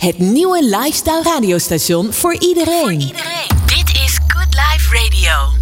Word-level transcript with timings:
Het 0.00 0.18
nieuwe 0.18 0.64
lifestyle 0.64 1.22
radiostation 1.22 2.12
voor 2.12 2.36
iedereen. 2.38 2.98
Dit 3.66 3.96
is 4.04 4.18
Good 4.26 4.46
Life 4.50 4.94
Radio. 4.94 5.58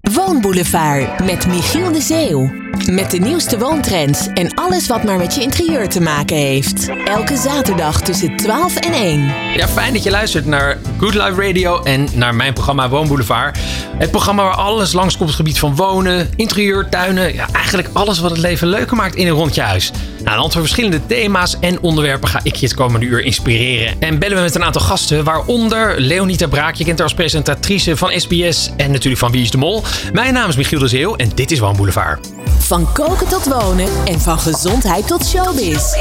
Woonboulevard 0.00 1.24
met 1.24 1.46
Michiel 1.46 1.92
de 1.92 2.00
Zeeuw. 2.00 2.52
Met 2.90 3.10
de 3.10 3.18
nieuwste 3.18 3.58
woontrends 3.58 4.26
en 4.26 4.54
alles 4.54 4.86
wat 4.86 5.04
maar 5.04 5.16
met 5.16 5.34
je 5.34 5.40
interieur 5.40 5.88
te 5.88 6.00
maken 6.00 6.36
heeft. 6.36 6.88
Elke 7.04 7.36
zaterdag 7.36 8.00
tussen 8.00 8.36
12 8.36 8.76
en 8.76 8.92
1. 8.92 9.32
Ja, 9.56 9.68
fijn 9.68 9.92
dat 9.92 10.02
je 10.02 10.10
luistert 10.10 10.46
naar 10.46 10.78
Good 10.98 11.14
Life 11.14 11.46
Radio 11.46 11.82
en 11.82 12.08
naar 12.14 12.34
mijn 12.34 12.52
programma 12.52 12.88
Woonboulevard. 12.88 13.58
Het 13.98 14.10
programma 14.10 14.42
waar 14.42 14.56
alles 14.56 14.92
langskomt 14.92 15.22
op 15.22 15.36
het 15.36 15.36
gebied 15.36 15.58
van 15.58 15.76
wonen, 15.76 16.30
interieur, 16.36 16.88
tuinen. 16.88 17.34
Ja, 17.34 17.48
eigenlijk 17.52 17.88
alles 17.92 18.18
wat 18.18 18.30
het 18.30 18.40
leven 18.40 18.68
leuker 18.68 18.96
maakt 18.96 19.14
in 19.14 19.26
een 19.26 19.32
rondje 19.32 19.62
huis. 19.62 19.92
Nou, 20.24 20.36
aan 20.36 20.42
de 20.42 20.48
hand 20.48 20.52
van 20.52 20.62
verschillende 20.62 21.06
thema's 21.06 21.56
en 21.60 21.80
onderwerpen 21.80 22.28
ga 22.28 22.40
ik 22.42 22.54
je 22.56 22.66
het 22.66 22.74
komende 22.74 23.06
uur 23.06 23.20
inspireren. 23.20 24.00
En 24.00 24.18
bellen 24.18 24.36
we 24.36 24.42
met 24.42 24.54
een 24.54 24.64
aantal 24.64 24.82
gasten, 24.82 25.24
waaronder 25.24 26.00
Leonita 26.00 26.46
Braak. 26.46 26.74
Je 26.74 26.84
kent 26.84 26.98
haar 26.98 27.06
als 27.06 27.16
presentatrice 27.16 27.96
van 27.96 28.12
SBS 28.20 28.70
en 28.76 28.90
natuurlijk 28.90 29.18
van 29.18 29.30
Wie 29.32 29.42
is 29.42 29.50
de 29.50 29.58
Mol. 29.58 29.82
Mijn 30.12 30.32
naam 30.32 30.48
is 30.48 30.56
Michiel 30.56 30.78
de 30.78 30.88
Zeeuw 30.88 31.16
en 31.16 31.30
dit 31.34 31.50
is 31.50 31.58
Woonboulevard. 31.58 32.28
Van 32.58 32.92
koken 32.92 33.28
tot 33.28 33.44
wonen 33.44 33.88
en 34.04 34.20
van 34.20 34.38
gezondheid 34.38 35.06
tot 35.06 35.26
showbiz. 35.26 35.92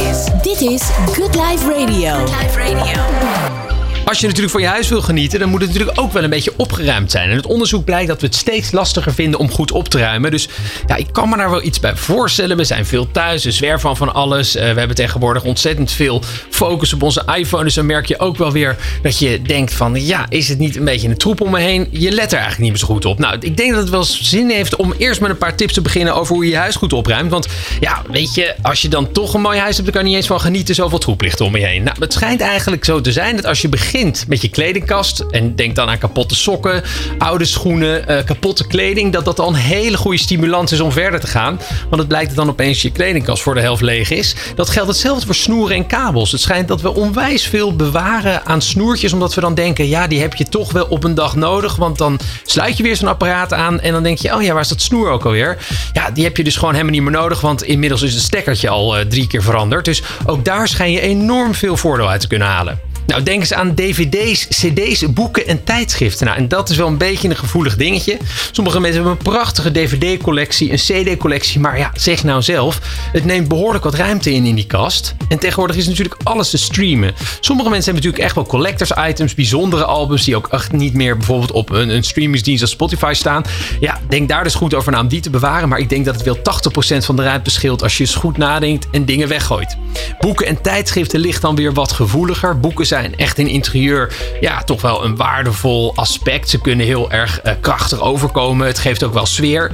Dit 0.41 0.61
is 0.61 0.81
Good 1.11 1.35
Life 1.35 1.73
Radio. 1.73 2.25
Good 2.25 2.41
Life 2.41 2.59
Radio. 2.59 3.62
Als 4.05 4.19
je 4.19 4.25
natuurlijk 4.25 4.53
van 4.53 4.61
je 4.61 4.67
huis 4.67 4.89
wil 4.89 5.01
genieten, 5.01 5.39
dan 5.39 5.49
moet 5.49 5.61
het 5.61 5.69
natuurlijk 5.69 5.99
ook 5.99 6.13
wel 6.13 6.23
een 6.23 6.29
beetje 6.29 6.53
opgeruimd 6.55 7.11
zijn. 7.11 7.29
En 7.29 7.35
het 7.35 7.45
onderzoek 7.45 7.85
blijkt 7.85 8.07
dat 8.07 8.21
we 8.21 8.25
het 8.25 8.35
steeds 8.35 8.71
lastiger 8.71 9.13
vinden 9.13 9.39
om 9.39 9.51
goed 9.51 9.71
op 9.71 9.89
te 9.89 9.97
ruimen. 9.97 10.31
Dus 10.31 10.47
ja, 10.87 10.95
ik 10.95 11.07
kan 11.11 11.29
me 11.29 11.37
daar 11.37 11.49
wel 11.49 11.63
iets 11.63 11.79
bij 11.79 11.95
voorstellen. 11.95 12.57
We 12.57 12.63
zijn 12.63 12.85
veel 12.85 13.11
thuis, 13.11 13.43
we 13.43 13.51
zwerven 13.51 13.79
van 13.79 13.97
van 13.97 14.13
alles. 14.13 14.55
Uh, 14.55 14.61
we 14.61 14.79
hebben 14.79 14.95
tegenwoordig 14.95 15.43
ontzettend 15.43 15.91
veel 15.91 16.21
focus 16.49 16.93
op 16.93 17.03
onze 17.03 17.23
iPhone. 17.35 17.63
Dus 17.63 17.73
dan 17.73 17.85
merk 17.85 18.05
je 18.05 18.19
ook 18.19 18.37
wel 18.37 18.51
weer 18.51 18.77
dat 19.01 19.19
je 19.19 19.41
denkt 19.41 19.73
van... 19.73 20.05
ja, 20.05 20.25
is 20.29 20.49
het 20.49 20.59
niet 20.59 20.75
een 20.75 20.85
beetje 20.85 21.09
een 21.09 21.17
troep 21.17 21.41
om 21.41 21.51
me 21.51 21.59
heen? 21.59 21.87
Je 21.91 22.11
let 22.11 22.31
er 22.31 22.37
eigenlijk 22.39 22.61
niet 22.61 22.69
meer 22.69 22.79
zo 22.79 22.87
goed 22.87 23.05
op. 23.05 23.19
Nou, 23.19 23.37
ik 23.39 23.57
denk 23.57 23.71
dat 23.71 23.81
het 23.81 23.89
wel 23.89 24.03
zin 24.03 24.49
heeft 24.49 24.75
om 24.75 24.93
eerst 24.97 25.21
met 25.21 25.29
een 25.29 25.37
paar 25.37 25.55
tips 25.55 25.73
te 25.73 25.81
beginnen... 25.81 26.15
over 26.15 26.35
hoe 26.35 26.45
je 26.45 26.51
je 26.51 26.57
huis 26.57 26.75
goed 26.75 26.93
opruimt. 26.93 27.31
Want 27.31 27.47
ja, 27.79 28.01
weet 28.11 28.35
je, 28.35 28.55
als 28.61 28.81
je 28.81 28.87
dan 28.87 29.11
toch 29.11 29.33
een 29.33 29.41
mooi 29.41 29.59
huis 29.59 29.77
hebt... 29.77 29.83
dan 29.83 29.93
kan 29.93 30.03
je 30.03 30.07
niet 30.07 30.17
eens 30.17 30.27
van 30.27 30.41
genieten 30.41 30.75
zoveel 30.75 30.99
troep 30.99 31.21
ligt 31.21 31.41
om 31.41 31.57
je 31.57 31.65
heen. 31.65 31.83
Nou, 31.83 31.97
het 31.99 32.13
schijnt 32.13 32.41
eigenlijk 32.41 32.85
zo 32.85 33.01
te 33.01 33.11
zijn 33.11 33.35
dat 33.35 33.45
als 33.45 33.61
je 33.61 33.69
begint 33.69 33.91
met 34.27 34.41
je 34.41 34.49
kledingkast. 34.49 35.19
En 35.19 35.55
denk 35.55 35.75
dan 35.75 35.89
aan 35.89 35.97
kapotte 35.97 36.35
sokken, 36.35 36.83
oude 37.17 37.45
schoenen, 37.45 38.11
uh, 38.11 38.23
kapotte 38.25 38.67
kleding. 38.67 39.13
Dat 39.13 39.25
dat 39.25 39.39
al 39.39 39.47
een 39.47 39.55
hele 39.55 39.97
goede 39.97 40.17
stimulans 40.17 40.71
is 40.71 40.79
om 40.79 40.91
verder 40.91 41.19
te 41.19 41.27
gaan. 41.27 41.59
Want 41.89 41.97
het 41.97 42.07
blijkt 42.07 42.27
dat 42.27 42.37
dan 42.37 42.49
opeens 42.49 42.81
je 42.81 42.91
kledingkast 42.91 43.43
voor 43.43 43.53
de 43.53 43.61
helft 43.61 43.81
leeg 43.81 44.09
is. 44.09 44.35
Dat 44.55 44.69
geldt 44.69 44.89
hetzelfde 44.89 45.25
voor 45.25 45.35
snoeren 45.35 45.75
en 45.75 45.87
kabels. 45.87 46.31
Het 46.31 46.41
schijnt 46.41 46.67
dat 46.67 46.81
we 46.81 46.95
onwijs 46.95 47.47
veel 47.47 47.75
bewaren 47.75 48.45
aan 48.45 48.61
snoertjes. 48.61 49.13
Omdat 49.13 49.33
we 49.33 49.41
dan 49.41 49.55
denken, 49.55 49.87
ja, 49.87 50.07
die 50.07 50.21
heb 50.21 50.35
je 50.35 50.49
toch 50.49 50.71
wel 50.71 50.85
op 50.85 51.03
een 51.03 51.15
dag 51.15 51.35
nodig. 51.35 51.75
Want 51.75 51.97
dan 51.97 52.19
sluit 52.43 52.77
je 52.77 52.83
weer 52.83 52.95
zo'n 52.95 53.07
apparaat 53.07 53.53
aan. 53.53 53.79
En 53.79 53.91
dan 53.91 54.03
denk 54.03 54.17
je, 54.17 54.35
oh 54.35 54.41
ja, 54.41 54.53
waar 54.53 54.61
is 54.61 54.67
dat 54.67 54.81
snoer 54.81 55.09
ook 55.09 55.25
alweer? 55.25 55.57
Ja, 55.93 56.11
die 56.11 56.23
heb 56.23 56.37
je 56.37 56.43
dus 56.43 56.55
gewoon 56.55 56.73
helemaal 56.73 56.93
niet 56.93 57.03
meer 57.03 57.11
nodig. 57.11 57.41
Want 57.41 57.63
inmiddels 57.63 58.01
is 58.01 58.13
het 58.13 58.23
stekkertje 58.23 58.69
al 58.69 58.99
uh, 58.99 59.05
drie 59.05 59.27
keer 59.27 59.43
veranderd. 59.43 59.85
Dus 59.85 60.01
ook 60.25 60.45
daar 60.45 60.67
schijn 60.67 60.91
je 60.91 61.01
enorm 61.01 61.53
veel 61.53 61.77
voordeel 61.77 62.09
uit 62.09 62.21
te 62.21 62.27
kunnen 62.27 62.47
halen. 62.47 62.92
Nou, 63.13 63.25
denk 63.25 63.39
eens 63.39 63.53
aan 63.53 63.75
dvd's, 63.75 64.47
cd's, 64.47 65.13
boeken 65.13 65.47
en 65.47 65.63
tijdschriften. 65.63 66.25
Nou, 66.25 66.37
en 66.37 66.47
dat 66.47 66.69
is 66.69 66.77
wel 66.77 66.87
een 66.87 66.97
beetje 66.97 67.29
een 67.29 67.35
gevoelig 67.35 67.75
dingetje. 67.75 68.17
Sommige 68.51 68.79
mensen 68.79 69.01
hebben 69.01 69.17
een 69.19 69.31
prachtige 69.31 69.71
dvd-collectie, 69.71 70.71
een 70.71 70.77
cd-collectie. 70.77 71.59
Maar 71.59 71.77
ja, 71.77 71.91
zeg 71.95 72.23
nou 72.23 72.41
zelf, 72.41 72.79
het 73.11 73.25
neemt 73.25 73.47
behoorlijk 73.47 73.83
wat 73.83 73.93
ruimte 73.93 74.33
in 74.33 74.45
in 74.45 74.55
die 74.55 74.65
kast. 74.65 75.15
En 75.29 75.39
tegenwoordig 75.39 75.75
is 75.75 75.87
natuurlijk 75.87 76.15
alles 76.23 76.49
te 76.49 76.57
streamen. 76.57 77.13
Sommige 77.39 77.69
mensen 77.69 77.93
hebben 77.93 77.93
natuurlijk 77.93 78.23
echt 78.23 78.35
wel 78.35 78.45
collectors 78.45 78.91
items, 79.09 79.35
bijzondere 79.35 79.85
albums... 79.85 80.23
die 80.23 80.35
ook 80.35 80.47
echt 80.47 80.71
niet 80.71 80.93
meer 80.93 81.17
bijvoorbeeld 81.17 81.51
op 81.51 81.69
een, 81.69 81.89
een 81.89 82.03
streamingsdienst 82.03 82.61
als 82.61 82.71
Spotify 82.71 83.11
staan. 83.15 83.43
Ja, 83.79 83.99
denk 84.09 84.29
daar 84.29 84.43
dus 84.43 84.55
goed 84.55 84.73
over 84.73 84.91
na 84.91 84.99
om 84.99 85.07
die 85.07 85.21
te 85.21 85.29
bewaren. 85.29 85.69
Maar 85.69 85.79
ik 85.79 85.89
denk 85.89 86.05
dat 86.05 86.15
het 86.15 86.23
wel 86.23 86.37
80% 86.37 87.05
van 87.05 87.15
de 87.15 87.23
ruimte 87.23 87.49
scheelt 87.49 87.83
als 87.83 87.97
je 87.97 88.03
eens 88.03 88.15
goed 88.15 88.37
nadenkt 88.37 88.87
en 88.91 89.05
dingen 89.05 89.27
weggooit. 89.27 89.77
Boeken 90.19 90.45
en 90.45 90.61
tijdschriften 90.61 91.19
ligt 91.19 91.41
dan 91.41 91.55
weer 91.55 91.73
wat 91.73 91.91
gevoeliger. 91.91 92.59
Boeken 92.59 92.85
zijn 92.85 93.02
echt 93.11 93.37
in 93.37 93.47
interieur 93.47 94.13
ja, 94.39 94.63
toch 94.63 94.81
wel 94.81 95.03
een 95.03 95.15
waardevol 95.15 95.95
aspect. 95.95 96.49
Ze 96.49 96.61
kunnen 96.61 96.85
heel 96.85 97.11
erg 97.11 97.39
uh, 97.45 97.53
krachtig 97.59 98.01
overkomen. 98.01 98.67
Het 98.67 98.79
geeft 98.79 99.03
ook 99.03 99.13
wel 99.13 99.25
sfeer. 99.25 99.71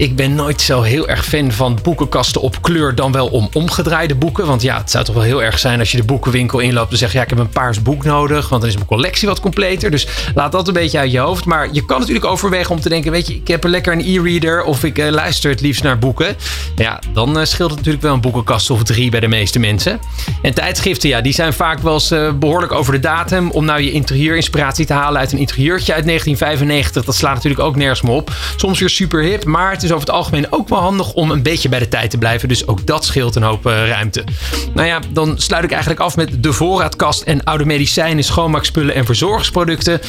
Ik 0.00 0.16
ben 0.16 0.34
nooit 0.34 0.60
zo 0.60 0.82
heel 0.82 1.08
erg 1.08 1.24
fan 1.24 1.52
van 1.52 1.78
boekenkasten 1.82 2.40
op 2.40 2.62
kleur 2.62 2.94
dan 2.94 3.12
wel 3.12 3.26
om 3.26 3.48
omgedraaide 3.52 4.14
boeken. 4.14 4.46
Want 4.46 4.62
ja, 4.62 4.78
het 4.78 4.90
zou 4.90 5.04
toch 5.04 5.14
wel 5.14 5.24
heel 5.24 5.42
erg 5.42 5.58
zijn 5.58 5.78
als 5.78 5.90
je 5.90 5.96
de 5.96 6.04
boekenwinkel 6.04 6.58
inloopt 6.58 6.92
en 6.92 6.98
zegt: 6.98 7.12
Ja, 7.12 7.22
ik 7.22 7.28
heb 7.28 7.38
een 7.38 7.48
paars 7.48 7.82
boek 7.82 8.04
nodig, 8.04 8.48
want 8.48 8.60
dan 8.60 8.70
is 8.70 8.76
mijn 8.76 8.88
collectie 8.88 9.28
wat 9.28 9.40
completer. 9.40 9.90
Dus 9.90 10.06
laat 10.34 10.52
dat 10.52 10.68
een 10.68 10.74
beetje 10.74 10.98
uit 10.98 11.10
je 11.10 11.18
hoofd. 11.18 11.44
Maar 11.44 11.68
je 11.72 11.84
kan 11.84 11.98
natuurlijk 11.98 12.26
overwegen 12.26 12.70
om 12.70 12.80
te 12.80 12.88
denken: 12.88 13.10
Weet 13.10 13.26
je, 13.26 13.34
ik 13.34 13.48
heb 13.48 13.64
er 13.64 13.70
lekker 13.70 13.92
een 13.92 14.00
e-reader 14.00 14.62
of 14.62 14.84
ik 14.84 14.98
uh, 14.98 15.10
luister 15.10 15.50
het 15.50 15.60
liefst 15.60 15.82
naar 15.82 15.98
boeken. 15.98 16.36
Ja, 16.76 17.00
dan 17.12 17.38
uh, 17.38 17.44
scheelt 17.44 17.70
het 17.70 17.78
natuurlijk 17.78 18.04
wel 18.04 18.14
een 18.14 18.20
boekenkast 18.20 18.70
of 18.70 18.82
drie 18.82 19.10
bij 19.10 19.20
de 19.20 19.28
meeste 19.28 19.58
mensen. 19.58 20.00
En 20.42 20.54
tijdschriften, 20.54 21.08
ja, 21.08 21.20
die 21.20 21.32
zijn 21.32 21.52
vaak 21.52 21.78
wel 21.78 21.94
eens 21.94 22.12
uh, 22.12 22.32
behoorlijk 22.32 22.72
over 22.72 22.92
de 22.92 23.00
datum. 23.00 23.50
Om 23.50 23.64
nou 23.64 23.80
je 23.80 23.92
interieurinspiratie 23.92 24.86
te 24.86 24.92
halen 24.92 25.20
uit 25.20 25.32
een 25.32 25.38
interieurtje 25.38 25.94
uit 25.94 26.04
1995. 26.04 27.04
Dat 27.04 27.14
slaat 27.14 27.34
natuurlijk 27.34 27.62
ook 27.62 27.76
nergens 27.76 28.02
meer 28.02 28.14
op. 28.14 28.32
Soms 28.56 28.78
weer 28.78 28.90
super 28.90 29.22
hip, 29.22 29.44
maar 29.44 29.70
het 29.70 29.82
is 29.82 29.89
over 29.90 30.06
het 30.06 30.16
algemeen 30.16 30.52
ook 30.52 30.68
wel 30.68 30.78
handig 30.78 31.12
om 31.12 31.30
een 31.30 31.42
beetje 31.42 31.68
bij 31.68 31.78
de 31.78 31.88
tijd 31.88 32.10
te 32.10 32.18
blijven. 32.18 32.48
Dus 32.48 32.66
ook 32.66 32.86
dat 32.86 33.04
scheelt 33.04 33.34
een 33.34 33.42
hoop 33.42 33.66
uh, 33.66 33.88
ruimte. 33.88 34.24
Nou 34.74 34.86
ja, 34.86 35.00
dan 35.10 35.38
sluit 35.38 35.64
ik 35.64 35.70
eigenlijk 35.70 36.00
af 36.00 36.16
met 36.16 36.42
de 36.42 36.52
voorraadkast 36.52 37.22
en 37.22 37.44
oude 37.44 37.64
medicijnen, 37.64 38.24
schoonmaakspullen 38.24 38.94
en 38.94 39.04
verzorgingsproducten. 39.04 40.00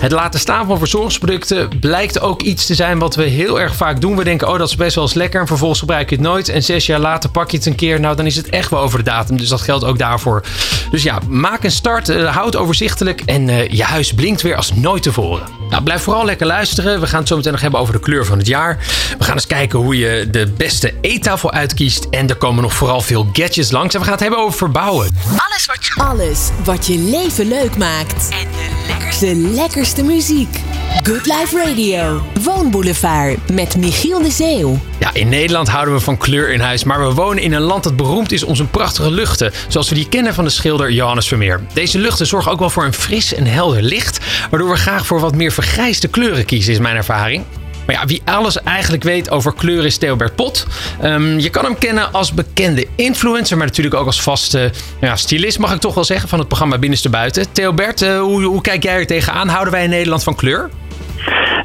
Het 0.00 0.12
laten 0.12 0.40
staan 0.40 0.66
van 0.66 0.78
verzorgingsproducten 0.78 1.78
blijkt 1.80 2.20
ook 2.20 2.42
iets 2.42 2.66
te 2.66 2.74
zijn 2.74 2.98
wat 2.98 3.14
we 3.14 3.22
heel 3.22 3.60
erg 3.60 3.76
vaak 3.76 4.00
doen. 4.00 4.16
We 4.16 4.24
denken, 4.24 4.48
oh 4.48 4.58
dat 4.58 4.68
is 4.68 4.76
best 4.76 4.94
wel 4.94 5.04
eens 5.04 5.14
lekker 5.14 5.40
en 5.40 5.46
vervolgens 5.46 5.80
gebruik 5.80 6.10
je 6.10 6.16
het 6.16 6.24
nooit. 6.24 6.48
En 6.48 6.62
zes 6.62 6.86
jaar 6.86 7.00
later 7.00 7.30
pak 7.30 7.50
je 7.50 7.56
het 7.56 7.66
een 7.66 7.74
keer. 7.74 8.00
Nou, 8.00 8.16
dan 8.16 8.26
is 8.26 8.36
het 8.36 8.48
echt 8.48 8.70
wel 8.70 8.80
over 8.80 8.98
de 8.98 9.04
datum. 9.04 9.36
Dus 9.36 9.48
dat 9.48 9.60
geldt 9.60 9.84
ook 9.84 9.98
daarvoor. 9.98 10.42
Dus 10.90 11.02
ja, 11.02 11.18
maak 11.28 11.64
een 11.64 11.70
start, 11.70 12.08
uh, 12.08 12.34
houd 12.36 12.56
overzichtelijk 12.56 13.20
en 13.20 13.48
uh, 13.48 13.68
je 13.68 13.82
huis 13.82 14.12
blinkt 14.12 14.42
weer 14.42 14.56
als 14.56 14.74
nooit 14.74 15.02
tevoren. 15.02 15.63
Nou, 15.74 15.86
blijf 15.86 16.02
vooral 16.02 16.24
lekker 16.24 16.46
luisteren. 16.46 17.00
We 17.00 17.06
gaan 17.06 17.18
het 17.18 17.28
zo 17.28 17.36
meteen 17.36 17.52
nog 17.52 17.60
hebben 17.60 17.80
over 17.80 17.92
de 17.92 18.00
kleur 18.00 18.26
van 18.26 18.38
het 18.38 18.46
jaar. 18.46 18.78
We 19.18 19.24
gaan 19.24 19.34
eens 19.34 19.46
kijken 19.46 19.78
hoe 19.78 19.98
je 19.98 20.28
de 20.30 20.46
beste 20.56 20.94
eettafel 21.00 21.52
uitkiest. 21.52 22.06
En 22.10 22.28
er 22.28 22.36
komen 22.36 22.62
nog 22.62 22.72
vooral 22.72 23.00
veel 23.00 23.28
gadgets 23.32 23.70
langs. 23.70 23.94
En 23.94 24.00
we 24.00 24.04
gaan 24.04 24.14
het 24.14 24.22
hebben 24.22 24.40
over 24.40 24.58
verbouwen. 24.58 25.08
Alles 25.48 25.66
wat 25.66 25.84
je, 25.84 25.94
Alles 25.94 26.50
wat 26.64 26.86
je 26.86 26.98
leven 26.98 27.48
leuk 27.48 27.76
maakt. 27.76 28.28
En 28.28 28.48
de 28.50 28.84
lekkerste, 28.88 29.26
de 29.26 29.34
lekkerste 29.34 30.02
muziek. 30.02 30.58
Good 31.02 31.26
Life 31.26 31.62
Radio. 31.64 32.22
Woonboulevard 32.42 33.50
met 33.52 33.76
Michiel 33.76 34.22
de 34.22 34.30
Zeeuw. 34.30 34.78
Ja, 34.98 35.10
in 35.14 35.28
Nederland 35.28 35.68
houden 35.68 35.94
we 35.94 36.00
van 36.00 36.16
kleur 36.16 36.52
in 36.52 36.60
huis, 36.60 36.84
maar 36.84 37.06
we 37.06 37.14
wonen 37.14 37.42
in 37.42 37.52
een 37.52 37.62
land 37.62 37.84
dat 37.84 37.96
beroemd 37.96 38.32
is 38.32 38.44
om 38.44 38.54
zijn 38.54 38.70
prachtige 38.70 39.10
luchten, 39.10 39.52
zoals 39.68 39.88
we 39.88 39.94
die 39.94 40.08
kennen 40.08 40.34
van 40.34 40.44
de 40.44 40.50
schilder 40.50 40.92
Johannes 40.92 41.28
Vermeer. 41.28 41.60
Deze 41.72 41.98
luchten 41.98 42.26
zorgen 42.26 42.52
ook 42.52 42.58
wel 42.58 42.70
voor 42.70 42.84
een 42.84 42.92
fris 42.92 43.34
en 43.34 43.46
helder 43.46 43.82
licht, 43.82 44.18
waardoor 44.50 44.70
we 44.70 44.76
graag 44.76 45.06
voor 45.06 45.20
wat 45.20 45.34
meer 45.34 45.52
vergrijsde 45.52 46.08
kleuren 46.08 46.44
kiezen, 46.44 46.72
is 46.72 46.78
mijn 46.78 46.96
ervaring. 46.96 47.44
Maar 47.86 47.94
ja, 47.94 48.06
wie 48.06 48.22
alles 48.24 48.62
eigenlijk 48.62 49.02
weet 49.02 49.30
over 49.30 49.54
kleur 49.54 49.84
is 49.84 49.96
Theobert 49.96 50.34
Pot. 50.34 50.66
Um, 51.02 51.38
je 51.38 51.50
kan 51.50 51.64
hem 51.64 51.78
kennen 51.78 52.12
als 52.12 52.32
bekende 52.32 52.86
influencer, 52.94 53.56
maar 53.56 53.66
natuurlijk 53.66 53.94
ook 53.94 54.06
als 54.06 54.22
vaste 54.22 54.72
ja, 55.00 55.16
stylist, 55.16 55.58
mag 55.58 55.74
ik 55.74 55.80
toch 55.80 55.94
wel 55.94 56.04
zeggen, 56.04 56.28
van 56.28 56.38
het 56.38 56.48
programma 56.48 56.78
Binnenste 56.78 57.08
Buiten. 57.08 57.52
Theobert, 57.52 58.02
uh, 58.02 58.20
hoe, 58.20 58.42
hoe 58.42 58.60
kijk 58.60 58.82
jij 58.82 58.94
er 58.94 59.06
tegenaan? 59.06 59.48
Houden 59.48 59.72
wij 59.72 59.84
in 59.84 59.90
Nederland 59.90 60.22
van 60.22 60.34
kleur? 60.34 60.70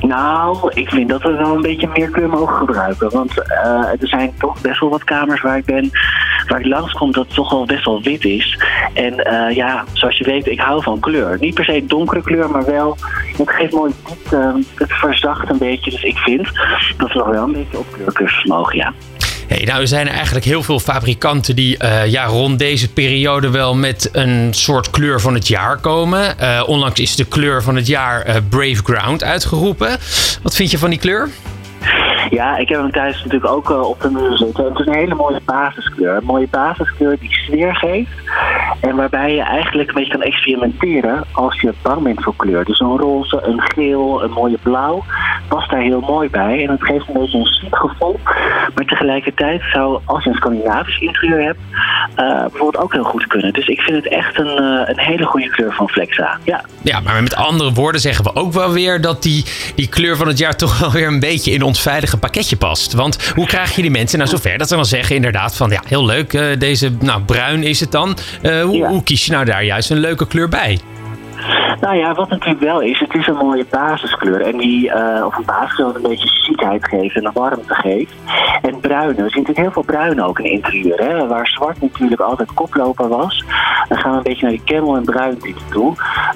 Nou, 0.02 0.72
ik 0.74 0.90
vind 0.90 1.10
dat 1.10 1.22
we 1.22 1.32
wel 1.32 1.56
een 1.56 1.62
beetje 1.62 1.90
meer 1.94 2.10
kleur 2.10 2.30
mogen 2.30 2.56
gebruiken. 2.56 3.12
Want 3.12 3.38
uh, 3.38 4.02
er 4.02 4.08
zijn 4.08 4.34
toch 4.40 4.62
best 4.62 4.80
wel 4.80 4.90
wat 4.90 5.04
kamers 5.04 5.42
waar 5.42 5.58
ik 5.58 5.66
ben, 5.66 5.90
waar 6.48 6.60
ik 6.60 6.66
langskom 6.66 7.12
dat 7.12 7.26
het 7.26 7.36
toch 7.36 7.52
wel 7.52 7.66
best 7.66 7.86
wel 7.86 8.02
wit 8.02 8.26
is. 8.26 8.60
En 8.94 9.14
uh, 9.14 9.56
ja, 9.56 9.84
zoals 9.94 10.18
je 10.18 10.24
weet, 10.24 10.48
ik 10.48 10.60
hou 10.60 10.84
van 10.84 11.00
kleur. 11.00 11.38
Niet 11.40 11.54
per 11.54 11.66
se 11.66 11.86
donkere 11.86 12.22
kleur, 12.22 12.50
maar 12.50 12.66
wel, 12.66 12.98
het 13.38 13.50
geeft 13.50 13.74
mooi 13.74 13.94
uh, 14.34 14.56
het 14.76 14.94
verzacht 14.94 15.50
een 15.50 15.58
beetje. 15.58 15.92
Dus 15.92 16.04
ik 16.04 16.18
vind 16.18 16.50
dat 16.98 17.12
we 17.12 17.18
nog 17.18 17.28
wel 17.28 17.44
een 17.44 17.52
beetje 17.52 17.78
op 17.78 17.92
kleurcursus 17.92 18.44
mogen, 18.44 18.78
ja. 18.78 18.94
Nou, 19.66 19.82
er 19.82 19.88
zijn 19.88 20.08
eigenlijk 20.08 20.46
heel 20.46 20.64
veel 20.64 20.80
fabrikanten 20.80 21.56
die 21.56 21.78
uh, 21.84 22.06
ja, 22.06 22.26
rond 22.26 22.60
deze 22.60 22.94
periode 22.94 23.50
wel 23.50 23.76
met 23.76 24.10
een 24.12 24.54
soort 24.54 24.90
kleur 24.90 25.22
van 25.22 25.34
het 25.34 25.48
jaar 25.48 25.78
komen. 25.78 26.36
Uh, 26.42 26.64
onlangs 26.66 27.00
is 27.00 27.16
de 27.16 27.26
kleur 27.26 27.64
van 27.64 27.76
het 27.76 27.88
jaar 27.88 28.28
uh, 28.28 28.36
Brave 28.50 28.84
Ground 28.84 29.24
uitgeroepen. 29.24 29.90
Wat 30.44 30.56
vind 30.56 30.72
je 30.72 30.78
van 30.78 30.90
die 30.90 31.00
kleur? 31.00 31.30
Ja, 32.30 32.58
ik 32.58 32.70
heb 32.70 32.80
hem 32.82 32.92
thuis 32.92 33.24
natuurlijk 33.24 33.52
ook 33.52 33.70
op 33.70 34.02
de 34.02 34.10
muur 34.10 34.38
zitten. 34.38 34.64
Het 34.64 34.80
is 34.80 34.86
een 34.86 34.94
hele 34.94 35.16
mooie 35.16 35.42
basiskleur. 35.46 36.16
Een 36.16 36.24
mooie 36.24 36.48
basiskleur 36.48 37.20
die 37.20 37.32
sfeer 37.32 37.76
geeft. 37.76 38.12
En 38.80 38.96
waarbij 38.96 39.36
je 39.36 39.42
eigenlijk 39.42 39.90
een 39.90 39.96
beetje 39.96 40.12
kan 40.12 40.22
experimenteren 40.22 41.24
als 41.32 41.62
je 41.62 41.74
bang 41.82 42.04
bent 42.04 42.24
voor 42.24 42.36
kleur. 42.36 42.66
Dus 42.66 42.80
een 42.80 42.98
roze, 42.98 43.42
een 43.44 43.62
geel, 43.62 44.24
een 44.24 44.32
mooie 44.32 44.58
blauw. 44.64 45.04
past 45.48 45.70
daar 45.70 45.82
heel 45.82 46.00
mooi 46.00 46.30
bij. 46.30 46.64
En 46.64 46.72
het 46.72 46.84
geeft 46.84 47.08
een 47.08 47.20
beetje 47.20 47.38
een 47.38 47.46
chic 47.46 47.76
gevoel. 47.76 48.20
Maar 48.76 48.86
tegelijkertijd 48.86 49.62
zou, 49.74 50.00
als 50.06 50.24
je 50.24 50.30
een 50.30 50.36
Scandinavisch 50.36 51.00
interieur 51.00 51.44
hebt, 51.44 51.60
uh, 52.18 52.40
bijvoorbeeld 52.40 52.84
ook 52.84 52.94
heel 52.94 53.04
goed 53.04 53.28
kunnen. 53.28 53.54
Dus 53.54 53.68
ik 53.68 53.80
vind 53.80 54.04
het 54.04 54.14
echt 54.14 54.40
een, 54.40 54.64
uh, 54.64 54.82
een 54.86 55.00
hele 55.00 55.26
goede 55.26 55.50
kleur 55.50 55.74
van 55.74 55.90
Flexa. 55.90 56.38
Ja. 56.44 56.64
ja, 56.82 57.00
maar 57.00 57.24
met 57.24 57.36
andere 57.36 57.72
woorden 57.72 58.02
zeggen 58.02 58.24
we 58.24 58.36
ook 58.36 58.54
wel 58.54 58.72
weer 58.72 59.02
dat 59.02 59.24
die, 59.24 59.46
die 59.76 59.90
kleur 59.90 60.18
van 60.18 60.28
het 60.28 60.38
jaar 60.38 60.56
toch 60.56 60.80
wel 60.80 60.92
weer 60.92 61.08
een 61.08 61.20
beetje 61.20 61.52
in 61.52 61.62
ons 61.62 61.82
veilige 61.82 62.18
pakketje 62.18 62.58
past. 62.58 62.94
Want 62.94 63.32
hoe 63.36 63.46
krijg 63.46 63.76
je 63.76 63.82
die 63.82 63.92
mensen 63.92 64.18
nou 64.18 64.30
zover 64.30 64.58
dat 64.58 64.68
ze 64.68 64.76
dan 64.76 64.86
zeggen 64.86 65.16
inderdaad 65.16 65.56
van 65.56 65.70
ja, 65.70 65.82
heel 65.88 66.06
leuk, 66.06 66.34
uh, 66.34 66.58
deze 66.60 66.92
nou, 67.00 67.22
bruin 67.22 67.64
is 67.64 67.80
het 67.80 67.92
dan. 67.92 68.18
Hoe, 68.70 68.78
ja. 68.78 68.90
hoe 68.90 69.04
kies 69.04 69.26
je 69.26 69.32
nou 69.32 69.46
daar 69.46 69.64
juist 69.64 69.90
een 69.90 69.98
leuke 69.98 70.28
kleur 70.28 70.50
bij? 70.50 70.80
Nou 71.82 71.96
ja, 71.96 72.14
wat 72.14 72.30
natuurlijk 72.30 72.60
wel 72.60 72.82
is, 72.82 73.00
het 73.00 73.14
is 73.14 73.28
een 73.28 73.36
mooie 73.36 73.66
basiskleur. 73.70 74.42
En 74.42 74.58
die, 74.58 74.86
uh, 74.86 75.26
of 75.26 75.38
een 75.38 75.46
basiskleur 75.46 75.96
een 75.96 76.02
beetje 76.02 76.28
ziekheid 76.28 76.88
geeft 76.88 77.16
en 77.16 77.26
een 77.26 77.32
warmte 77.34 77.76
geeft. 77.76 78.14
En 78.62 78.80
bruine, 78.80 79.14
we 79.14 79.30
zien 79.30 79.42
natuurlijk 79.42 79.58
heel 79.58 79.72
veel 79.72 79.84
bruin 79.84 80.24
ook 80.24 80.40
in 80.40 80.52
interieur. 80.52 80.98
Hè? 80.98 81.28
Waar 81.28 81.48
zwart 81.48 81.82
natuurlijk 81.82 82.22
altijd 82.22 82.54
koploper 82.54 83.08
was. 83.08 83.44
Dan 83.88 83.98
gaan 83.98 84.12
we 84.12 84.18
een 84.18 84.24
beetje 84.24 84.42
naar 84.42 84.52
die 84.52 84.64
camel 84.66 84.96
en 84.96 85.04
bruin 85.04 85.38
tinten 85.38 85.66
toe. 85.72 85.96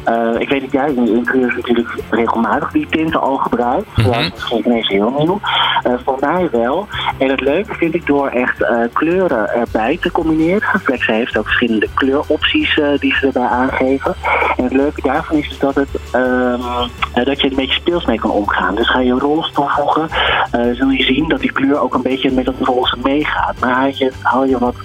Uh, 0.09 0.39
ik 0.39 0.49
weet 0.49 0.61
dat 0.61 0.71
jij 0.71 0.93
in 0.93 1.05
je 1.05 1.15
interieur 1.15 1.53
natuurlijk 1.55 1.89
regelmatig 2.09 2.71
die 2.71 2.87
tinten 2.89 3.21
al 3.21 3.37
gebruikt. 3.37 3.97
Mm 3.97 4.03
-hmm. 4.03 4.13
Dat 4.13 4.21
is 4.21 4.31
misschien 4.31 4.65
ineens 4.65 4.87
heel 4.87 5.13
nieuw. 5.17 5.39
Uh, 5.87 5.93
voor 6.05 6.17
mij 6.19 6.49
wel. 6.51 6.87
En 7.17 7.29
het 7.29 7.41
leuke 7.41 7.73
vind 7.73 7.95
ik 7.95 8.05
door 8.05 8.27
echt 8.27 8.65
kleuren 8.93 9.49
erbij 9.49 9.97
te 10.01 10.11
combineren. 10.11 10.79
Flex 10.83 11.05
heeft 11.05 11.37
ook 11.37 11.45
verschillende 11.45 11.87
kleuropties 11.93 12.79
die 12.99 13.15
ze 13.15 13.25
erbij 13.25 13.47
aangeven. 13.47 14.15
En 14.57 14.63
het 14.63 14.73
leuke 14.73 15.01
daarvan 15.01 15.37
is 15.37 15.49
dus 15.49 15.59
dat, 15.59 15.75
het, 15.75 15.89
um, 16.15 16.61
dat 17.23 17.41
je 17.41 17.49
een 17.49 17.55
beetje 17.55 17.79
speels 17.79 18.05
mee 18.05 18.19
kan 18.19 18.31
omgaan. 18.31 18.75
Dus 18.75 18.89
ga 18.89 18.99
je 18.99 19.11
roze 19.13 19.51
toevoegen, 19.51 20.09
zul 20.51 20.89
je 20.89 21.03
zien 21.03 21.29
dat 21.29 21.39
die 21.39 21.51
kleur 21.51 21.79
ook 21.79 21.93
een 21.93 22.01
beetje 22.01 22.31
met 22.31 22.45
dat 22.45 22.55
roze 22.59 22.97
meegaat. 23.03 23.59
Maar 23.59 23.91
haal 24.21 24.43
je, 24.43 24.49
je 24.49 24.57
wat 24.57 24.75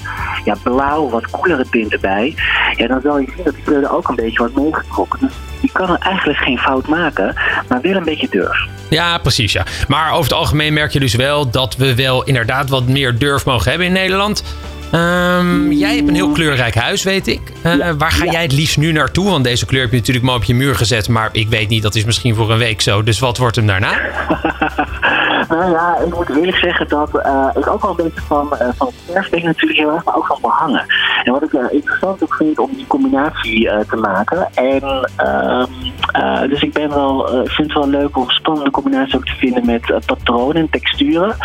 ja, 0.45 0.55
blauw, 0.63 1.09
wat 1.09 1.31
koelere 1.31 1.69
tinten 1.71 2.01
bij, 2.01 2.35
ja, 2.77 2.87
dan 2.87 3.01
zal 3.01 3.19
je 3.19 3.33
zien 3.35 3.45
dat 3.45 3.55
die 3.55 3.65
kleur 3.65 3.83
er 3.83 3.97
ook 3.97 4.09
een 4.09 4.15
beetje 4.15 4.39
wordt 4.39 4.57
meegetrokken. 4.57 5.19
Dus 5.21 5.33
je 5.61 5.73
kan 5.73 5.91
er 5.91 5.99
eigenlijk 5.99 6.39
geen 6.39 6.59
fout 6.59 6.87
maken, 6.89 7.35
maar 7.69 7.81
wel 7.81 7.95
een 7.95 8.05
beetje 8.05 8.29
durf. 8.31 8.67
Ja, 8.91 9.19
precies. 9.19 9.53
Ja. 9.53 9.67
Maar 9.89 10.11
over 10.13 10.23
het 10.23 10.33
algemeen 10.33 10.73
merk 10.73 10.93
je 10.93 11.01
dus 11.01 11.15
wel 11.15 11.51
dat 11.51 11.77
we 11.77 11.95
wel 11.95 12.25
inderdaad 12.25 12.69
wat 12.69 12.87
meer 12.87 13.19
durf 13.19 13.45
mogen 13.45 13.71
hebben 13.71 13.87
in 13.87 13.93
Nederland. 13.93 14.43
Um, 14.95 15.73
jij 15.73 15.97
hebt 15.97 16.09
een 16.09 16.15
heel 16.15 16.33
kleurrijk 16.33 16.75
huis, 16.75 17.03
weet 17.03 17.27
ik. 17.27 17.41
Uh, 17.67 17.77
ja, 17.77 17.97
waar 17.97 18.11
ga 18.11 18.25
ja. 18.25 18.31
jij 18.31 18.43
het 18.43 18.53
liefst 18.53 18.77
nu 18.77 18.93
naartoe? 18.93 19.31
Want 19.31 19.45
deze 19.45 19.67
kleur 19.67 19.81
heb 19.81 19.91
je 19.91 19.97
natuurlijk 19.97 20.27
maar 20.27 20.35
op 20.35 20.45
je 20.45 20.55
muur 20.55 20.75
gezet. 20.75 21.09
Maar 21.09 21.29
ik 21.33 21.49
weet 21.49 21.69
niet, 21.69 21.83
dat 21.83 21.95
is 21.95 22.05
misschien 22.05 22.35
voor 22.35 22.51
een 22.51 22.59
week 22.59 22.81
zo. 22.81 23.03
Dus 23.03 23.19
wat 23.19 23.39
wordt 23.39 23.57
hem 23.57 23.67
daarna? 23.67 23.91
nou 25.49 25.71
ja, 25.71 25.97
ik 26.07 26.15
moet 26.15 26.29
eerlijk 26.29 26.57
zeggen 26.57 26.89
dat 26.89 27.11
uh, 27.15 27.49
ik 27.55 27.67
ook 27.67 27.83
wel 27.83 27.91
een 27.91 28.05
beetje 28.05 28.21
van, 28.21 28.49
uh, 28.53 28.69
van 28.77 28.91
verf 29.07 29.31
ben 29.31 29.45
natuurlijk 29.45 29.79
heel 29.79 29.95
erg, 29.95 30.05
maar 30.05 30.17
ook 30.17 30.27
van 30.27 30.39
behangen. 30.41 30.85
En 31.25 31.33
wat 31.33 31.43
ik 31.43 31.53
interessant 31.71 32.23
ook 32.23 32.35
vind 32.35 32.59
om 32.59 32.71
die 32.75 32.87
combinatie 32.87 33.71
te 33.89 33.97
maken. 33.97 34.49
En 34.55 35.11
ehm, 36.23 36.49
dus 36.49 36.63
ik 36.63 36.73
ben 36.73 36.89
wel, 36.89 37.27
vind 37.45 37.57
het 37.57 37.73
wel 37.73 37.89
leuk 37.89 38.17
om 38.17 38.31
spannende 38.31 38.71
combinatie 38.71 39.17
ook 39.17 39.27
te 39.27 39.35
vinden 39.35 39.67
met 39.67 40.07
patronen 40.07 40.57
en 40.57 40.71
texturen. 40.71 41.37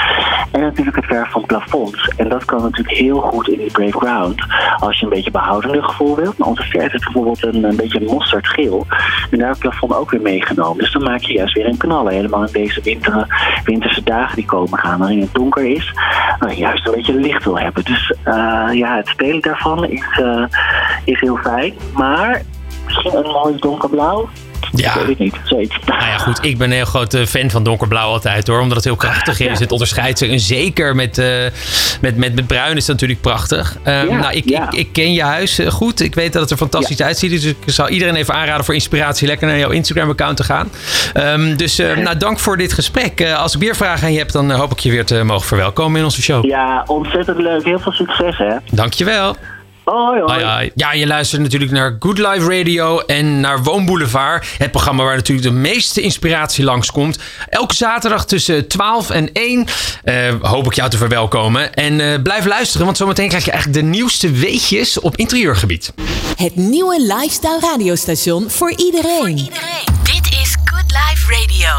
En 0.53 0.61
natuurlijk 0.61 0.95
het 0.95 1.05
verf 1.05 1.31
van 1.31 1.45
plafonds. 1.45 2.07
En 2.17 2.29
dat 2.29 2.45
kan 2.45 2.61
natuurlijk 2.61 2.97
heel 2.97 3.19
goed 3.19 3.47
in 3.47 3.57
die 3.57 3.71
brave 3.71 3.99
ground. 3.99 4.45
Als 4.77 4.99
je 4.99 5.03
een 5.05 5.11
beetje 5.11 5.31
behoudende 5.31 5.83
gevoel 5.83 6.15
wilt. 6.15 6.37
Maar 6.37 6.47
onze 6.47 6.63
verf 6.63 6.91
heeft 6.91 7.03
bijvoorbeeld 7.03 7.43
een, 7.43 7.63
een 7.63 7.75
beetje 7.75 8.01
mosterdgeel. 8.01 8.85
En 9.31 9.39
daar 9.39 9.49
het 9.49 9.59
plafond 9.59 9.95
ook 9.95 10.11
weer 10.11 10.21
meegenomen. 10.21 10.77
Dus 10.77 10.91
dan 10.91 11.03
maak 11.03 11.21
je 11.21 11.33
juist 11.33 11.53
weer 11.53 11.65
een 11.65 11.77
knallen. 11.77 12.13
Helemaal 12.13 12.43
in 12.43 12.51
deze 12.51 12.81
winter, 12.81 13.27
winterse 13.63 14.03
dagen 14.03 14.35
die 14.35 14.45
komen 14.45 14.79
gaan. 14.79 14.99
Waarin 14.99 15.21
het 15.21 15.33
donker 15.33 15.65
is. 15.65 15.93
Juist 16.55 16.87
een 16.87 16.93
beetje 16.95 17.13
licht 17.13 17.43
wil 17.43 17.59
hebben. 17.59 17.83
Dus 17.83 18.15
uh, 18.27 18.69
ja, 18.71 18.95
het 18.95 19.07
spelen 19.07 19.41
daarvan 19.41 19.85
is, 19.85 20.19
uh, 20.19 20.45
is 21.03 21.19
heel 21.19 21.37
fijn. 21.37 21.73
Maar 21.93 22.41
misschien 22.85 23.15
een 23.15 23.31
mooi 23.31 23.55
donkerblauw. 23.59 24.29
Ja. 24.71 24.97
weet 24.97 25.09
ik 25.09 25.19
niet, 25.19 25.35
zoiets. 25.43 25.75
Nou 25.85 26.01
ja, 26.01 26.17
goed. 26.17 26.43
Ik 26.43 26.57
ben 26.57 26.67
een 26.67 26.75
heel 26.75 26.85
grote 26.85 27.27
fan 27.27 27.49
van 27.49 27.63
donkerblauw 27.63 28.09
altijd 28.09 28.47
hoor. 28.47 28.59
Omdat 28.59 28.75
het 28.75 28.85
heel 28.85 28.95
krachtig 28.95 29.39
is. 29.39 29.59
Het 29.59 29.71
onderscheidt 29.71 30.17
zich. 30.17 30.29
En 30.29 30.39
zeker 30.39 30.95
met, 30.95 31.17
uh, 31.17 31.25
met, 32.01 32.17
met, 32.17 32.35
met 32.35 32.47
bruin 32.47 32.77
is 32.77 32.85
dat 32.85 32.95
natuurlijk 32.95 33.21
prachtig. 33.21 33.77
Um, 33.85 33.93
ja, 33.93 34.03
nou, 34.03 34.33
ik, 34.33 34.49
ja. 34.49 34.71
ik, 34.71 34.79
ik, 34.79 34.93
ken 34.93 35.13
je 35.13 35.23
huis 35.23 35.59
goed. 35.67 36.01
Ik 36.01 36.15
weet 36.15 36.33
dat 36.33 36.41
het 36.41 36.51
er 36.51 36.57
fantastisch 36.57 37.01
uitziet. 37.01 37.31
Dus 37.31 37.43
ik 37.43 37.57
zou 37.65 37.89
iedereen 37.89 38.15
even 38.15 38.33
aanraden 38.33 38.65
voor 38.65 38.73
inspiratie. 38.73 39.27
Lekker 39.27 39.47
naar 39.47 39.57
jouw 39.57 39.69
Instagram 39.69 40.09
account 40.09 40.37
te 40.37 40.43
gaan. 40.43 40.71
Um, 41.13 41.57
dus 41.57 41.79
uh, 41.79 41.97
nou, 41.97 42.17
dank 42.17 42.39
voor 42.39 42.57
dit 42.57 42.73
gesprek. 42.73 43.21
Uh, 43.21 43.39
als 43.39 43.53
ik 43.53 43.59
weer 43.59 43.75
vragen 43.75 44.05
aan 44.05 44.13
je 44.13 44.19
heb, 44.19 44.31
dan 44.31 44.51
hoop 44.51 44.71
ik 44.71 44.79
je 44.79 44.91
weer 44.91 45.05
te 45.05 45.23
mogen 45.23 45.47
verwelkomen 45.47 45.99
in 45.99 46.05
onze 46.05 46.21
show. 46.21 46.45
Ja, 46.45 46.83
ontzettend 46.87 47.37
leuk. 47.37 47.63
Heel 47.63 47.79
veel 47.79 47.91
succes 47.91 48.37
hè. 48.37 48.55
Dankjewel. 48.71 49.35
Hoi, 49.83 50.19
hoi. 50.19 50.31
Hoi, 50.31 50.43
hoi. 50.43 50.71
Ja, 50.75 50.93
je 50.93 51.07
luistert 51.07 51.41
natuurlijk 51.41 51.71
naar 51.71 51.95
Good 51.99 52.17
Life 52.17 52.57
Radio 52.57 52.99
en 52.99 53.39
naar 53.39 53.63
Woonboulevard. 53.63 54.45
Het 54.57 54.71
programma 54.71 55.03
waar 55.03 55.15
natuurlijk 55.15 55.47
de 55.47 55.53
meeste 55.53 56.01
inspiratie 56.01 56.63
langskomt. 56.63 57.19
Elke 57.49 57.75
zaterdag 57.75 58.25
tussen 58.25 58.67
12 58.67 59.09
en 59.09 59.31
1 59.33 59.65
uh, 60.05 60.33
hoop 60.41 60.65
ik 60.65 60.73
jou 60.73 60.89
te 60.89 60.97
verwelkomen. 60.97 61.73
En 61.73 61.99
uh, 61.99 62.21
blijf 62.21 62.45
luisteren, 62.45 62.85
want 62.85 62.97
zometeen 62.97 63.27
krijg 63.27 63.45
je 63.45 63.51
eigenlijk 63.51 63.81
de 63.81 63.89
nieuwste 63.89 64.31
weetjes 64.31 64.99
op 64.99 65.17
interieurgebied. 65.17 65.93
Het 66.37 66.55
nieuwe 66.55 67.01
lifestyle 67.01 67.59
radiostation 67.61 68.49
voor 68.49 68.73
iedereen. 68.75 69.17
Voor 69.17 69.29
iedereen. 69.29 69.85
Dit 70.03 70.33
is 70.41 70.55
Good 70.63 70.91
Life 70.91 71.31
Radio. 71.31 71.69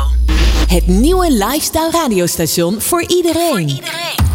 Het 0.68 0.86
nieuwe 0.86 1.30
lifestyle 1.30 1.90
radiostation 1.90 2.80
voor 2.80 3.04
iedereen. 3.06 3.48
Voor 3.48 3.60
iedereen. 3.60 4.33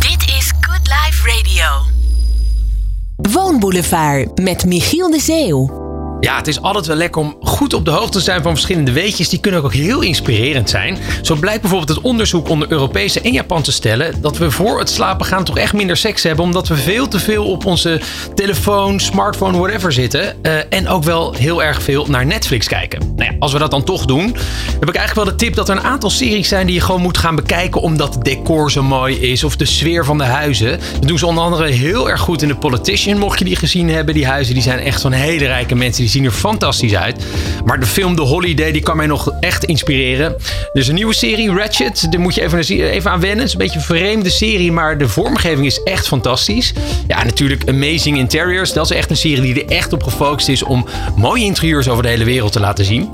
Woonboulevard 3.22 4.42
met 4.42 4.66
Michiel 4.66 5.10
de 5.10 5.20
Zeeuw. 5.20 5.89
Ja, 6.22 6.36
het 6.36 6.48
is 6.48 6.62
altijd 6.62 6.86
wel 6.86 6.96
lekker 6.96 7.22
om 7.22 7.38
goed 7.42 7.74
op 7.74 7.86
de 7.86 7.92
hoogte 7.92 8.18
te 8.18 8.24
zijn 8.24 8.42
van 8.42 8.52
verschillende 8.52 8.92
weetjes. 8.92 9.30
Die 9.30 9.40
kunnen 9.40 9.64
ook 9.64 9.74
heel 9.74 10.02
inspirerend 10.02 10.70
zijn. 10.70 10.98
Zo 11.22 11.36
blijkt 11.36 11.62
bijvoorbeeld 11.62 11.90
het 11.90 12.02
onderzoek 12.02 12.50
onder 12.50 12.72
Europese 12.72 13.22
en 13.22 13.32
Japanse 13.32 13.72
stellen 13.72 14.22
dat 14.22 14.38
we 14.38 14.52
voor 14.52 14.80
het 14.80 14.90
slapen 14.90 15.26
gaan 15.26 15.44
toch 15.44 15.58
echt 15.58 15.74
minder 15.74 15.98
seks 15.98 16.24
hebben. 16.24 16.46
Omdat 16.46 16.68
we 16.68 16.76
veel 16.76 17.08
te 17.08 17.20
veel 17.20 17.46
op 17.46 17.66
onze 17.66 18.02
telefoon, 18.36 19.00
smartphone, 19.00 19.58
whatever 19.58 19.92
zitten. 19.92 20.36
Uh, 20.42 20.54
en 20.70 20.88
ook 20.88 21.04
wel 21.04 21.34
heel 21.34 21.64
erg 21.64 21.82
veel 21.82 22.06
naar 22.10 22.26
Netflix 22.26 22.68
kijken. 22.68 23.14
Nou 23.16 23.32
ja, 23.32 23.36
als 23.40 23.54
we 23.54 23.60
dat 23.60 23.72
dan 23.72 23.84
toch 23.84 24.06
doen, 24.06 24.36
heb 24.80 24.90
ik 24.90 24.96
eigenlijk 24.96 25.16
wel 25.16 25.26
de 25.26 25.36
tip 25.36 25.56
dat 25.56 25.70
er 25.70 25.78
een 25.78 25.84
aantal 25.84 26.10
series 26.10 26.48
zijn 26.48 26.66
die 26.66 26.76
je 26.76 26.82
gewoon 26.82 27.02
moet 27.02 27.18
gaan 27.18 27.36
bekijken. 27.36 27.82
Omdat 27.82 28.14
het 28.14 28.24
decor 28.24 28.72
zo 28.72 28.84
mooi 28.84 29.20
is 29.20 29.44
of 29.44 29.56
de 29.56 29.66
sfeer 29.66 30.06
van 30.06 30.18
de 30.18 30.24
huizen. 30.24 30.80
Dat 30.94 31.08
doen 31.08 31.18
ze 31.18 31.26
onder 31.26 31.44
andere 31.44 31.68
heel 31.68 32.10
erg 32.10 32.22
goed 32.22 32.42
in 32.42 32.48
The 32.48 32.56
Politician. 32.56 33.18
Mocht 33.18 33.40
je 33.40 33.46
die 33.46 33.56
gezien 33.56 33.90
hebben, 33.90 34.14
die 34.14 34.26
huizen 34.26 34.54
die 34.54 34.64
zijn 34.64 34.80
echt 34.80 35.02
van 35.02 35.12
hele 35.12 35.46
rijke 35.46 35.76
mensen. 35.76 36.09
Zien 36.10 36.26
er 36.26 36.32
fantastisch 36.32 36.96
uit. 36.96 37.24
Maar 37.66 37.80
de 37.80 37.86
film 37.86 38.16
The 38.16 38.22
Holiday 38.22 38.72
die 38.72 38.82
kan 38.82 38.98
mij 38.98 39.08
nog 39.08 39.32
echt 39.40 39.64
inspireren. 39.64 40.36
Dus 40.74 40.88
een 40.88 40.96
nieuwe 40.96 41.14
serie, 41.14 41.54
Ratchet. 41.54 42.08
Daar 42.12 42.22
moet 42.22 42.36
je 42.36 42.42
even, 42.42 42.60
even 42.90 43.12
aan 43.12 43.20
wennen. 43.20 43.40
Het 43.40 43.48
is 43.48 43.54
een 43.54 43.60
beetje 43.60 43.78
een 43.80 43.86
vreemde 43.86 44.30
serie, 44.30 44.72
maar 44.72 44.98
de 44.98 45.08
vormgeving 45.08 45.66
is 45.66 45.84
echt 45.84 46.08
fantastisch. 46.08 46.74
Ja, 47.08 47.24
natuurlijk 47.24 47.70
Amazing 47.70 48.18
Interiors. 48.18 48.74
Dat 48.74 48.90
is 48.90 48.98
echt 48.98 49.10
een 49.10 49.18
serie 49.18 49.54
die 49.54 49.64
er 49.64 49.76
echt 49.76 49.94
op 49.94 50.04
gefocust 50.04 50.50
is 50.50 50.64
om 50.64 50.86
mooie 51.16 51.44
interieurs 51.44 51.88
over 51.88 52.04
de 52.04 52.10
hele 52.10 52.24
wereld 52.24 52.52
te 52.52 52.60
laten 52.60 52.86
zien. 52.86 53.10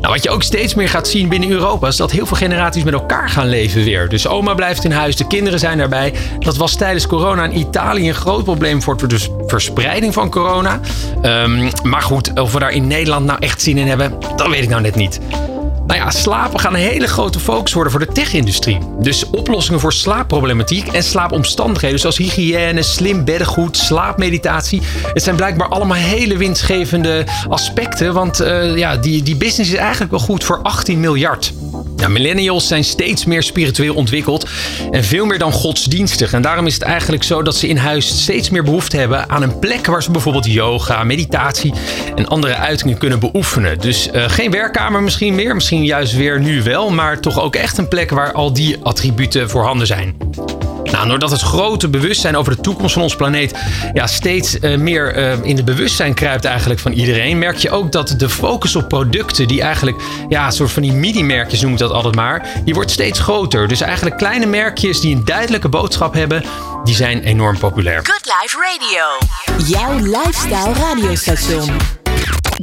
Nou, 0.00 0.12
wat 0.12 0.22
je 0.22 0.30
ook 0.30 0.42
steeds 0.42 0.74
meer 0.74 0.88
gaat 0.88 1.08
zien 1.08 1.28
binnen 1.28 1.50
Europa 1.50 1.86
is 1.86 1.96
dat 1.96 2.10
heel 2.10 2.26
veel 2.26 2.36
generaties 2.36 2.84
met 2.84 2.94
elkaar 2.94 3.28
gaan 3.28 3.48
leven 3.48 3.84
weer. 3.84 4.08
Dus 4.08 4.26
oma 4.26 4.54
blijft 4.54 4.84
in 4.84 4.90
huis, 4.90 5.16
de 5.16 5.26
kinderen 5.26 5.58
zijn 5.58 5.78
daarbij. 5.78 6.12
Dat 6.38 6.56
was 6.56 6.76
tijdens 6.76 7.06
corona 7.06 7.44
in 7.44 7.58
Italië 7.58 8.08
een 8.08 8.14
groot 8.14 8.44
probleem 8.44 8.82
voor 8.82 9.08
de 9.08 9.28
verspreiding 9.46 10.14
van 10.14 10.30
corona. 10.30 10.80
Um, 11.22 11.70
maar 11.82 12.02
goed, 12.02 12.40
of 12.40 12.52
we 12.52 12.58
daar 12.58 12.72
in 12.72 12.86
Nederland 12.86 13.26
nou 13.26 13.38
echt 13.40 13.62
zin 13.62 13.78
in 13.78 13.86
hebben, 13.86 14.12
dat 14.36 14.48
weet 14.48 14.62
ik 14.62 14.68
nou 14.68 14.82
net 14.82 14.94
niet. 14.94 15.20
Nou 15.90 16.02
ja, 16.02 16.10
slapen 16.10 16.60
gaan 16.60 16.74
een 16.74 16.80
hele 16.80 17.06
grote 17.06 17.40
focus 17.40 17.72
worden 17.72 17.92
voor 17.92 18.00
de 18.00 18.12
tech-industrie. 18.12 18.78
Dus 18.98 19.30
oplossingen 19.30 19.80
voor 19.80 19.92
slaapproblematiek 19.92 20.86
en 20.86 21.02
slaapomstandigheden, 21.02 21.98
zoals 21.98 22.16
hygiëne, 22.16 22.82
slim 22.82 23.24
beddengoed, 23.24 23.76
slaapmeditatie. 23.76 24.82
Het 25.12 25.22
zijn 25.22 25.36
blijkbaar 25.36 25.68
allemaal 25.68 25.96
hele 25.96 26.36
winstgevende 26.36 27.24
aspecten, 27.48 28.14
want 28.14 28.40
uh, 28.40 28.76
ja, 28.76 28.96
die, 28.96 29.22
die 29.22 29.36
business 29.36 29.70
is 29.70 29.78
eigenlijk 29.78 30.10
wel 30.10 30.20
goed 30.20 30.44
voor 30.44 30.58
18 30.62 31.00
miljard. 31.00 31.52
Millennials 32.08 32.66
zijn 32.66 32.84
steeds 32.84 33.24
meer 33.24 33.42
spiritueel 33.42 33.94
ontwikkeld 33.94 34.48
en 34.90 35.04
veel 35.04 35.26
meer 35.26 35.38
dan 35.38 35.52
godsdienstig. 35.52 36.32
En 36.32 36.42
daarom 36.42 36.66
is 36.66 36.74
het 36.74 36.82
eigenlijk 36.82 37.22
zo 37.22 37.42
dat 37.42 37.56
ze 37.56 37.68
in 37.68 37.76
huis 37.76 38.22
steeds 38.22 38.50
meer 38.50 38.64
behoefte 38.64 38.96
hebben 38.96 39.28
aan 39.28 39.42
een 39.42 39.58
plek 39.58 39.86
waar 39.86 40.02
ze 40.02 40.10
bijvoorbeeld 40.10 40.52
yoga, 40.52 41.04
meditatie 41.04 41.72
en 42.14 42.26
andere 42.26 42.54
uitingen 42.54 42.98
kunnen 42.98 43.20
beoefenen. 43.20 43.78
Dus 43.78 44.08
uh, 44.12 44.28
geen 44.28 44.50
werkkamer 44.50 45.02
misschien 45.02 45.34
meer, 45.34 45.54
misschien 45.54 45.84
juist 45.84 46.16
weer 46.16 46.40
nu 46.40 46.62
wel, 46.62 46.90
maar 46.90 47.20
toch 47.20 47.40
ook 47.40 47.56
echt 47.56 47.78
een 47.78 47.88
plek 47.88 48.10
waar 48.10 48.32
al 48.32 48.52
die 48.52 48.76
attributen 48.82 49.50
voorhanden 49.50 49.86
zijn. 49.86 50.16
Nou, 50.92 51.08
doordat 51.08 51.30
het 51.30 51.40
grote 51.40 51.88
bewustzijn 51.88 52.36
over 52.36 52.56
de 52.56 52.62
toekomst 52.62 52.92
van 52.92 53.02
ons 53.02 53.16
planeet 53.16 53.58
ja, 53.92 54.06
steeds 54.06 54.56
uh, 54.60 54.76
meer 54.76 55.16
uh, 55.16 55.44
in 55.44 55.56
het 55.56 55.64
bewustzijn 55.64 56.14
kruipt 56.14 56.44
eigenlijk 56.44 56.80
van 56.80 56.92
iedereen, 56.92 57.38
merk 57.38 57.56
je 57.56 57.70
ook 57.70 57.92
dat 57.92 58.14
de 58.16 58.28
focus 58.28 58.76
op 58.76 58.88
producten, 58.88 59.48
die 59.48 59.62
eigenlijk, 59.62 60.02
ja, 60.28 60.46
een 60.46 60.52
soort 60.52 60.70
van 60.70 60.82
die 60.82 60.92
mini-merkjes 60.92 61.60
noem 61.60 61.72
ik 61.72 61.78
dat 61.78 61.92
altijd 61.92 62.14
maar, 62.14 62.48
die 62.64 62.74
wordt 62.74 62.90
steeds 62.90 63.18
groter. 63.18 63.68
Dus 63.68 63.80
eigenlijk 63.80 64.16
kleine 64.16 64.46
merkjes 64.46 65.00
die 65.00 65.16
een 65.16 65.24
duidelijke 65.24 65.68
boodschap 65.68 66.14
hebben, 66.14 66.44
die 66.84 66.94
zijn 66.94 67.22
enorm 67.22 67.58
populair. 67.58 68.00
Good 68.02 68.34
Life 68.40 68.56
Radio. 68.56 69.28
Jouw 69.66 69.98
lifestyle 69.98 70.72
radiostation. 70.72 71.76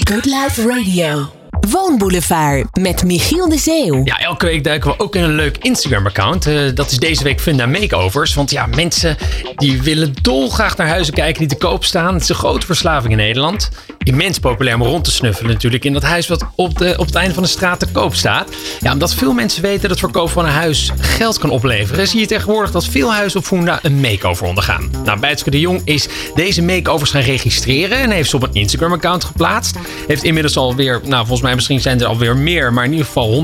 Good 0.03 0.25
Life 0.25 0.67
Radio. 0.67 1.36
Woonboulevard 1.69 2.77
met 2.79 3.03
Michiel 3.03 3.49
de 3.49 3.57
Zeeuw. 3.57 4.01
Ja, 4.03 4.19
elke 4.19 4.45
week 4.45 4.63
duiken 4.63 4.89
we 4.89 4.99
ook 4.99 5.15
in 5.15 5.23
een 5.23 5.35
leuk 5.35 5.57
Instagram-account. 5.57 6.47
Uh, 6.47 6.75
dat 6.75 6.91
is 6.91 6.97
deze 6.97 7.23
week 7.23 7.41
Funda 7.41 7.65
Makeovers. 7.65 8.33
Want 8.33 8.51
ja, 8.51 8.65
mensen 8.65 9.17
die 9.55 9.81
willen 9.81 10.13
dolgraag 10.21 10.77
naar 10.77 10.87
huizen 10.87 11.13
kijken 11.13 11.39
die 11.39 11.57
te 11.57 11.65
koop 11.65 11.85
staan. 11.85 12.13
Het 12.13 12.23
is 12.23 12.29
een 12.29 12.35
grote 12.35 12.65
verslaving 12.65 13.11
in 13.11 13.17
Nederland. 13.17 13.69
Immens 13.97 14.39
populair 14.39 14.75
om 14.75 14.83
rond 14.83 15.03
te 15.03 15.11
snuffelen 15.11 15.51
natuurlijk 15.51 15.85
in 15.85 15.93
dat 15.93 16.03
huis 16.03 16.27
wat 16.27 16.45
op, 16.55 16.77
de, 16.77 16.93
op 16.97 17.05
het 17.05 17.15
einde 17.15 17.33
van 17.33 17.43
de 17.43 17.49
straat 17.49 17.79
te 17.79 17.87
koop 17.87 18.15
staat. 18.15 18.49
Ja, 18.79 18.91
omdat 18.93 19.13
veel 19.13 19.33
mensen 19.33 19.61
weten 19.61 19.89
dat 19.89 19.99
verkoop 19.99 20.29
van 20.29 20.45
een 20.45 20.51
huis 20.51 20.91
geld 20.99 21.37
kan 21.37 21.49
opleveren, 21.49 22.07
zie 22.07 22.19
je 22.19 22.25
tegenwoordig 22.27 22.71
dat 22.71 22.85
veel 22.85 23.13
huizen 23.13 23.39
op 23.39 23.45
Funda 23.45 23.79
een 23.81 23.99
makeover 23.99 24.47
ondergaan. 24.47 24.91
Nou, 25.05 25.19
Bijtske 25.19 25.49
de 25.49 25.59
Jong 25.59 25.81
is 25.83 26.07
deze 26.35 26.61
makeovers 26.61 27.11
gaan 27.11 27.21
registreren 27.21 27.97
en 27.97 28.11
heeft 28.11 28.29
ze 28.29 28.35
op 28.35 28.43
een 28.43 28.53
Instagram-account 28.53 29.23
geplaatst. 29.23 29.77
Heeft 30.07 30.23
inmiddels 30.23 30.57
alweer, 30.57 31.01
nou 31.03 31.19
volgens 31.19 31.41
mij 31.41 31.55
misschien 31.57 31.81
zijn 31.81 32.01
er 32.01 32.07
alweer 32.07 32.37
meer, 32.37 32.73
maar 32.73 32.85
in 32.85 32.91
ieder 32.91 33.05
geval 33.05 33.43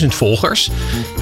162.000 0.00 0.06
volgers. 0.06 0.70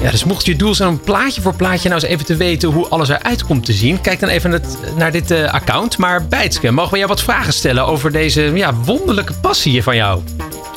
Ja, 0.01 0.11
dus 0.11 0.23
mocht 0.23 0.45
je 0.45 0.55
doel 0.55 0.75
zijn 0.75 0.89
om 0.89 0.99
plaatje 0.99 1.41
voor 1.41 1.55
plaatje 1.55 1.89
nou 1.89 2.01
eens 2.01 2.11
even 2.11 2.25
te 2.25 2.35
weten 2.35 2.69
hoe 2.69 2.87
alles 2.87 3.09
eruit 3.09 3.45
komt 3.45 3.65
te 3.65 3.73
zien, 3.73 4.01
kijk 4.01 4.19
dan 4.19 4.29
even 4.29 4.61
naar 4.97 5.11
dit 5.11 5.31
uh, 5.31 5.53
account. 5.53 5.97
Maar 5.97 6.27
Bijtske, 6.27 6.71
mogen 6.71 6.91
we 6.91 6.97
jou 6.97 7.09
wat 7.09 7.21
vragen 7.21 7.53
stellen 7.53 7.85
over 7.85 8.11
deze 8.11 8.41
ja, 8.41 8.73
wonderlijke 8.73 9.33
passie 9.33 9.83
van 9.83 9.95
jou? 9.95 10.21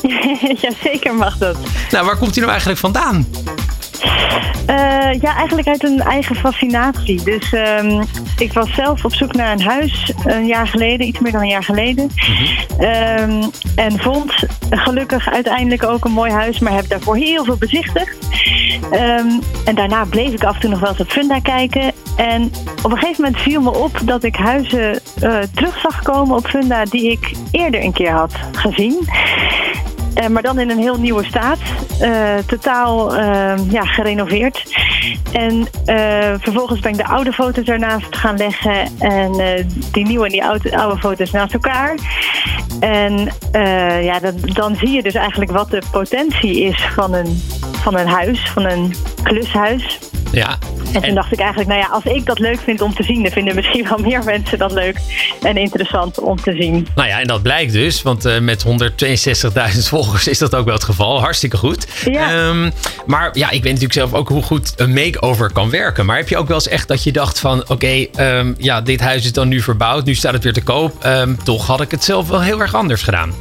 ja, 0.62 0.70
zeker 0.82 1.14
mag 1.14 1.38
dat. 1.38 1.56
Nou, 1.90 2.06
waar 2.06 2.16
komt 2.16 2.30
die 2.32 2.40
nou 2.40 2.50
eigenlijk 2.50 2.80
vandaan? 2.80 3.26
Uh, 4.70 5.20
ja, 5.20 5.36
eigenlijk 5.36 5.68
uit 5.68 5.84
een 5.84 6.00
eigen 6.00 6.36
fascinatie. 6.36 7.22
Dus 7.22 7.52
um, 7.52 8.02
ik 8.38 8.52
was 8.52 8.74
zelf 8.74 9.04
op 9.04 9.14
zoek 9.14 9.34
naar 9.34 9.52
een 9.52 9.62
huis 9.62 10.12
een 10.24 10.46
jaar 10.46 10.66
geleden, 10.66 11.06
iets 11.06 11.18
meer 11.18 11.32
dan 11.32 11.40
een 11.40 11.48
jaar 11.48 11.64
geleden. 11.64 12.10
um, 12.80 13.50
en 13.74 14.00
vond 14.00 14.32
gelukkig 14.78 15.30
uiteindelijk 15.30 15.84
ook 15.84 16.04
een 16.04 16.12
mooi 16.12 16.30
huis, 16.30 16.58
maar 16.58 16.72
heb 16.72 16.88
daarvoor 16.88 17.16
heel 17.16 17.44
veel 17.44 17.56
bezichtigd. 17.56 18.18
Um, 18.92 19.40
en 19.64 19.74
daarna 19.74 20.04
bleef 20.04 20.32
ik 20.32 20.44
af 20.44 20.54
en 20.54 20.60
toe 20.60 20.70
nog 20.70 20.80
wel 20.80 20.88
eens 20.88 21.00
op 21.00 21.10
Funda 21.10 21.38
kijken. 21.40 21.92
En 22.16 22.52
op 22.82 22.90
een 22.90 22.98
gegeven 22.98 23.24
moment 23.24 23.42
viel 23.42 23.60
me 23.60 23.74
op 23.74 24.00
dat 24.04 24.24
ik 24.24 24.36
huizen 24.36 25.00
uh, 25.22 25.38
terug 25.54 25.78
zag 25.78 26.02
komen 26.02 26.36
op 26.36 26.46
Funda 26.46 26.84
die 26.84 27.10
ik 27.10 27.32
eerder 27.50 27.82
een 27.84 27.92
keer 27.92 28.12
had 28.12 28.34
gezien. 28.52 29.08
Uh, 30.18 30.26
maar 30.26 30.42
dan 30.42 30.58
in 30.58 30.70
een 30.70 30.78
heel 30.78 30.98
nieuwe 30.98 31.24
staat. 31.24 31.58
Uh, 32.00 32.34
totaal 32.46 33.16
uh, 33.16 33.52
ja, 33.70 33.84
gerenoveerd. 33.84 34.62
En 35.32 35.66
vervolgens 36.40 36.80
ben 36.80 36.90
ik 36.90 36.96
de 36.96 37.06
oude 37.06 37.32
foto's 37.32 37.66
ernaast 37.66 38.16
gaan 38.16 38.36
leggen. 38.36 38.98
En 38.98 39.32
die 39.92 40.06
nieuwe 40.06 40.24
en 40.24 40.30
die 40.30 40.44
oude, 40.44 40.76
oude 40.76 41.00
foto's 41.00 41.30
naast 41.30 41.52
elkaar. 41.52 41.94
En 42.80 43.32
ja, 44.02 44.20
dan, 44.20 44.34
dan 44.42 44.76
zie 44.76 44.90
je 44.90 45.02
dus 45.02 45.14
eigenlijk 45.14 45.50
wat 45.50 45.70
de 45.70 45.82
potentie 45.90 46.62
is 46.62 46.88
van 46.94 47.14
een, 47.14 47.42
van 47.72 47.98
een 47.98 48.06
huis, 48.06 48.50
van 48.50 48.64
een 48.64 48.94
klushuis. 49.22 49.98
Ja. 50.32 50.58
En 50.94 51.02
toen 51.02 51.14
dacht 51.14 51.32
ik 51.32 51.38
eigenlijk, 51.38 51.68
nou 51.68 51.80
ja, 51.80 51.88
als 51.88 52.04
ik 52.04 52.26
dat 52.26 52.38
leuk 52.38 52.60
vind 52.60 52.80
om 52.80 52.94
te 52.94 53.02
zien, 53.02 53.22
dan 53.22 53.32
vinden 53.32 53.54
misschien 53.54 53.88
wel 53.88 53.98
meer 53.98 54.24
mensen 54.34 54.58
dat 54.58 54.72
leuk 54.72 55.00
en 55.42 55.56
interessant 55.56 56.20
om 56.20 56.40
te 56.40 56.56
zien. 56.58 56.86
Nou 56.94 57.08
ja, 57.08 57.20
en 57.20 57.26
dat 57.26 57.42
blijkt 57.42 57.72
dus, 57.72 58.02
want 58.02 58.26
uh, 58.26 58.38
met 58.38 58.64
162.000 58.66 58.72
volgers 59.88 60.28
is 60.28 60.38
dat 60.38 60.54
ook 60.54 60.64
wel 60.64 60.74
het 60.74 60.84
geval. 60.84 61.20
Hartstikke 61.20 61.56
goed. 61.56 61.86
Ja. 62.04 62.46
Um, 62.48 62.72
maar 63.06 63.30
ja, 63.32 63.46
ik 63.46 63.62
weet 63.62 63.72
natuurlijk 63.72 63.92
zelf 63.92 64.12
ook 64.12 64.28
hoe 64.28 64.42
goed 64.42 64.72
een 64.76 64.92
make-over 64.92 65.52
kan 65.52 65.70
werken. 65.70 66.06
Maar 66.06 66.16
heb 66.16 66.28
je 66.28 66.36
ook 66.36 66.48
wel 66.48 66.56
eens 66.56 66.68
echt 66.68 66.88
dat 66.88 67.02
je 67.02 67.12
dacht 67.12 67.40
van, 67.40 67.60
oké, 67.60 67.72
okay, 67.72 68.10
um, 68.38 68.54
ja, 68.58 68.80
dit 68.80 69.00
huis 69.00 69.24
is 69.24 69.32
dan 69.32 69.48
nu 69.48 69.60
verbouwd, 69.60 70.04
nu 70.04 70.14
staat 70.14 70.32
het 70.32 70.42
weer 70.42 70.52
te 70.52 70.62
koop. 70.62 71.04
Um, 71.06 71.44
toch 71.44 71.66
had 71.66 71.80
ik 71.80 71.90
het 71.90 72.04
zelf 72.04 72.28
wel 72.28 72.42
heel 72.42 72.60
erg 72.60 72.74
anders 72.74 73.02
gedaan. 73.02 73.32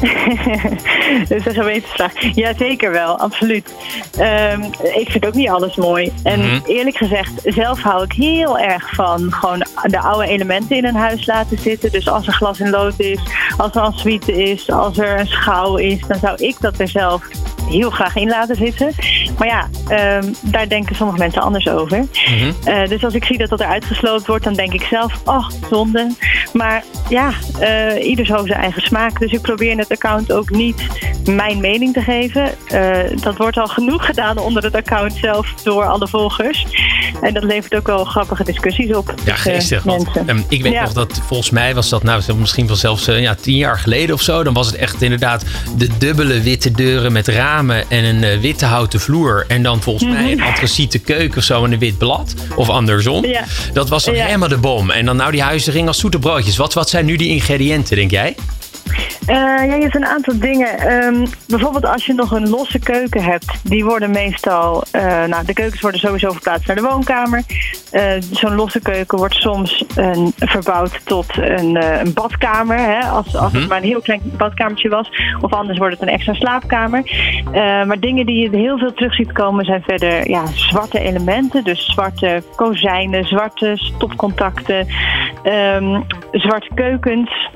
dat 1.28 1.38
is 1.38 1.46
een 1.46 1.54
gewetensvraag. 1.54 2.12
Ja, 2.34 2.52
zeker 2.54 2.90
wel, 2.90 3.18
absoluut. 3.18 3.74
Um, 4.18 4.62
ik 4.94 5.10
vind 5.10 5.26
ook 5.26 5.34
niet 5.34 5.48
alles 5.48 5.76
mooi. 5.76 6.12
En 6.22 6.40
mm-hmm. 6.40 6.62
eerlijk 6.66 6.96
gezegd, 6.96 7.32
zelf 7.44 7.82
hou 7.82 8.04
ik 8.04 8.12
heel 8.12 8.58
erg 8.58 8.94
van 8.94 9.32
gewoon 9.32 9.66
de 9.82 9.98
oude 9.98 10.28
elementen 10.28 10.76
in 10.76 10.84
een 10.84 10.94
huis 10.94 11.26
laten 11.26 11.58
zitten. 11.58 11.92
Dus 11.92 12.08
als 12.08 12.26
er 12.26 12.32
glas 12.32 12.60
in 12.60 12.70
lood 12.70 13.00
is, 13.00 13.20
als 13.56 13.74
er 13.74 13.84
een 13.84 13.98
suite 13.98 14.42
is, 14.42 14.70
als 14.70 14.98
er 14.98 15.20
een 15.20 15.26
schouw 15.26 15.76
is, 15.76 16.00
dan 16.06 16.18
zou 16.18 16.36
ik 16.36 16.56
dat 16.60 16.78
er 16.78 16.88
zelf 16.88 17.28
heel 17.68 17.90
graag 17.90 18.16
in 18.16 18.28
laten 18.28 18.56
zitten. 18.56 18.92
Maar 19.38 19.48
ja, 19.48 19.68
um, 20.16 20.34
daar 20.42 20.68
denken 20.68 20.96
sommige 20.96 21.18
mensen 21.18 21.42
anders 21.42 21.68
over. 21.68 21.98
Mm-hmm. 21.98 22.54
Uh, 22.64 22.88
dus 22.88 23.04
als 23.04 23.14
ik 23.14 23.24
zie 23.24 23.38
dat 23.38 23.48
dat 23.48 23.60
eruit 23.60 23.84
gesloopt 23.84 24.26
wordt, 24.26 24.44
dan 24.44 24.54
denk 24.54 24.72
ik 24.72 24.82
zelf, 24.82 25.20
oh, 25.24 25.48
zonde. 25.70 26.14
Maar 26.52 26.84
ja, 27.08 27.30
uh, 27.60 28.06
ieder 28.06 28.26
zo 28.26 28.46
zijn 28.46 28.60
eigen 28.60 28.82
smaak. 28.82 29.18
Dus 29.18 29.32
ik 29.32 29.40
probeer 29.40 29.78
het 29.78 29.89
account 29.92 30.32
ook 30.32 30.50
niet 30.50 30.86
mijn 31.26 31.60
mening 31.60 31.92
te 31.92 32.00
geven. 32.00 32.50
Uh, 32.72 33.22
dat 33.22 33.36
wordt 33.36 33.56
al 33.56 33.66
genoeg 33.66 34.06
gedaan 34.06 34.38
onder 34.38 34.62
het 34.62 34.74
account 34.74 35.12
zelf 35.20 35.54
door 35.62 35.84
alle 35.84 36.08
volgers. 36.08 36.66
En 37.22 37.34
dat 37.34 37.44
levert 37.44 37.74
ook 37.74 37.86
wel 37.86 38.04
grappige 38.04 38.44
discussies 38.44 38.94
op. 38.94 39.14
Ja, 39.24 39.34
geestig. 39.34 39.82
Want, 39.82 40.08
um, 40.26 40.44
ik 40.48 40.62
weet 40.62 40.72
ja. 40.72 40.82
nog 40.82 40.92
dat 40.92 41.20
volgens 41.26 41.50
mij 41.50 41.74
was 41.74 41.88
dat 41.88 42.02
nou 42.02 42.22
misschien 42.34 42.66
wel 42.66 42.76
zelfs 42.76 43.08
uh, 43.08 43.20
ja, 43.20 43.34
tien 43.34 43.56
jaar 43.56 43.78
geleden 43.78 44.14
of 44.14 44.22
zo. 44.22 44.42
Dan 44.42 44.54
was 44.54 44.66
het 44.66 44.76
echt 44.76 45.02
inderdaad 45.02 45.44
de 45.76 45.88
dubbele 45.98 46.40
witte 46.40 46.70
deuren 46.70 47.12
met 47.12 47.28
ramen 47.28 47.90
en 47.90 48.04
een 48.04 48.22
uh, 48.22 48.40
witte 48.40 48.64
houten 48.64 49.00
vloer. 49.00 49.44
En 49.48 49.62
dan 49.62 49.82
volgens 49.82 50.12
mij 50.12 50.32
een 50.32 50.42
antraciete 50.42 50.98
keuken 50.98 51.38
of 51.38 51.44
zo 51.44 51.64
en 51.64 51.72
een 51.72 51.78
wit 51.78 51.98
blad. 51.98 52.34
Of 52.56 52.68
andersom. 52.68 53.24
Ja. 53.24 53.44
Dat 53.72 53.88
was 53.88 54.04
dan 54.04 54.14
ja. 54.14 54.24
helemaal 54.24 54.48
de 54.48 54.58
bom. 54.58 54.90
En 54.90 55.04
dan 55.04 55.16
nou 55.16 55.30
die 55.30 55.42
huizen 55.42 55.72
gingen 55.72 55.88
als 55.88 55.98
zoete 55.98 56.18
broodjes. 56.18 56.56
Wat, 56.56 56.74
wat 56.74 56.88
zijn 56.88 57.04
nu 57.04 57.16
die 57.16 57.28
ingrediënten, 57.28 57.96
denk 57.96 58.10
jij? 58.10 58.34
Uh, 59.30 59.36
ja, 59.36 59.74
je 59.74 59.82
hebt 59.82 59.94
een 59.94 60.06
aantal 60.06 60.38
dingen. 60.38 60.92
Um, 60.92 61.26
bijvoorbeeld 61.46 61.86
als 61.86 62.06
je 62.06 62.12
nog 62.12 62.30
een 62.30 62.48
losse 62.48 62.78
keuken 62.78 63.22
hebt, 63.22 63.60
die 63.62 63.84
worden 63.84 64.10
meestal. 64.10 64.84
Uh, 64.96 65.24
nou, 65.24 65.44
de 65.44 65.52
keukens 65.52 65.80
worden 65.80 66.00
sowieso 66.00 66.30
verplaatst 66.30 66.66
naar 66.66 66.76
de 66.76 66.82
woonkamer. 66.82 67.42
Uh, 67.92 68.02
Zo'n 68.30 68.54
losse 68.54 68.80
keuken 68.80 69.18
wordt 69.18 69.34
soms 69.34 69.84
verbouwd 70.38 71.00
tot 71.04 71.26
een, 71.36 71.82
een 72.00 72.12
badkamer. 72.12 72.78
Hè, 72.78 72.98
als, 72.98 73.36
als 73.36 73.52
het 73.52 73.68
maar 73.68 73.78
een 73.78 73.88
heel 73.88 74.00
klein 74.00 74.20
badkamertje 74.36 74.88
was. 74.88 75.10
Of 75.40 75.52
anders 75.52 75.78
wordt 75.78 75.94
het 75.94 76.02
een 76.02 76.14
extra 76.14 76.34
slaapkamer. 76.34 77.02
maar 77.86 78.00
dingen 78.00 78.26
die 78.26 78.50
je 78.50 78.56
heel 78.56 78.78
veel 78.78 78.92
terug 78.92 79.14
ziet 79.14 79.32
komen 79.32 79.64
zijn 79.64 79.82
verder 79.82 80.30
ja, 80.30 80.46
zwarte 80.46 81.00
elementen. 81.00 81.64
Dus 81.64 81.86
zwarte 81.86 82.42
kozijnen, 82.56 83.24
zwarte 83.24 83.72
stopcontacten, 83.74 84.86
um, 85.44 86.04
zwarte 86.32 86.68
keukens. 86.74 87.48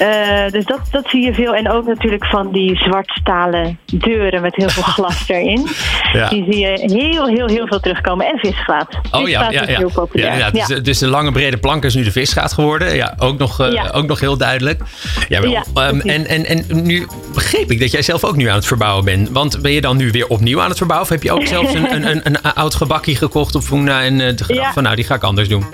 Uh, 0.00 0.50
dus 0.50 0.64
dat, 0.64 0.80
dat 0.90 1.08
zie 1.08 1.24
je 1.24 1.34
veel. 1.34 1.54
En 1.54 1.70
ook 1.70 1.86
natuurlijk 1.86 2.26
van 2.26 2.52
die 2.52 2.76
zwartstalen 2.76 3.78
deuren 3.84 4.42
met 4.42 4.56
heel 4.56 4.68
veel 4.68 4.82
glas 4.82 5.24
erin. 5.28 5.68
Ja. 6.12 6.28
Die 6.28 6.44
zie 6.50 6.58
je 6.58 6.98
heel, 7.00 7.26
heel, 7.26 7.46
heel 7.46 7.66
veel 7.66 7.80
terugkomen. 7.80 8.26
En 8.26 8.38
visgraat. 8.38 8.94
Oh 9.10 9.20
visgraat 9.20 9.52
ja, 9.52 9.60
ja, 9.60 9.70
ja. 9.70 9.76
heel 9.76 9.90
populair. 9.94 10.38
Ja, 10.38 10.50
dus, 10.50 10.82
dus, 10.82 10.98
de 10.98 11.06
lange 11.06 11.32
brede 11.32 11.56
plank 11.56 11.84
is 11.84 11.94
nu 11.94 12.02
de 12.02 12.12
visgraat 12.12 12.52
geworden. 12.52 12.94
Ja, 12.96 13.14
ook 13.18 13.38
nog, 13.38 13.60
uh, 13.60 13.72
ja. 13.72 13.90
ook 13.92 14.06
nog 14.06 14.20
heel 14.20 14.36
duidelijk. 14.36 14.82
Ja, 15.28 15.40
um, 15.42 16.00
en, 16.00 16.26
en, 16.26 16.46
en 16.46 16.64
nu 16.82 17.06
begreep 17.34 17.70
ik 17.70 17.80
dat 17.80 17.90
jij 17.90 18.02
zelf 18.02 18.24
ook 18.24 18.36
nu 18.36 18.48
aan 18.48 18.54
het 18.54 18.66
verbouwen 18.66 19.04
bent. 19.04 19.30
Want 19.30 19.62
ben 19.62 19.72
je 19.72 19.80
dan 19.80 19.96
nu 19.96 20.10
weer 20.10 20.26
opnieuw 20.26 20.60
aan 20.60 20.68
het 20.68 20.78
verbouwen? 20.78 21.08
Of 21.08 21.14
heb 21.14 21.22
je 21.22 21.32
ook 21.32 21.46
zelfs 21.46 21.74
een, 21.74 21.94
een, 21.94 22.10
een, 22.10 22.20
een 22.22 22.42
oud 22.42 22.74
gebakje 22.74 23.16
gekocht 23.16 23.54
op 23.54 23.62
Funa 23.62 24.02
en 24.02 24.20
uh, 24.20 24.26
gedacht 24.36 24.72
van 24.72 24.82
nou, 24.82 24.96
die 24.96 25.04
ga 25.04 25.14
ik 25.14 25.22
anders 25.22 25.48
doen? 25.48 25.64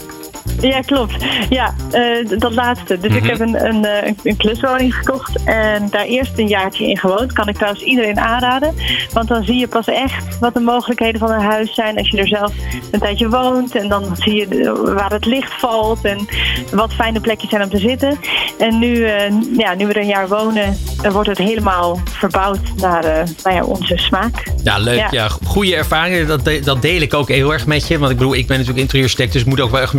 Ja, 0.60 0.80
klopt. 0.80 1.24
Ja, 1.48 1.74
uh, 1.92 2.38
dat 2.38 2.54
laatste. 2.54 2.98
Dus 2.98 3.14
ik 3.14 3.26
heb 3.26 3.40
een, 3.40 3.66
een, 3.66 3.84
een, 3.84 4.16
een, 4.22 4.36
kluswoning 4.36 4.94
gekocht 4.94 5.44
en 5.44 5.88
daar 5.90 6.04
eerst 6.04 6.38
een 6.38 6.48
jaartje 6.48 6.88
in 6.88 6.98
gewoond. 6.98 7.32
Kan 7.32 7.48
ik 7.48 7.54
trouwens 7.54 7.82
iedereen 7.82 8.18
aanraden. 8.18 8.74
Want 9.12 9.28
dan 9.28 9.44
zie 9.44 9.58
je 9.58 9.68
pas 9.68 9.86
echt 9.86 10.38
wat 10.38 10.54
de 10.54 10.60
mogelijkheden 10.60 11.20
van 11.20 11.30
een 11.30 11.40
huis 11.40 11.74
zijn 11.74 11.96
als 11.96 12.08
je 12.08 12.18
er 12.18 12.28
zelf 12.28 12.52
een 12.90 13.00
tijdje 13.00 13.28
woont. 13.28 13.74
En 13.74 13.88
dan 13.88 14.16
zie 14.16 14.34
je 14.34 14.72
waar 14.94 15.10
het 15.10 15.24
licht 15.24 15.52
valt 15.52 16.04
en 16.04 16.28
wat 16.72 16.92
fijne 16.92 17.20
plekjes 17.20 17.50
zijn 17.50 17.62
om 17.62 17.70
te 17.70 17.78
zitten. 17.78 18.18
En 18.58 18.78
nu, 18.78 18.96
uh, 18.96 19.12
ja, 19.56 19.74
nu 19.74 19.86
we 19.86 19.92
er 19.92 20.00
een 20.00 20.06
jaar 20.06 20.28
wonen, 20.28 20.76
wordt 21.12 21.28
het 21.28 21.38
helemaal 21.38 22.00
verbouwd 22.04 22.60
naar 22.76 23.02
nou 23.42 23.56
ja, 23.56 23.64
onze 23.64 23.96
smaak. 23.96 24.46
Ja, 24.64 24.78
leuk. 24.78 25.10
Ja. 25.10 25.28
goede 25.28 25.76
ervaringen. 25.76 26.26
Dat, 26.26 26.50
dat 26.64 26.82
deel 26.82 27.00
ik 27.00 27.14
ook 27.14 27.28
heel 27.28 27.52
erg 27.52 27.66
met 27.66 27.88
je. 27.88 27.98
Want 27.98 28.10
ik 28.10 28.16
bedoel, 28.16 28.34
ik 28.34 28.46
ben 28.46 28.56
natuurlijk 28.56 28.82
interieurstech, 28.82 29.30
dus 29.30 29.40
ik 29.40 29.46
moet 29.46 29.60
ook 29.60 29.70
wel 29.70 29.80
echt 29.80 29.94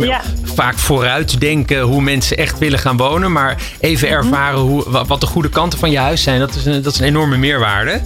vaak 0.54 0.78
vooruit 0.78 1.40
denken 1.40 1.80
hoe 1.80 2.02
mensen 2.02 2.36
echt 2.36 2.58
willen 2.58 2.78
gaan 2.78 2.96
wonen. 2.96 3.32
Maar 3.32 3.62
even 3.80 4.08
mhm. 4.08 4.16
ervaren 4.16 4.60
hoe, 4.60 5.04
wat 5.06 5.20
de 5.20 5.26
goede 5.26 5.48
kanten 5.48 5.78
van 5.78 5.90
je 5.90 5.98
huis 5.98 6.22
zijn, 6.22 6.38
dat 6.38 6.54
is 6.54 6.64
een, 6.64 6.82
dat 6.82 6.92
is 6.92 7.00
een 7.00 7.06
enorme 7.06 7.36
meerwaarde. 7.36 8.00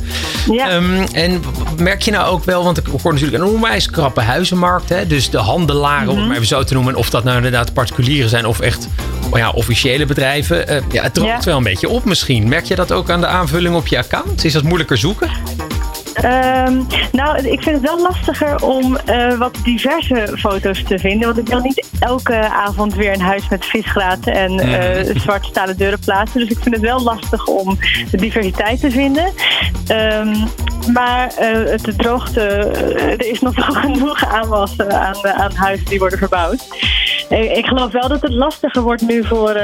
Ja. 0.50 0.69
Ehm, 0.69 1.07
en 1.12 1.43
merk 1.79 2.03
je 2.03 2.11
nou 2.11 2.29
ook 2.31 2.45
wel, 2.45 2.65
want 2.65 2.79
ik 2.79 2.87
hoor 3.03 3.12
natuurlijk 3.12 3.43
een 3.43 3.50
onwijs 3.50 3.91
krappe 3.91 4.21
huizenmarkt. 4.21 4.88
Hè? 4.88 5.07
Dus 5.07 5.31
de 5.31 5.38
handelaren, 5.38 6.03
om 6.03 6.09
het 6.09 6.17
mhm. 6.17 6.26
maar 6.26 6.37
even 6.37 6.49
zo 6.49 6.65
te 6.65 6.75
noemen. 6.75 6.95
Of 6.95 7.11
dat 7.11 7.25
nou 7.25 7.37
inderdaad 7.37 7.73
particulieren 7.73 8.31
zijn 8.31 8.47
of 8.47 8.61
echt 8.61 8.88
oh 9.31 9.38
ja, 9.38 9.50
officiële 9.50 10.07
bedrijven. 10.07 10.73
Uh, 10.73 10.81
ja, 10.93 11.03
het 11.03 11.15
droogt 11.15 11.45
wel 11.45 11.57
een 11.57 11.62
beetje 11.62 11.88
op 11.88 12.05
misschien. 12.05 12.49
Merk 12.49 12.65
je 12.65 12.75
dat 12.75 12.93
ook 12.93 13.11
aan 13.11 13.21
de 13.21 13.26
aanvulling 13.26 13.75
op 13.75 13.87
je 13.87 13.99
account? 13.99 14.45
Is 14.45 14.53
dat 14.53 14.62
moeilijker 14.62 14.99
zoeken? 14.99 15.31
Ehm, 16.23 16.82
nou, 17.12 17.37
ik 17.38 17.62
vind 17.62 17.76
het 17.76 17.80
wel 17.80 18.00
lastiger 18.00 18.62
om 18.62 18.99
uh, 19.11 19.38
wat 19.38 19.58
diverse 19.64 20.32
foto's 20.38 20.82
te 20.82 20.99
vinden. 20.99 21.26
Want 21.26 21.38
ik 21.38 21.49
wil 21.49 21.61
niet 21.61 21.87
elke 22.00 22.49
avond 22.49 22.94
weer 22.94 23.12
een 23.12 23.20
huis 23.20 23.49
met 23.49 23.64
visgraten 23.64 24.32
en 24.32 24.52
uh, 24.52 25.20
zwart 25.20 25.44
stalen 25.44 25.76
deuren 25.76 25.99
plaatsen. 25.99 26.40
Dus 26.40 26.49
ik 26.49 26.58
vind 26.58 26.75
het 26.75 26.85
wel 26.85 27.02
lastig 27.02 27.46
om 27.46 27.78
de 28.11 28.16
diversiteit 28.16 28.80
te 28.80 28.90
vinden. 28.90 29.32
Um, 29.92 30.35
maar 30.92 31.32
uh, 31.40 31.70
het 31.70 31.99
droogte, 31.99 32.40
er 32.40 33.26
is 33.26 33.40
nog 33.40 33.56
wel 33.56 33.80
genoeg 33.82 34.25
aanwas 34.26 34.78
aan, 34.78 35.26
aan 35.26 35.54
huizen 35.54 35.87
die 35.87 35.99
worden 35.99 36.18
verbouwd. 36.18 36.66
ik 37.28 37.66
geloof 37.66 37.92
wel 37.92 38.08
dat 38.08 38.23
het 38.23 38.32
lastiger 38.32 38.82
wordt 38.82 39.02
nu 39.02 39.25
voor 39.25 39.61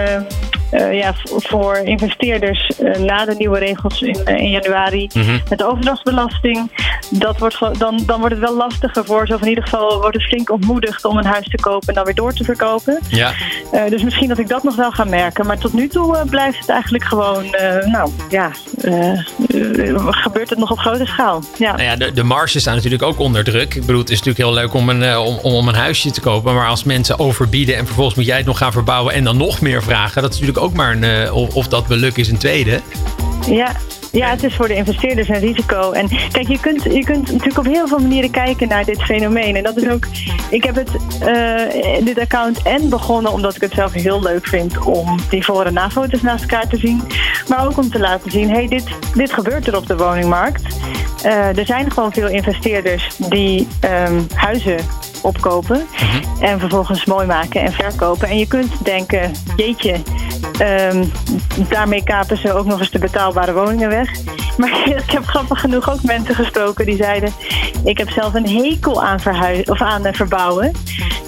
uh, 0.73 0.99
ja, 0.99 1.15
voor 1.25 1.77
investeerders 1.77 2.71
uh, 2.81 2.97
na 2.97 3.25
de 3.25 3.35
nieuwe 3.39 3.59
regels 3.59 4.03
in, 4.03 4.25
in 4.25 4.51
januari 4.51 5.11
mm 5.15 5.41
met 5.49 5.59
de 5.59 5.67
overdrachtsbelasting. 5.67 6.71
Dat 7.13 7.39
wordt, 7.39 7.59
dan, 7.79 8.03
dan 8.07 8.19
wordt 8.19 8.35
het 8.35 8.45
wel 8.45 8.57
lastiger 8.57 9.05
voor 9.05 9.27
ze. 9.27 9.35
Of 9.35 9.41
in 9.41 9.49
ieder 9.49 9.65
geval 9.65 10.01
wordt 10.01 10.17
het 10.17 10.27
flink 10.27 10.51
ontmoedigd 10.51 11.05
om 11.05 11.19
een 11.19 11.25
huis 11.25 11.49
te 11.49 11.57
kopen 11.57 11.89
en 11.89 11.95
dan 11.95 12.05
weer 12.05 12.15
door 12.15 12.33
te 12.33 12.45
verkopen. 12.45 12.99
Ja. 13.09 13.35
dus 13.89 14.03
misschien 14.03 14.29
dat 14.29 14.39
ik 14.39 14.49
dat 14.49 14.63
nog 14.63 14.77
wel 14.77 14.91
ga 14.91 15.05
merken. 15.05 15.47
Maar 15.47 15.59
tot 15.59 15.73
nu 15.73 15.89
toe 15.89 16.25
blijft 16.31 16.59
het 16.59 16.69
eigenlijk 16.69 17.05
gewoon, 17.05 17.45
nou 17.85 18.11
ja, 18.29 18.51
gebeurt 20.11 20.51
het 20.51 20.59
nog 20.59 20.71
op 20.71 20.79
grote 20.79 21.07
schaal. 21.07 21.43
Ja. 21.59 21.71
Nou 21.71 21.83
ja, 21.83 21.97
de, 21.97 22.13
de 22.13 22.23
marges 22.23 22.61
staan 22.61 22.75
natuurlijk 22.75 23.03
ook 23.03 23.19
onder 23.19 23.45
druk. 23.45 23.75
Ik 23.75 23.81
bedoel, 23.81 24.01
het 24.01 24.11
is 24.11 24.23
natuurlijk 24.23 24.45
heel 24.45 24.63
leuk 24.63 24.75
om 24.75 24.89
een, 24.89 25.17
om, 25.19 25.39
om 25.43 25.69
een 25.69 25.75
huisje 25.75 26.11
te 26.11 26.21
kopen. 26.21 26.55
Maar 26.55 26.69
als 26.69 26.85
mensen 26.85 27.19
overbieden 27.19 27.77
en 27.77 27.87
vervolgens 27.87 28.17
moet 28.17 28.27
jij 28.27 28.37
het 28.37 28.47
nog 28.47 28.59
gaan 28.59 28.73
verbouwen 28.73 29.15
en 29.15 29.25
dan 29.25 29.37
nog 29.37 29.61
meer 29.61 29.83
vragen, 29.83 30.23
dat 30.23 30.33
is 30.33 30.41
natuurlijk 30.41 30.67
ook 30.67 30.73
maar 30.73 30.93
een, 30.93 31.05
eh, 31.05 31.37
of, 31.37 31.55
of 31.55 31.69
dat 31.69 31.89
lukken 31.89 32.23
is 32.23 32.29
een 32.29 32.39
tweede. 32.39 32.81
Ja, 33.47 33.73
ja, 34.13 34.29
het 34.29 34.45
is 34.45 34.55
voor 34.55 34.69
de 34.69 34.75
investeerders 34.75 35.29
een 35.29 35.39
risico. 35.39 35.93
En 35.93 36.09
kijk, 36.09 36.49
je 36.49 36.61
kunt, 36.61 36.83
je 36.83 37.05
kunt 37.05 37.31
natuurlijk 37.31 37.59
op 37.59 37.65
heel 37.65 37.89
veel 37.89 37.99
manieren 37.99 38.31
kijken 38.31 38.69
naar 38.69 38.85
dit 38.85 39.03
fenomeen. 39.03 39.57
En 39.57 39.63
dat 39.63 39.77
is 39.77 39.89
ook. 39.89 40.07
Ik 40.51 40.65
heb 40.65 40.75
het, 40.75 40.91
uh, 41.23 42.05
dit 42.05 42.19
account 42.19 42.63
en 42.63 42.89
begonnen 42.89 43.33
omdat 43.33 43.55
ik 43.55 43.61
het 43.61 43.73
zelf 43.73 43.93
heel 43.93 44.23
leuk 44.23 44.47
vind 44.47 44.79
om 44.79 45.19
die 45.31 45.45
voor- 45.45 45.65
en 45.65 45.73
na-foto's 45.73 46.23
naast 46.23 46.43
elkaar 46.43 46.69
te 46.69 46.77
zien. 46.77 47.03
Maar 47.49 47.67
ook 47.67 47.79
om 47.79 47.91
te 47.91 47.99
laten 47.99 48.31
zien: 48.31 48.49
hé, 48.49 48.55
hey, 48.55 48.69
dit, 48.69 48.85
dit 49.15 49.33
gebeurt 49.33 49.67
er 49.67 49.77
op 49.77 49.87
de 49.87 49.97
woningmarkt. 49.97 50.77
Uh, 51.25 51.59
er 51.59 51.67
zijn 51.67 51.91
gewoon 51.91 52.13
veel 52.13 52.29
investeerders 52.29 53.17
die 53.17 53.69
um, 54.09 54.27
huizen 54.35 54.79
opkopen. 55.23 55.87
Mhm. 55.93 56.43
En 56.43 56.61
vervolgens 56.61 57.05
mooi 57.05 57.27
maken 57.27 57.61
en 57.61 57.73
verkopen. 57.73 58.29
En 58.29 58.39
je 58.39 58.47
kunt 58.47 58.85
denken, 58.85 59.33
jeetje, 59.57 59.97
um, 60.61 61.13
daarmee 61.69 62.05
kapen 62.05 62.37
ze 62.37 62.53
ook 62.53 62.67
nog 62.67 62.79
eens 62.79 62.91
de 62.91 62.99
betaalbare 62.99 63.53
woningen 63.53 63.89
weg. 63.89 64.11
Maar 64.57 64.89
ik 64.89 65.11
heb 65.11 65.27
grappig 65.27 65.61
genoeg 65.61 65.91
ook 65.91 66.03
mensen 66.03 66.35
gesproken 66.35 66.87
die 66.87 66.97
zeiden... 66.97 67.33
ik 67.85 67.99
heb 67.99 68.11
zelf 68.11 68.35
een 68.35 68.49
hekel 68.49 69.03
aan, 69.03 69.21
verhuizen, 69.21 69.71
of 69.71 69.81
aan 69.81 70.07
uh, 70.07 70.13
verbouwen. 70.13 70.73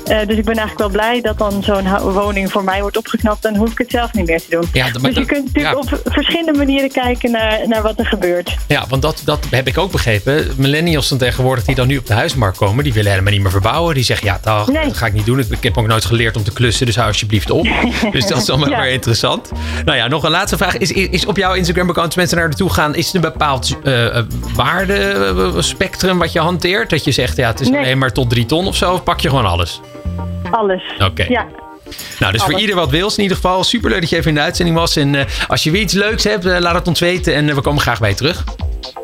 Uh, 0.08 0.18
dus 0.26 0.36
ik 0.36 0.44
ben 0.44 0.56
eigenlijk 0.56 0.78
wel 0.78 0.88
blij 0.88 1.20
dat 1.20 1.38
dan 1.38 1.62
zo'n 1.62 2.12
woning 2.12 2.52
voor 2.52 2.64
mij 2.64 2.80
wordt 2.80 2.96
opgeknapt. 2.96 3.42
Dan 3.42 3.56
hoef 3.56 3.70
ik 3.70 3.78
het 3.78 3.90
zelf 3.90 4.12
niet 4.12 4.26
meer 4.26 4.40
te 4.40 4.50
doen. 4.50 4.64
Ja, 4.72 4.90
dus 4.90 5.14
je 5.14 5.24
kunt 5.24 5.44
natuurlijk 5.44 5.76
op 5.76 6.00
verschillende 6.04 6.58
manieren 6.58 6.90
kijken 6.90 7.30
naar, 7.30 7.68
naar 7.68 7.82
wat 7.82 7.98
er 7.98 8.06
gebeurt. 8.06 8.56
Ja, 8.68 8.84
want 8.88 9.02
dat, 9.02 9.22
dat 9.24 9.46
heb 9.50 9.66
ik 9.66 9.78
ook 9.78 9.92
begrepen. 9.92 10.46
Millennials 10.56 11.08
dan 11.08 11.18
tegenwoordig 11.18 11.64
die 11.64 11.74
dan 11.74 11.86
nu 11.86 11.96
op 11.96 12.06
de 12.06 12.14
huismarkt 12.14 12.56
komen... 12.56 12.84
die 12.84 12.92
willen 12.92 13.10
helemaal 13.10 13.32
niet 13.32 13.42
meer 13.42 13.50
verbouwen. 13.50 13.83
Die 13.92 14.04
zeggen, 14.04 14.26
ja, 14.26 14.38
dag, 14.42 14.66
dat 14.66 14.96
ga 14.96 15.06
ik 15.06 15.12
niet 15.12 15.26
doen. 15.26 15.38
Ik, 15.38 15.62
heb 15.62 15.78
ook 15.78 15.86
nooit 15.86 16.04
geleerd 16.04 16.36
om 16.36 16.42
te 16.42 16.52
klussen, 16.52 16.86
dus 16.86 16.96
hou 16.96 17.08
alsjeblieft 17.08 17.50
op. 17.50 17.66
dus 18.12 18.26
dat 18.26 18.38
is 18.38 18.50
allemaal 18.50 18.68
ja. 18.68 18.80
weer 18.80 18.90
interessant. 18.90 19.50
Nou 19.84 19.98
ja, 19.98 20.08
nog 20.08 20.24
een 20.24 20.30
laatste 20.30 20.56
vraag. 20.56 20.76
Is, 20.78 20.92
is 20.92 21.26
op 21.26 21.36
jouw 21.36 21.54
Instagram-account, 21.54 22.06
als 22.06 22.16
mensen 22.16 22.36
naar 22.36 22.48
naartoe 22.48 22.70
gaan... 22.70 22.94
is 22.94 23.06
het 23.06 23.14
een 23.14 23.20
bepaald 23.20 23.76
uh, 23.84 24.18
waardespectrum 24.54 26.18
wat 26.18 26.32
je 26.32 26.40
hanteert? 26.40 26.90
Dat 26.90 27.04
je 27.04 27.12
zegt, 27.12 27.36
ja, 27.36 27.46
het 27.46 27.60
is 27.60 27.68
alleen 27.68 27.98
maar 27.98 28.12
tot 28.12 28.30
drie 28.30 28.46
ton 28.46 28.66
of 28.66 28.76
zo? 28.76 28.92
Of 28.92 29.02
pak 29.02 29.20
je 29.20 29.28
gewoon 29.28 29.46
alles? 29.46 29.80
Alles. 30.50 30.82
Oké. 30.98 31.24
Ja. 31.28 31.46
Nou, 32.18 32.32
dus 32.32 32.42
voor 32.42 32.60
ieder 32.60 32.74
wat 32.74 32.90
wil. 32.90 33.10
In 33.16 33.22
ieder 33.22 33.36
geval 33.36 33.64
superleuk 33.64 34.00
dat 34.00 34.10
je 34.10 34.16
even 34.16 34.28
in 34.28 34.34
de 34.34 34.40
uitzending 34.40 34.76
was. 34.76 34.96
En 34.96 35.14
uh, 35.14 35.22
als 35.48 35.62
je 35.62 35.70
weer 35.70 35.80
iets 35.80 35.94
leuks 35.94 36.24
hebt, 36.24 36.46
uh, 36.46 36.58
laat 36.58 36.74
het 36.74 36.88
ons 36.88 37.00
weten. 37.00 37.34
En 37.34 37.48
uh, 37.48 37.54
we 37.54 37.60
komen 37.60 37.80
graag 37.80 38.00
bij 38.00 38.08
je 38.08 38.16
terug. 38.16 38.44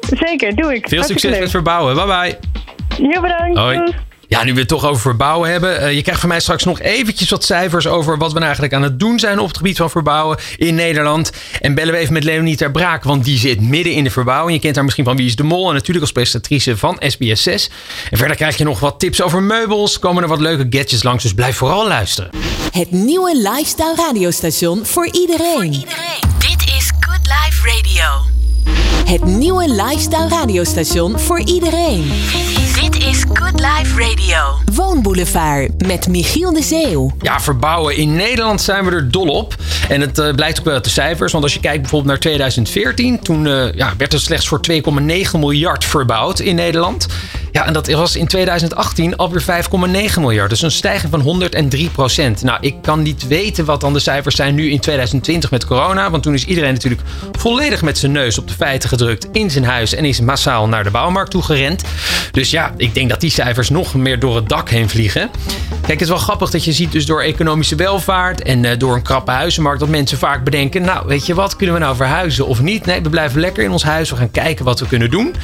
Zeker, 0.01 0.55
doe 0.55 0.75
ik. 0.75 0.89
Veel 0.89 1.03
succes 1.03 1.39
met 1.39 1.51
verbouwen. 1.51 1.95
Bye 1.95 2.07
bye. 2.07 2.39
Heel 3.09 3.21
bedankt. 3.21 3.59
Hoi. 3.59 3.95
Ja, 4.31 4.45
nu 4.45 4.53
we 4.53 4.59
het 4.59 4.69
toch 4.69 4.85
over 4.85 5.01
verbouwen 5.01 5.51
hebben. 5.51 5.83
Uh, 5.83 5.95
je 5.95 6.03
krijgt 6.03 6.21
van 6.21 6.29
mij 6.29 6.41
straks 6.41 6.65
nog 6.65 6.81
eventjes 6.81 7.31
wat 7.31 7.45
cijfers 7.45 7.87
over 7.87 8.19
wat 8.19 8.29
we 8.29 8.35
nou 8.35 8.45
eigenlijk 8.45 8.75
aan 8.75 8.83
het 8.83 8.99
doen 8.99 9.19
zijn 9.19 9.39
op 9.39 9.49
het 9.49 9.57
gebied 9.57 9.77
van 9.77 9.91
verbouwen 9.91 10.39
in 10.57 10.75
Nederland. 10.75 11.33
En 11.61 11.75
bellen 11.75 11.93
we 11.93 11.99
even 11.99 12.13
met 12.13 12.25
Leonie 12.25 12.57
ter 12.57 12.71
Braak, 12.71 13.05
want 13.05 13.25
die 13.25 13.39
zit 13.39 13.61
midden 13.61 13.93
in 13.93 14.05
de 14.05 14.11
verbouwing. 14.11 14.53
Je 14.53 14.61
kent 14.61 14.75
haar 14.75 14.85
misschien 14.85 15.05
van 15.05 15.17
Wie 15.17 15.27
is 15.27 15.37
de 15.37 15.43
Mol 15.43 15.69
en 15.69 15.75
natuurlijk 15.75 16.01
als 16.01 16.13
presentatrice 16.13 16.77
van 16.77 17.03
SBS 17.07 17.43
6. 17.43 17.71
En 18.11 18.19
verder 18.19 18.37
krijg 18.37 18.57
je 18.57 18.65
nog 18.65 18.81
wat 18.81 18.99
tips 18.99 19.23
over 19.23 19.43
meubels. 19.43 19.99
Komen 19.99 20.23
er 20.23 20.29
wat 20.29 20.41
leuke 20.41 20.67
gadgets 20.71 21.03
langs, 21.03 21.23
dus 21.23 21.35
blijf 21.35 21.57
vooral 21.57 21.89
luisteren. 21.89 22.31
Het 22.73 22.91
nieuwe 22.91 23.37
lifestyle 23.37 23.95
radiostation 23.97 24.87
voor 24.87 25.09
iedereen. 25.13 25.53
Voor 25.53 25.65
iedereen. 25.65 26.21
Dit 26.39 26.69
is 26.77 26.91
Good 27.01 27.27
Life 27.27 27.67
Radio. 27.67 28.29
Het 29.05 29.25
nieuwe 29.25 29.69
lifestyle 29.69 30.29
radiostation 30.29 31.19
voor 31.19 31.41
iedereen. 31.41 32.13
Good 33.33 33.61
Life 33.61 33.99
Radio. 33.99 34.59
Woonboulevard 34.75 35.87
met 35.87 36.09
Michiel 36.09 36.53
de 36.53 36.63
Zeeuw. 36.63 37.13
Ja, 37.21 37.41
verbouwen. 37.41 37.97
In 37.97 38.17
Nederland 38.17 38.61
zijn 38.61 38.85
we 38.85 38.91
er 38.91 39.11
dol 39.11 39.29
op. 39.29 39.55
En 39.89 40.01
het 40.01 40.19
uh, 40.19 40.35
blijkt 40.35 40.59
ook 40.59 40.65
wel 40.65 40.75
uit 40.75 40.85
de 40.85 40.91
cijfers. 40.91 41.33
Want 41.33 41.45
als 41.45 41.55
je 41.55 41.61
kijkt 41.61 41.81
bijvoorbeeld 41.81 42.11
naar 42.11 42.21
2014... 42.21 43.21
toen 43.21 43.47
uh, 43.47 43.73
ja, 43.73 43.93
werd 43.97 44.13
er 44.13 44.21
slechts 44.21 44.49
voor 44.49 44.61
2,9 44.71 45.39
miljard 45.39 45.85
verbouwd 45.85 46.39
in 46.39 46.55
Nederland. 46.55 47.07
Ja, 47.53 47.67
en 47.67 47.73
dat 47.73 47.91
was 47.91 48.17
in 48.17 48.27
2018 48.27 49.17
alweer 49.17 49.43
5,9 49.43 50.21
miljard. 50.21 50.51
Dus 50.51 50.63
een 50.63 50.71
stijging 50.71 51.11
van 51.11 51.21
103 51.21 51.89
procent. 51.89 52.43
Nou, 52.43 52.59
ik 52.61 52.75
kan 52.83 53.03
niet 53.03 53.27
weten 53.29 53.65
wat 53.65 53.81
dan 53.81 53.93
de 53.93 53.99
cijfers 53.99 54.37
zijn 54.37 54.55
nu 54.55 54.71
in 54.71 54.81
2020 54.81 55.51
met 55.51 55.67
corona. 55.67 56.11
Want 56.11 56.23
toen 56.23 56.35
is 56.35 56.45
iedereen 56.45 56.73
natuurlijk 56.73 57.03
volledig 57.33 57.83
met 57.83 57.99
zijn 57.99 58.13
neus 58.13 58.39
op 58.39 58.49
de 58.49 58.55
feiten 58.55 58.89
gedrukt 58.89 59.29
in 59.33 59.51
zijn 59.51 59.65
huis. 59.65 59.95
En 59.95 60.05
is 60.05 60.21
massaal 60.21 60.69
naar 60.69 60.85
de 60.85 60.91
bouwmarkt 60.91 61.31
toe 61.31 61.43
gerend. 61.43 61.85
Dus 62.31 62.51
ja, 62.51 62.73
ik 62.77 62.95
denk 62.95 63.09
dat 63.09 63.21
die 63.21 63.31
cijfers 63.31 63.71
nog 63.71 63.95
meer 63.95 64.19
door 64.19 64.37
het 64.37 64.49
dak 64.49 64.71
heen 64.71 64.89
vliegen. 64.89 65.31
Kijk, 65.81 65.93
het 65.93 66.01
is 66.01 66.09
wel 66.09 66.19
grappig 66.19 66.51
dat 66.51 66.65
je 66.65 66.73
ziet 66.73 66.93
dus 66.93 67.07
door 67.07 67.23
economische 67.23 67.75
welvaart 67.75 68.43
en 68.43 68.65
uh, 68.65 68.71
door 68.79 68.95
een 68.95 69.03
krappe 69.03 69.31
huizenmarkt 69.31 69.81
dat 69.81 69.89
mensen 69.89 70.19
vaak 70.19 70.45
bedenken, 70.45 70.83
nou 70.83 71.07
weet 71.07 71.27
je 71.27 71.35
wat, 71.35 71.57
kunnen 71.57 71.75
we 71.75 71.81
nou 71.81 71.97
verhuizen 71.97 72.47
of 72.47 72.63
niet? 72.63 72.87
Nee, 72.87 73.03
we 73.03 73.09
blijven 73.09 73.41
lekker 73.41 73.65
in 73.65 73.71
ons 73.71 73.83
huis, 73.83 74.11
we 74.11 74.17
gaan 74.17 74.31
kijken 74.31 74.65
wat 74.65 74.81
we 74.81 74.87
kunnen 74.87 75.11
doen. 75.11 75.35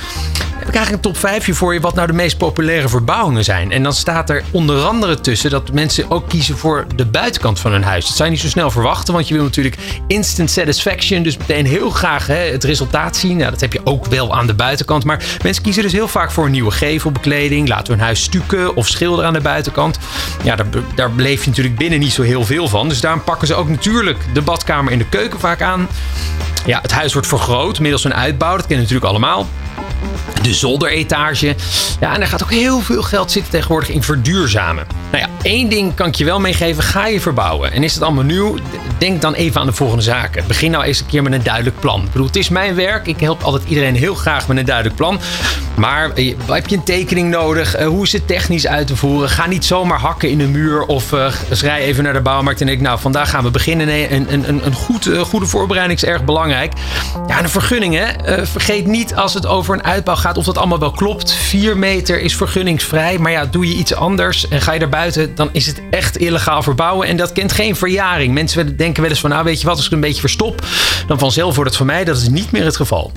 Heb 0.66 0.74
ik 0.74 0.80
eigenlijk 0.80 1.06
een 1.06 1.12
top 1.12 1.30
5 1.30 1.56
voor 1.56 1.74
je 1.74 1.80
wat 1.80 1.94
nou 1.94 2.06
de 2.06 2.12
meest 2.12 2.38
populaire 2.38 2.88
verbouwingen 2.88 3.44
zijn. 3.44 3.72
En 3.72 3.82
dan 3.82 3.92
staat 3.92 4.30
er 4.30 4.42
onder 4.50 4.84
andere 4.84 5.20
tussen 5.20 5.50
dat 5.50 5.72
mensen 5.72 6.10
ook 6.10 6.28
kiezen 6.28 6.58
voor 6.58 6.86
de 6.96 7.06
buitenkant 7.06 7.60
van 7.60 7.72
hun 7.72 7.82
huis. 7.82 8.06
Dat 8.06 8.16
zou 8.16 8.24
je 8.24 8.34
niet 8.34 8.44
zo 8.44 8.48
snel 8.48 8.70
verwachten, 8.70 9.14
want 9.14 9.28
je 9.28 9.34
wil 9.34 9.42
natuurlijk 9.42 9.76
instant 10.06 10.50
satisfaction, 10.50 11.22
dus 11.22 11.36
meteen 11.36 11.66
heel 11.66 11.90
graag 11.90 12.26
hè, 12.26 12.36
het 12.36 12.64
resultaat 12.64 13.16
zien. 13.16 13.36
Nou, 13.36 13.50
dat 13.50 13.60
heb 13.60 13.72
je 13.72 13.80
ook 13.84 14.06
wel 14.06 14.34
aan 14.36 14.46
de 14.46 14.54
buitenkant, 14.54 15.04
maar 15.04 15.24
mensen 15.42 15.62
kiezen 15.62 15.82
dus 15.82 15.92
heel 15.92 16.08
vaak 16.08 16.30
voor 16.30 16.44
een 16.44 16.50
nieuwe 16.50 16.70
gevelbekleding, 16.70 17.68
laten 17.68 17.86
we 17.86 17.92
hun 17.92 18.04
huis 18.04 18.22
stukken 18.22 18.76
of 18.76 18.88
schilderen 18.88 19.26
aan 19.26 19.32
de 19.32 19.40
buitenkant. 19.40 19.98
Ja, 20.42 20.56
daar, 20.56 20.66
daar 20.94 21.10
bleef 21.10 21.42
je 21.42 21.48
natuurlijk 21.48 21.76
binnen 21.76 21.98
niet 21.98 22.12
zo 22.12 22.22
heel 22.22 22.44
veel 22.44 22.68
van. 22.68 22.88
Dus 22.88 23.00
daarom 23.00 23.24
pakken 23.24 23.46
ze 23.46 23.54
ook 23.54 23.68
natuurlijk 23.68 24.18
de 24.32 24.42
badkamer 24.42 24.92
en 24.92 24.98
de 24.98 25.08
keuken 25.08 25.40
vaak 25.40 25.62
aan. 25.62 25.88
Ja, 26.64 26.80
het 26.82 26.92
huis 26.92 27.12
wordt 27.12 27.28
vergroot 27.28 27.80
middels 27.80 28.04
een 28.04 28.14
uitbouw. 28.14 28.56
Dat 28.56 28.66
ken 28.66 28.76
je 28.76 28.82
natuurlijk 28.82 29.10
allemaal. 29.10 29.46
De 30.42 30.54
zolderetage. 30.54 31.54
Ja, 32.00 32.12
en 32.12 32.18
daar 32.18 32.28
gaat 32.28 32.42
ook 32.42 32.50
heel 32.50 32.80
veel 32.80 33.02
geld 33.02 33.30
zitten 33.32 33.50
tegenwoordig 33.52 33.88
in 33.88 34.02
verduurzamen. 34.02 34.86
Nou 35.10 35.24
ja, 35.24 35.28
één 35.42 35.68
ding 35.68 35.94
kan 35.94 36.06
ik 36.06 36.14
je 36.14 36.24
wel 36.24 36.40
meegeven. 36.40 36.82
Ga 36.82 37.06
je 37.06 37.20
verbouwen 37.20 37.72
en 37.72 37.82
is 37.82 37.94
het 37.94 38.02
allemaal 38.02 38.24
nieuw? 38.24 38.56
Denk 38.98 39.22
dan 39.22 39.34
even 39.34 39.60
aan 39.60 39.66
de 39.66 39.72
volgende 39.72 40.02
zaken. 40.02 40.44
Begin 40.46 40.70
nou 40.70 40.84
eens 40.84 41.00
een 41.00 41.06
keer 41.06 41.22
met 41.22 41.32
een 41.32 41.42
duidelijk 41.42 41.80
plan. 41.80 42.00
Ik 42.00 42.12
bedoel, 42.12 42.26
het 42.26 42.36
is 42.36 42.48
mijn 42.48 42.74
werk. 42.74 43.06
Ik 43.06 43.20
help 43.20 43.42
altijd 43.42 43.68
iedereen 43.68 43.94
heel 43.94 44.14
graag 44.14 44.48
met 44.48 44.56
een 44.56 44.64
duidelijk 44.64 44.96
plan. 44.96 45.20
Maar 45.76 46.12
eh, 46.12 46.34
heb 46.46 46.66
je 46.66 46.76
een 46.76 46.84
tekening 46.84 47.30
nodig? 47.30 47.74
Eh, 47.74 47.86
hoe 47.86 48.02
is 48.02 48.12
het 48.12 48.26
technisch 48.26 48.66
uit 48.66 48.86
te 48.86 48.96
voeren? 48.96 49.28
Ga 49.28 49.46
niet 49.46 49.64
zomaar 49.64 49.98
hakken 49.98 50.30
in 50.30 50.40
een 50.40 50.50
muur 50.50 50.86
of 50.86 51.12
uh, 51.12 51.32
even 51.78 52.04
naar 52.04 52.12
de 52.12 52.20
bouwmarkt 52.20 52.60
en 52.60 52.66
denk, 52.66 52.80
nou, 52.80 52.98
vandaag 52.98 53.30
gaan 53.30 53.44
we 53.44 53.50
beginnen. 53.50 53.86
Nee, 53.86 54.12
een, 54.12 54.26
een, 54.32 54.66
een 54.66 54.74
goed, 54.74 55.10
goede 55.20 55.46
voorbereiding 55.46 56.02
is 56.02 56.08
erg 56.08 56.24
belangrijk. 56.24 56.72
Ja, 57.26 57.38
en 57.38 57.44
een 57.44 57.50
vergunning, 57.50 58.14
vergeet 58.42 58.86
niet 58.86 59.14
als 59.14 59.34
het 59.34 59.46
over 59.46 59.74
een 59.74 59.82
uitbouw 59.96 60.14
gaat 60.14 60.36
of 60.36 60.44
dat 60.44 60.58
allemaal 60.58 60.78
wel 60.78 60.90
klopt. 60.90 61.32
4 61.32 61.78
meter 61.78 62.20
is 62.20 62.36
vergunningsvrij. 62.36 63.18
Maar 63.18 63.32
ja, 63.32 63.46
doe 63.46 63.68
je 63.68 63.74
iets 63.74 63.94
anders 63.94 64.48
en 64.48 64.60
ga 64.60 64.72
je 64.72 64.80
er 64.80 64.88
buiten, 64.88 65.34
dan 65.34 65.48
is 65.52 65.66
het 65.66 65.82
echt 65.90 66.16
illegaal 66.16 66.62
verbouwen. 66.62 67.08
En 67.08 67.16
dat 67.16 67.32
kent 67.32 67.52
geen 67.52 67.76
verjaring. 67.76 68.34
Mensen 68.34 68.76
denken 68.76 69.02
wel 69.02 69.10
eens 69.10 69.20
van, 69.20 69.30
nou 69.30 69.44
weet 69.44 69.60
je 69.60 69.66
wat, 69.66 69.76
als 69.76 69.86
ik 69.86 69.92
een 69.92 70.00
beetje 70.00 70.20
verstop, 70.20 70.66
dan 71.06 71.18
vanzelf 71.18 71.54
wordt 71.54 71.70
het 71.70 71.78
voor 71.78 71.86
mij. 71.86 72.04
Dat 72.04 72.16
is 72.16 72.28
niet 72.28 72.50
meer 72.50 72.64
het 72.64 72.76
geval. 72.76 73.12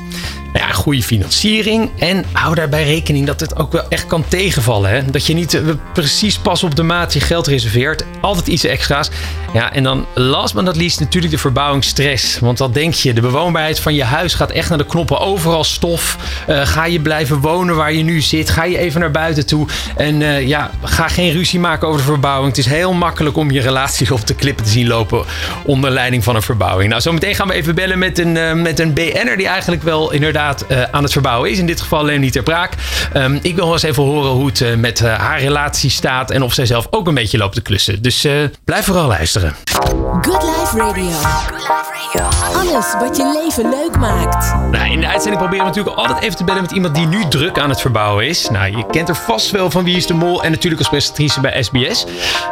Nou 0.54 0.68
ja, 0.68 0.74
goede 0.74 1.04
financiering. 1.04 1.90
En 1.98 2.26
hou 2.32 2.56
daarbij 2.56 2.84
rekening 2.84 3.26
dat 3.26 3.40
het 3.40 3.56
ook 3.56 3.72
wel 3.72 3.88
echt 3.90 4.08
kan 4.08 4.26
tegenvallen. 4.28 4.90
Hè? 4.90 5.12
Dat 5.12 5.26
je 5.26 5.34
niet 5.34 5.54
uh, 5.54 5.62
precies 5.94 6.38
pas 6.38 6.64
op 6.64 6.76
de 6.76 6.84
maat 6.84 7.14
je 7.14 7.20
geld 7.20 7.48
reserveert. 7.48 8.04
Altijd 8.22 8.48
iets 8.48 8.64
extra's. 8.64 9.10
Ja, 9.54 9.74
en 9.74 9.84
dan 9.84 10.06
last 10.14 10.54
but 10.54 10.64
not 10.64 10.76
least 10.76 11.00
natuurlijk 11.00 11.34
de 11.34 11.40
verbouwingsstress. 11.40 12.40
Want 12.40 12.58
dan 12.58 12.72
denk 12.72 12.94
je, 12.94 13.14
de 13.14 13.22
bewoonbaarheid 13.22 13.80
van 13.80 13.94
je 13.94 14.04
huis 14.04 14.34
gaat 14.34 14.52
echt 14.52 14.70
naar 14.70 14.78
de 14.78 14.86
knoppen. 14.86 15.20
Overal 15.20 15.64
stof. 15.64 16.18
Uh, 16.50 16.59
ga 16.68 16.86
je 16.86 17.00
blijven 17.00 17.40
wonen 17.40 17.76
waar 17.76 17.94
je 17.94 18.04
nu 18.04 18.22
zit? 18.22 18.50
Ga 18.50 18.64
je 18.64 18.78
even 18.78 19.00
naar 19.00 19.12
buiten 19.12 19.46
toe? 19.46 19.68
En 19.96 20.22
uh, 20.22 20.48
ja, 20.48 20.72
ga 20.84 21.08
geen 21.08 21.32
ruzie 21.32 21.60
maken 21.60 21.88
over 21.88 22.00
de 22.00 22.06
verbouwing. 22.06 22.48
Het 22.48 22.66
is 22.66 22.72
heel 22.72 22.94
makkelijk 22.94 23.38
om 23.38 23.52
je 23.52 23.62
relaties 23.62 24.12
op 24.12 24.28
de 24.28 24.36
klippen 24.36 24.66
te 24.66 24.72
zien 24.72 24.88
lopen 24.88 25.26
onder 25.64 25.92
leiding 25.92 26.24
van 26.24 26.36
een 26.36 26.42
verbouwing. 26.42 26.90
Nou, 26.90 27.02
zometeen 27.02 27.36
gaan 27.36 27.48
we 27.48 27.54
even 27.54 27.76
bellen 27.76 28.00
met 28.00 28.20
een, 28.20 28.62
met 28.62 28.80
een 28.80 28.94
BN'er 28.94 29.38
die 29.38 29.48
eigenlijk 29.48 29.84
wel 29.84 30.12
inderdaad 30.12 30.66
aan 30.92 31.04
het 31.04 31.12
verbouwen 31.12 31.52
is. 31.52 31.58
In 31.60 31.66
dit 31.66 31.82
geval 31.82 32.06
Leonie 32.06 32.32
Ter 32.32 32.44
Braak. 32.44 32.74
Um, 33.14 33.40
ik 33.42 33.56
wil 33.56 33.64
wel 33.64 33.74
eens 33.74 33.84
even 33.84 34.04
horen 34.04 34.32
hoe 34.32 34.46
het 34.46 34.78
met 34.78 35.00
haar 35.00 35.40
relatie 35.40 35.90
staat. 35.90 36.32
En 36.32 36.42
of 36.42 36.54
zij 36.54 36.66
zelf 36.66 36.88
ook 36.90 37.08
een 37.08 37.14
beetje 37.14 37.38
loopt 37.38 37.56
te 37.56 37.62
klussen. 37.62 38.02
Dus 38.02 38.28
blijf 38.64 38.86
vooral 38.86 39.08
luisteren. 39.08 39.56
Good 40.10 40.44
Life 40.44 40.78
Radio. 40.78 41.18
Alles 42.54 42.96
wat 43.00 43.18
je 43.18 43.42
leven 43.44 43.70
leuk 43.70 43.98
maakt. 43.98 44.54
Nou, 44.72 44.92
in 44.92 45.00
de 45.00 45.08
uitzending 45.08 45.38
proberen 45.38 45.66
we 45.66 45.72
natuurlijk 45.72 45.98
altijd 45.98 46.24
even 46.24 46.38
te 46.38 46.44
bellen 46.44 46.62
met 46.62 46.72
iemand 46.72 46.96
die 46.96 47.06
nu 47.06 47.28
druk 47.28 47.60
aan 47.60 47.70
het 47.70 47.82
verbouwen 47.82 48.28
is. 48.28 48.50
Nou, 48.50 48.78
je 48.78 48.86
kent 48.92 49.10
er 49.10 49.16
vast 49.16 49.52
wel 49.52 49.72
van 49.72 49.84
Wie 49.84 49.96
is 49.96 50.08
de 50.08 50.14
Mol. 50.14 50.44
En 50.44 50.52
natuurlijk 50.52 50.82
als 50.82 50.90
presentatrice 50.90 51.42
bij 51.42 51.64
SBS. 51.64 52.06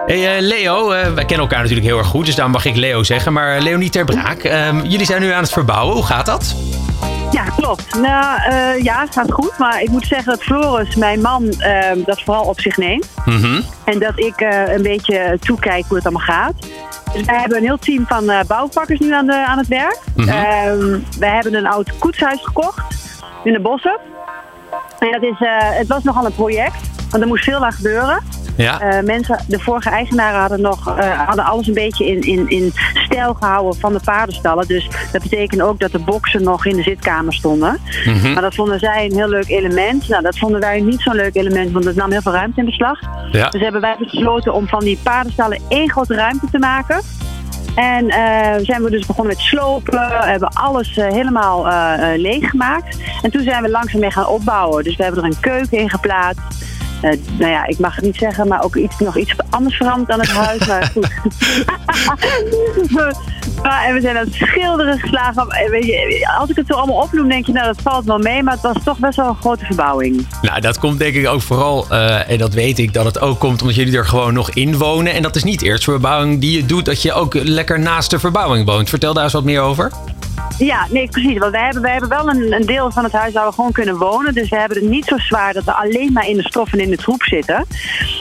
Hey, 0.06 0.42
Leo, 0.42 0.88
wij 0.88 1.14
kennen 1.14 1.40
elkaar 1.40 1.60
natuurlijk 1.60 1.88
heel 1.88 1.98
erg 1.98 2.08
goed. 2.08 2.26
Dus 2.26 2.36
daar 2.36 2.50
mag 2.50 2.66
ik 2.66 2.76
Leo 2.76 3.04
zeggen. 3.04 3.34
Maar 3.34 3.62
Leonie 3.62 3.90
Ter 3.90 4.06
Braak, 4.06 4.44
um, 4.44 4.86
jullie 4.86 5.06
zijn 5.06 5.22
nu 5.22 5.32
aan 5.32 5.42
het 5.42 5.52
verbouwen. 5.52 5.96
Hoe 5.96 6.06
gaat 6.06 6.26
dat? 6.26 6.56
Ja, 7.32 7.44
klopt. 7.44 7.96
Nou, 8.02 8.52
uh, 8.52 8.84
ja, 8.84 9.02
het 9.02 9.14
gaat 9.14 9.32
goed. 9.32 9.58
Maar 9.58 9.82
ik 9.82 9.90
moet 9.90 10.06
zeggen 10.06 10.32
dat 10.32 10.44
Floris, 10.44 10.96
mijn 10.96 11.22
man, 11.22 11.44
uh, 11.44 12.06
dat 12.06 12.22
vooral 12.22 12.44
op 12.44 12.60
zich 12.60 12.78
neemt. 12.78 13.10
Mm 13.26 13.42
-hmm. 13.42 13.64
En 13.84 14.00
dat 14.00 14.20
ik 14.20 14.42
uh, 14.42 14.74
een 14.74 14.82
beetje 14.82 15.38
toekijk 15.40 15.86
hoe 15.88 15.98
het 15.98 16.06
allemaal 16.06 16.26
gaat. 16.26 16.54
Dus 17.14 17.26
wij 17.26 17.40
hebben 17.40 17.58
een 17.58 17.64
heel 17.64 17.78
team 17.78 18.06
van 18.08 18.32
bouwvakkers 18.48 19.00
nu 19.00 19.14
aan, 19.14 19.26
de, 19.26 19.46
aan 19.46 19.58
het 19.58 19.68
werk. 19.68 20.00
Mm 20.16 20.28
-hmm. 20.28 21.04
wij 21.20 21.30
hebben 21.30 21.54
een 21.54 21.68
oud 21.68 21.98
koetshuis 21.98 22.40
gekocht 22.44 22.82
in 23.44 23.54
de 23.54 23.60
bossen. 23.60 24.00
En 25.00 25.12
dat 25.12 25.24
is, 25.24 25.36
het 25.74 25.88
was 25.88 26.04
nogal 26.04 26.26
een 26.26 26.36
project, 26.36 26.90
want 27.10 27.24
er 27.24 27.30
moest 27.30 27.44
veel 27.44 27.66
aan 27.66 27.72
gebeuren. 27.72 28.24
Ja. 28.58 28.98
Uh, 28.98 29.04
mensen, 29.04 29.40
de 29.48 29.60
vorige 29.60 29.90
eigenaren 29.90 30.40
hadden, 30.40 30.62
nog, 30.62 30.98
uh, 30.98 31.26
hadden 31.26 31.46
alles 31.46 31.68
een 31.68 31.74
beetje 31.74 32.06
in, 32.06 32.22
in, 32.22 32.50
in 32.50 32.74
stijl 32.94 33.34
gehouden 33.34 33.80
van 33.80 33.94
de 33.94 34.00
paardenstallen. 34.04 34.68
Dus 34.68 34.90
dat 35.12 35.22
betekent 35.22 35.62
ook 35.62 35.80
dat 35.80 35.92
de 35.92 36.00
boksen 36.00 36.44
nog 36.44 36.66
in 36.66 36.76
de 36.76 36.84
zitkamer 36.84 37.34
stonden. 37.34 37.80
Mm 38.06 38.14
-hmm. 38.14 38.34
Maar 38.34 38.42
dat 38.42 38.56
vonden 38.56 38.80
zij 38.80 39.06
een 39.06 39.16
heel 39.16 39.30
leuk 39.30 39.50
element. 39.50 40.08
Nou, 40.08 40.24
dat 40.24 40.38
vonden 40.38 40.60
wij 40.60 40.82
niet 40.82 41.02
zo'n 41.02 41.16
leuk 41.16 41.36
element, 41.36 41.72
want 41.72 41.86
het 41.86 41.96
nam 41.96 42.12
heel 42.12 42.22
veel 42.22 42.32
ruimte 42.32 42.60
in 42.60 42.66
beslag. 42.66 43.00
Ja. 43.32 43.50
Dus 43.50 43.62
hebben 43.62 43.82
wij 43.82 43.96
besloten 44.00 44.54
om 44.54 44.68
van 44.68 44.80
die 44.80 45.00
paardenstallen 45.04 45.62
één 45.70 45.90
grote 45.90 46.16
ruimte 46.16 46.48
te 46.52 46.60
maken. 46.60 47.02
En 47.76 48.06
uh, 48.06 48.16
zijn 48.62 48.84
we 48.84 48.90
dus 48.90 49.06
begonnen 49.06 49.34
met 49.34 49.44
slopen, 49.44 50.08
hebben 50.10 50.50
alles 50.54 50.98
uh, 50.98 51.08
helemaal 51.08 51.68
uh, 51.68 52.00
leeggemaakt. 52.16 52.98
En 53.22 53.32
toen 53.32 53.44
zijn 53.44 53.64
we 53.64 53.70
langzaam 53.70 54.00
mee 54.00 54.12
gaan 54.12 54.28
opbouwen. 54.28 54.84
Dus 54.84 54.96
we 54.96 55.04
hebben 55.04 55.24
er 55.24 55.30
een 55.30 55.40
keuken 55.40 55.78
in 55.78 55.90
geplaatst. 55.90 56.42
Uh, 57.04 57.12
nou 57.38 57.52
ja, 57.52 57.66
ik 57.66 57.80
mag 57.80 57.96
het 57.96 58.06
niet 58.06 58.16
zeggen, 58.16 58.48
maar 58.48 58.64
ook 58.64 58.76
iets, 58.76 59.00
nog 59.00 59.18
iets 59.18 59.36
anders 59.50 59.78
veranderd 59.78 60.10
aan 60.10 60.20
het 60.20 60.30
huis. 60.30 60.68
Maar 60.68 60.92
goed. 60.94 61.08
maar, 63.62 63.86
en 63.86 63.94
we 63.94 64.02
zijn 64.02 64.18
aan 64.18 64.26
het 64.26 64.34
schilderen 64.34 65.00
geslagen. 65.00 65.48
Weet 65.70 65.86
je, 65.86 66.30
als 66.40 66.50
ik 66.50 66.56
het 66.56 66.68
zo 66.68 66.74
allemaal 66.74 67.02
opnoem, 67.02 67.30
denk 67.30 67.46
je, 67.46 67.52
nou 67.52 67.66
dat 67.66 67.82
valt 67.82 68.06
wel 68.06 68.18
mee. 68.18 68.44
Maar 68.44 68.54
het 68.54 68.62
was 68.62 68.84
toch 68.84 68.98
best 68.98 69.16
wel 69.16 69.28
een 69.28 69.36
grote 69.36 69.66
verbouwing. 69.66 70.28
Nou, 70.42 70.62
dat 70.62 70.80
komt 70.80 71.00
denk 71.00 71.16
ik 71.16 71.28
ook 71.28 71.42
vooral, 71.42 71.86
uh, 71.92 72.30
en 72.30 72.38
dat 72.38 72.54
weet 72.54 72.80
ik, 72.80 72.94
dat 72.94 73.06
het 73.06 73.20
ook 73.20 73.40
komt 73.40 73.62
omdat 73.62 73.76
jullie 73.76 73.98
er 73.98 74.06
gewoon 74.06 74.34
nog 74.34 74.50
in 74.50 74.78
wonen. 74.78 75.14
En 75.14 75.22
dat 75.22 75.36
is 75.36 75.44
niet 75.44 75.62
eerst 75.62 75.84
verbouwing 75.84 76.40
die 76.40 76.58
je 76.58 76.66
doet, 76.66 76.86
dat 76.86 77.02
je 77.02 77.14
ook 77.14 77.34
lekker 77.34 77.80
naast 77.80 78.10
de 78.10 78.20
verbouwing 78.20 78.66
woont. 78.66 78.90
Vertel 78.90 79.14
daar 79.14 79.24
eens 79.24 79.34
wat 79.34 79.44
meer 79.44 79.62
over. 79.62 79.92
Ja, 80.58 80.88
nee, 80.90 81.08
precies. 81.08 81.38
Want 81.38 81.52
wij 81.52 81.64
hebben, 81.64 81.82
wij 81.82 81.92
hebben 81.92 82.10
wel 82.10 82.30
een, 82.30 82.54
een, 82.54 82.66
deel 82.66 82.92
van 82.92 83.04
het 83.04 83.14
huis 83.14 83.34
waar 83.34 83.48
we 83.48 83.54
gewoon 83.54 83.72
kunnen 83.72 83.98
wonen. 83.98 84.34
Dus 84.34 84.50
we 84.50 84.58
hebben 84.58 84.78
het 84.78 84.90
niet 84.90 85.06
zo 85.06 85.18
zwaar 85.18 85.54
dat 85.54 85.64
we 85.64 85.74
alleen 85.74 86.12
maar 86.12 86.28
in 86.28 86.38
de 86.38 86.44
stof 86.44 86.74
en 86.74 86.80
in 86.80 86.90
de 86.90 86.98
troep 86.98 87.24
zitten. 87.24 87.66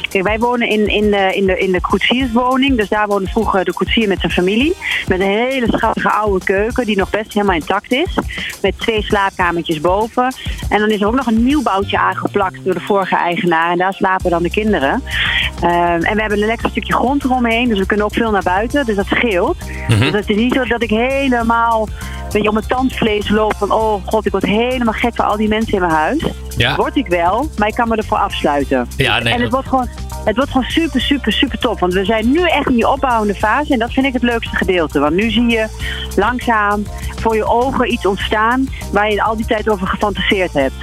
Kijk, 0.08 0.24
wij 0.24 0.38
wonen 0.38 0.68
in, 0.68 0.86
in, 0.88 1.10
de, 1.10 1.32
in, 1.34 1.46
de, 1.46 1.58
in 1.58 1.72
de 1.72 1.80
koetsierswoning. 1.80 2.76
Dus 2.76 2.88
daar 2.88 3.06
woonde 3.06 3.30
vroeger 3.30 3.64
de 3.64 3.72
koetsier 3.72 4.08
met 4.08 4.20
zijn 4.20 4.32
familie. 4.32 4.74
Met 5.08 5.20
een 5.20 5.25
hele 5.26 5.66
schattige 5.70 6.10
oude 6.10 6.44
keuken 6.44 6.86
die 6.86 6.96
nog 6.96 7.10
best 7.10 7.32
helemaal 7.32 7.54
intact 7.54 7.92
is. 7.92 8.18
Met 8.62 8.78
twee 8.78 9.02
slaapkamertjes 9.02 9.80
boven. 9.80 10.34
En 10.68 10.78
dan 10.78 10.90
is 10.90 11.00
er 11.00 11.06
ook 11.06 11.14
nog 11.14 11.26
een 11.26 11.44
nieuwbouwtje 11.44 11.98
aangeplakt 11.98 12.64
door 12.64 12.74
de 12.74 12.80
vorige 12.80 13.16
eigenaar. 13.16 13.70
En 13.70 13.78
daar 13.78 13.92
slapen 13.92 14.30
dan 14.30 14.42
de 14.42 14.50
kinderen. 14.50 15.02
Um, 15.62 16.02
en 16.02 16.14
we 16.14 16.20
hebben 16.20 16.40
een 16.40 16.46
lekker 16.46 16.70
stukje 16.70 16.92
grond 16.92 17.24
eromheen. 17.24 17.68
Dus 17.68 17.78
we 17.78 17.86
kunnen 17.86 18.06
ook 18.06 18.14
veel 18.14 18.30
naar 18.30 18.42
buiten. 18.42 18.86
Dus 18.86 18.96
dat 18.96 19.06
scheelt. 19.06 19.56
Mm 19.68 19.86
-hmm. 19.86 19.98
Dus 19.98 20.20
het 20.20 20.28
is 20.28 20.36
niet 20.36 20.54
zo 20.54 20.64
dat 20.64 20.82
ik 20.82 20.90
helemaal 20.90 21.88
weet 22.36 22.42
je, 22.42 22.48
op 22.48 22.54
mijn 22.54 22.66
tandvlees 22.66 23.28
loop 23.28 23.54
van 23.56 23.72
oh 23.72 24.06
god, 24.06 24.26
ik 24.26 24.32
word 24.32 24.46
helemaal 24.46 24.92
gek 24.92 25.14
van 25.14 25.26
al 25.26 25.36
die 25.36 25.48
mensen 25.48 25.72
in 25.72 25.80
mijn 25.80 25.92
huis. 25.92 26.24
Ja. 26.56 26.76
Word 26.76 26.96
ik 26.96 27.06
wel, 27.06 27.50
maar 27.58 27.68
ik 27.68 27.74
kan 27.74 27.88
me 27.88 27.96
ervoor 27.96 28.18
afsluiten. 28.18 28.88
Ja, 28.96 29.18
nee, 29.18 29.32
en 29.32 29.40
het 29.40 29.50
wordt, 29.50 29.68
gewoon, 29.68 29.88
het 30.24 30.36
wordt 30.36 30.50
gewoon 30.50 30.66
super, 30.66 31.00
super, 31.00 31.32
super 31.32 31.58
top. 31.58 31.78
Want 31.78 31.92
we 31.92 32.04
zijn 32.04 32.30
nu 32.30 32.42
echt 32.42 32.68
in 32.68 32.74
die 32.74 32.88
opbouwende 32.88 33.34
fase 33.34 33.72
en 33.72 33.78
dat 33.78 33.92
vind 33.92 34.06
ik 34.06 34.12
het 34.12 34.22
leukste 34.22 34.56
gedeelte. 34.56 34.98
Want 34.98 35.14
nu 35.14 35.30
zie 35.30 35.50
je 35.50 35.66
langzaam 36.16 36.86
voor 37.16 37.36
je 37.36 37.44
ogen 37.44 37.92
iets 37.92 38.06
ontstaan 38.06 38.68
waar 38.92 39.10
je 39.10 39.22
al 39.22 39.36
die 39.36 39.46
tijd 39.46 39.68
over 39.68 39.86
gefantaseerd 39.86 40.52
hebt. 40.52 40.74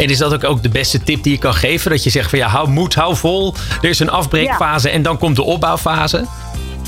En 0.00 0.10
is 0.10 0.18
dat 0.18 0.34
ook, 0.34 0.44
ook 0.44 0.62
de 0.62 0.68
beste 0.68 1.02
tip 1.02 1.22
die 1.22 1.32
je 1.32 1.38
kan 1.38 1.54
geven? 1.54 1.90
Dat 1.90 2.04
je 2.04 2.10
zegt 2.10 2.30
van 2.30 2.38
ja, 2.38 2.48
hou 2.48 2.68
moed, 2.68 2.94
hou 2.94 3.16
vol. 3.16 3.54
Er 3.82 3.88
is 3.88 3.98
een 3.98 4.10
afbreekfase 4.10 4.88
ja. 4.88 4.94
en 4.94 5.02
dan 5.02 5.18
komt 5.18 5.36
de 5.36 5.42
opbouwfase. 5.42 6.24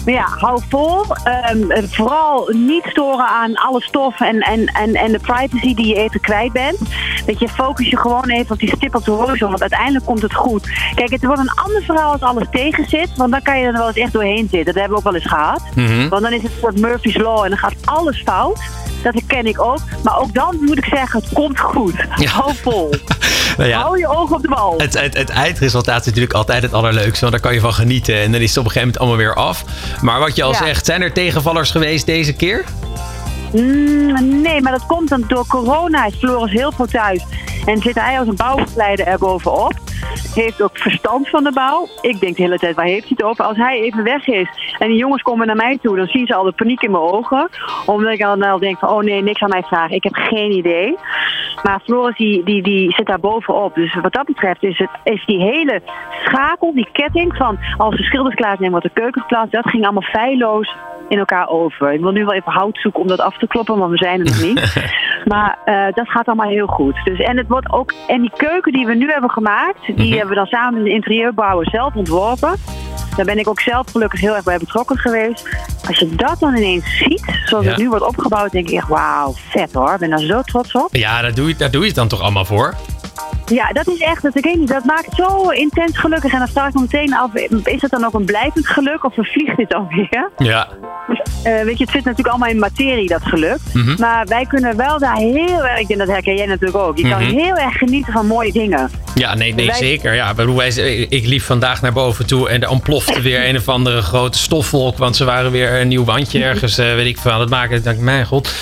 Ja, 0.06 0.26
hou 0.36 0.62
vol. 0.68 1.04
Um, 1.52 1.88
vooral 1.88 2.48
niet 2.52 2.84
storen 2.84 3.26
aan 3.26 3.54
alle 3.54 3.82
stof 3.82 4.20
en, 4.20 4.40
en, 4.40 4.66
en, 4.66 4.94
en 4.94 5.12
de 5.12 5.18
privacy 5.18 5.74
die 5.74 5.86
je 5.86 5.94
even 5.94 6.20
kwijt 6.20 6.52
bent. 6.52 6.78
Dat 7.26 7.38
je 7.38 7.48
focus 7.48 7.90
je 7.90 7.96
gewoon 7.96 8.28
even 8.28 8.52
op 8.52 8.58
die 8.58 8.76
stip 8.76 8.94
op 8.94 9.04
de 9.04 9.10
horizon, 9.10 9.48
want 9.48 9.60
uiteindelijk 9.60 10.04
komt 10.04 10.22
het 10.22 10.34
goed. 10.34 10.68
Kijk, 10.94 11.10
het 11.10 11.24
wordt 11.24 11.40
een 11.40 11.54
ander 11.54 11.82
verhaal 11.82 12.12
als 12.12 12.20
alles 12.20 12.46
tegen 12.50 12.88
zit, 12.88 13.16
want 13.16 13.30
dan 13.30 13.42
kan 13.42 13.58
je 13.58 13.66
er 13.66 13.72
wel 13.72 13.86
eens 13.86 13.96
echt 13.96 14.12
doorheen 14.12 14.48
zitten. 14.50 14.64
Dat 14.64 14.74
hebben 14.74 14.90
we 14.90 14.96
ook 14.96 15.12
wel 15.12 15.14
eens 15.14 15.28
gehad. 15.28 15.62
Mm 15.74 15.86
-hmm. 15.86 16.08
Want 16.08 16.22
dan 16.22 16.32
is 16.32 16.42
het 16.42 16.52
een 16.52 16.58
soort 16.60 16.80
Murphy's 16.80 17.16
Law 17.16 17.44
en 17.44 17.48
dan 17.48 17.58
gaat 17.58 17.74
alles 17.84 18.22
fout. 18.24 18.60
Dat 19.02 19.22
ken 19.26 19.46
ik 19.46 19.60
ook. 19.60 19.78
Maar 20.02 20.18
ook 20.18 20.34
dan 20.34 20.56
moet 20.60 20.78
ik 20.78 20.84
zeggen, 20.84 21.20
het 21.20 21.32
komt 21.32 21.60
goed. 21.60 21.94
Ja. 22.16 22.30
Hou 22.30 22.54
vol. 22.62 22.94
nou 23.56 23.68
ja, 23.68 23.80
Hou 23.80 23.98
je 23.98 24.08
ogen 24.08 24.36
op 24.36 24.42
de 24.42 24.48
bal. 24.48 24.74
Het, 24.76 25.00
het, 25.00 25.16
het, 25.16 25.28
eindresultaat 25.28 26.00
is 26.00 26.06
natuurlijk 26.06 26.32
altijd 26.32 26.62
het 26.62 26.72
allerleukste. 26.72 27.20
Want 27.20 27.32
daar 27.32 27.40
kan 27.40 27.54
je 27.54 27.60
van 27.60 27.74
genieten. 27.74 28.20
En 28.20 28.32
dan 28.32 28.40
is 28.40 28.48
het 28.48 28.58
op 28.58 28.64
een 28.64 28.70
gegeven 28.70 28.94
moment 28.94 28.98
allemaal 28.98 29.16
weer 29.16 29.34
af. 29.34 29.64
Maar 30.02 30.18
wat 30.18 30.36
je 30.36 30.42
al 30.42 30.52
ja. 30.52 30.58
zegt, 30.58 30.84
zijn 30.84 31.02
er 31.02 31.12
tegenvallers 31.12 31.70
geweest 31.70 32.06
deze 32.06 32.32
keer? 32.32 32.64
Mm, 33.52 34.42
nee, 34.42 34.60
maar 34.60 34.72
dat 34.72 34.86
komt 34.86 35.08
dan 35.08 35.24
door 35.28 35.46
corona. 35.46 36.06
Is 36.06 36.14
Floris 36.14 36.52
heel 36.52 36.72
veel 36.72 36.86
thuis. 36.86 37.22
En 37.66 37.78
zit 37.78 38.00
hij 38.00 38.18
als 38.18 38.28
een 38.28 38.36
bouwbegeleider 38.36 39.06
er 39.06 39.18
bovenop. 39.18 39.72
Heeft 40.34 40.62
ook 40.62 40.78
verstand 40.78 41.28
van 41.28 41.44
de 41.44 41.52
bouw. 41.52 41.88
Ik 42.00 42.20
denk 42.20 42.36
de 42.36 42.42
hele 42.42 42.58
tijd, 42.58 42.76
waar 42.76 42.84
heeft 42.84 43.08
hij 43.08 43.16
het 43.16 43.22
over? 43.22 43.44
Als 43.44 43.56
hij 43.56 43.80
even 43.80 44.04
weg 44.04 44.26
is 44.26 44.76
en 44.78 44.88
die 44.88 44.96
jongens 44.96 45.22
komen 45.22 45.46
naar 45.46 45.56
mij 45.56 45.78
toe, 45.82 45.96
dan 45.96 46.06
zien 46.06 46.26
ze 46.26 46.34
al 46.34 46.44
de 46.44 46.52
paniek 46.52 46.82
in 46.82 46.90
mijn 46.90 47.02
ogen. 47.02 47.48
Omdat 47.86 48.12
ik 48.12 48.18
dan 48.18 48.42
al 48.42 48.58
denk 48.58 48.78
van, 48.78 48.88
oh 48.88 49.02
nee, 49.02 49.22
niks 49.22 49.40
aan 49.40 49.48
mij 49.48 49.62
vragen. 49.62 49.96
Ik 49.96 50.04
heb 50.04 50.14
geen 50.14 50.52
idee. 50.52 50.98
Maar 51.62 51.80
Floris 51.84 52.16
die, 52.16 52.44
die, 52.44 52.62
die 52.62 52.92
zit 52.92 53.06
daar 53.06 53.20
bovenop. 53.20 53.74
Dus 53.74 53.94
wat 53.94 54.12
dat 54.12 54.26
betreft 54.26 54.62
is, 54.62 54.78
het, 54.78 54.90
is 55.04 55.24
die 55.26 55.40
hele 55.40 55.82
schakel, 56.24 56.74
die 56.74 56.88
ketting 56.92 57.36
van 57.36 57.58
als 57.76 57.96
de 57.96 58.02
schilders 58.02 58.34
klaar 58.34 58.56
zijn, 58.56 58.70
wordt 58.70 58.86
de 58.86 59.00
keuken 59.00 59.20
geplaatst. 59.20 59.52
Dat 59.52 59.68
ging 59.68 59.82
allemaal 59.82 60.02
feilloos 60.02 60.74
in 61.08 61.18
elkaar 61.18 61.48
over. 61.48 61.92
Ik 61.92 62.00
wil 62.00 62.10
nu 62.10 62.24
wel 62.24 62.34
even 62.34 62.52
hout 62.52 62.78
zoeken 62.78 63.00
om 63.00 63.06
dat 63.06 63.20
af 63.20 63.38
te 63.38 63.46
kloppen, 63.46 63.78
want 63.78 63.90
we 63.90 63.96
zijn 63.96 64.20
er 64.20 64.24
nog 64.24 64.42
niet. 64.42 64.60
Maar 65.24 65.58
eh, 65.64 65.84
dat 65.94 66.08
gaat 66.08 66.26
allemaal 66.26 66.48
heel 66.48 66.66
goed. 66.66 67.00
Dus, 67.04 67.18
en, 67.18 67.36
het 67.36 67.48
wordt 67.48 67.72
ook, 67.72 67.94
en 68.08 68.20
die 68.20 68.32
keuken 68.36 68.72
die 68.72 68.86
we 68.86 68.94
nu 68.94 69.10
hebben 69.10 69.30
gemaakt, 69.30 69.86
die 69.86 69.94
Mhm. 69.94 70.10
hebben 70.10 70.28
we 70.28 70.34
dan 70.34 70.46
samen 70.46 70.74
met 70.74 70.84
de 70.84 70.90
interieurbouwer 70.90 71.68
zelf 71.70 71.94
ontworpen. 71.94 72.54
Daar 73.16 73.24
ben 73.26 73.38
ik 73.38 73.48
ook 73.48 73.60
zelf 73.60 73.90
gelukkig 73.90 74.20
heel 74.20 74.34
erg 74.34 74.44
bij 74.44 74.58
betrokken 74.58 74.98
geweest. 74.98 75.48
Als 75.86 75.98
je 75.98 76.14
dat 76.14 76.36
dan 76.40 76.56
ineens 76.56 76.96
ziet, 76.96 77.40
zoals 77.44 77.64
Ja. 77.64 77.70
het 77.70 77.80
nu 77.80 77.88
wordt 77.88 78.06
opgebouwd, 78.06 78.50
denk 78.52 78.68
ik 78.68 78.76
echt, 78.76 78.88
wauw, 78.88 79.32
vet 79.34 79.72
hoor. 79.72 79.92
Ik 79.92 79.98
ben 79.98 80.10
daar 80.10 80.18
zo 80.18 80.42
trots 80.42 80.72
op. 80.72 80.88
Ja, 80.92 81.20
daar 81.22 81.34
doe, 81.34 81.48
je, 81.48 81.54
daar 81.56 81.70
doe 81.70 81.80
je 81.80 81.86
het 81.86 81.96
dan 81.96 82.08
toch 82.08 82.20
allemaal 82.20 82.44
voor? 82.44 82.74
Ja, 83.52 83.68
dat 83.72 83.88
is 83.88 83.98
echt, 83.98 84.22
dat, 84.22 84.36
ik 84.36 84.44
weet 84.44 84.58
niet, 84.58 84.68
dat 84.68 84.84
maakt 84.84 85.08
zo 85.16 85.48
intens 85.48 85.98
gelukkig. 85.98 86.32
En 86.32 86.38
dan 86.38 86.48
sta 86.48 86.66
ik 86.66 86.74
me 86.74 86.80
meteen 86.80 87.14
af, 87.14 87.34
is 87.64 87.80
het 87.82 87.90
dan 87.90 88.04
ook 88.04 88.14
een 88.14 88.24
blijvend 88.24 88.66
geluk 88.68 89.04
of 89.04 89.14
vervliegt 89.14 89.56
dit 89.56 89.74
alweer? 89.74 90.30
Ja. 90.36 90.68
Eh, 91.42 91.62
weet 91.62 91.78
je, 91.78 91.84
het 91.84 91.92
zit 91.92 92.04
natuurlijk 92.04 92.28
allemaal 92.28 92.48
in 92.48 92.58
materie, 92.58 93.08
dat 93.08 93.22
geluk. 93.24 93.58
Mhm. 93.72 93.94
Maar 94.00 94.26
wij 94.26 94.44
kunnen 94.46 94.76
wel 94.76 94.98
daar 94.98 95.16
heel 95.16 95.64
erg, 95.64 95.86
denk 95.86 96.00
dat 96.00 96.08
herken 96.08 96.36
jij 96.36 96.46
natuurlijk 96.46 96.76
ook. 96.84 96.96
Je 96.98 97.08
kan 97.08 97.22
Mhm. 97.22 97.36
heel 97.36 97.56
erg 97.56 97.76
genieten 97.76 98.12
van 98.12 98.26
mooie 98.26 98.52
dingen. 98.52 98.90
Ja, 99.14 99.34
nee, 99.34 99.54
nee 99.54 99.66
Wij- 99.66 99.74
zeker. 99.74 100.14
Ja, 100.14 100.34
wij, 100.34 100.68
ik 101.08 101.26
liep 101.26 101.42
vandaag 101.42 101.82
naar 101.82 101.92
boven 101.92 102.26
toe 102.26 102.48
en 102.48 102.62
er 102.62 102.68
ontplofte 102.68 103.20
weer 103.28 103.48
een 103.48 103.56
of 103.56 103.68
andere 103.68 104.02
grote 104.02 104.38
stofwolk. 104.38 104.98
Want 104.98 105.16
ze 105.16 105.24
waren 105.24 105.50
weer 105.50 105.80
een 105.80 105.88
nieuw 105.88 106.04
wandje 106.04 106.42
ergens, 106.44 106.78
eh, 106.78 106.94
weet 106.94 107.06
ik 107.06 107.18
veel, 107.18 107.30
aan 107.30 107.40
het 107.40 107.50
maken. 107.50 107.84
Ik 107.84 107.98
mijn 107.98 108.26
god. 108.26 108.54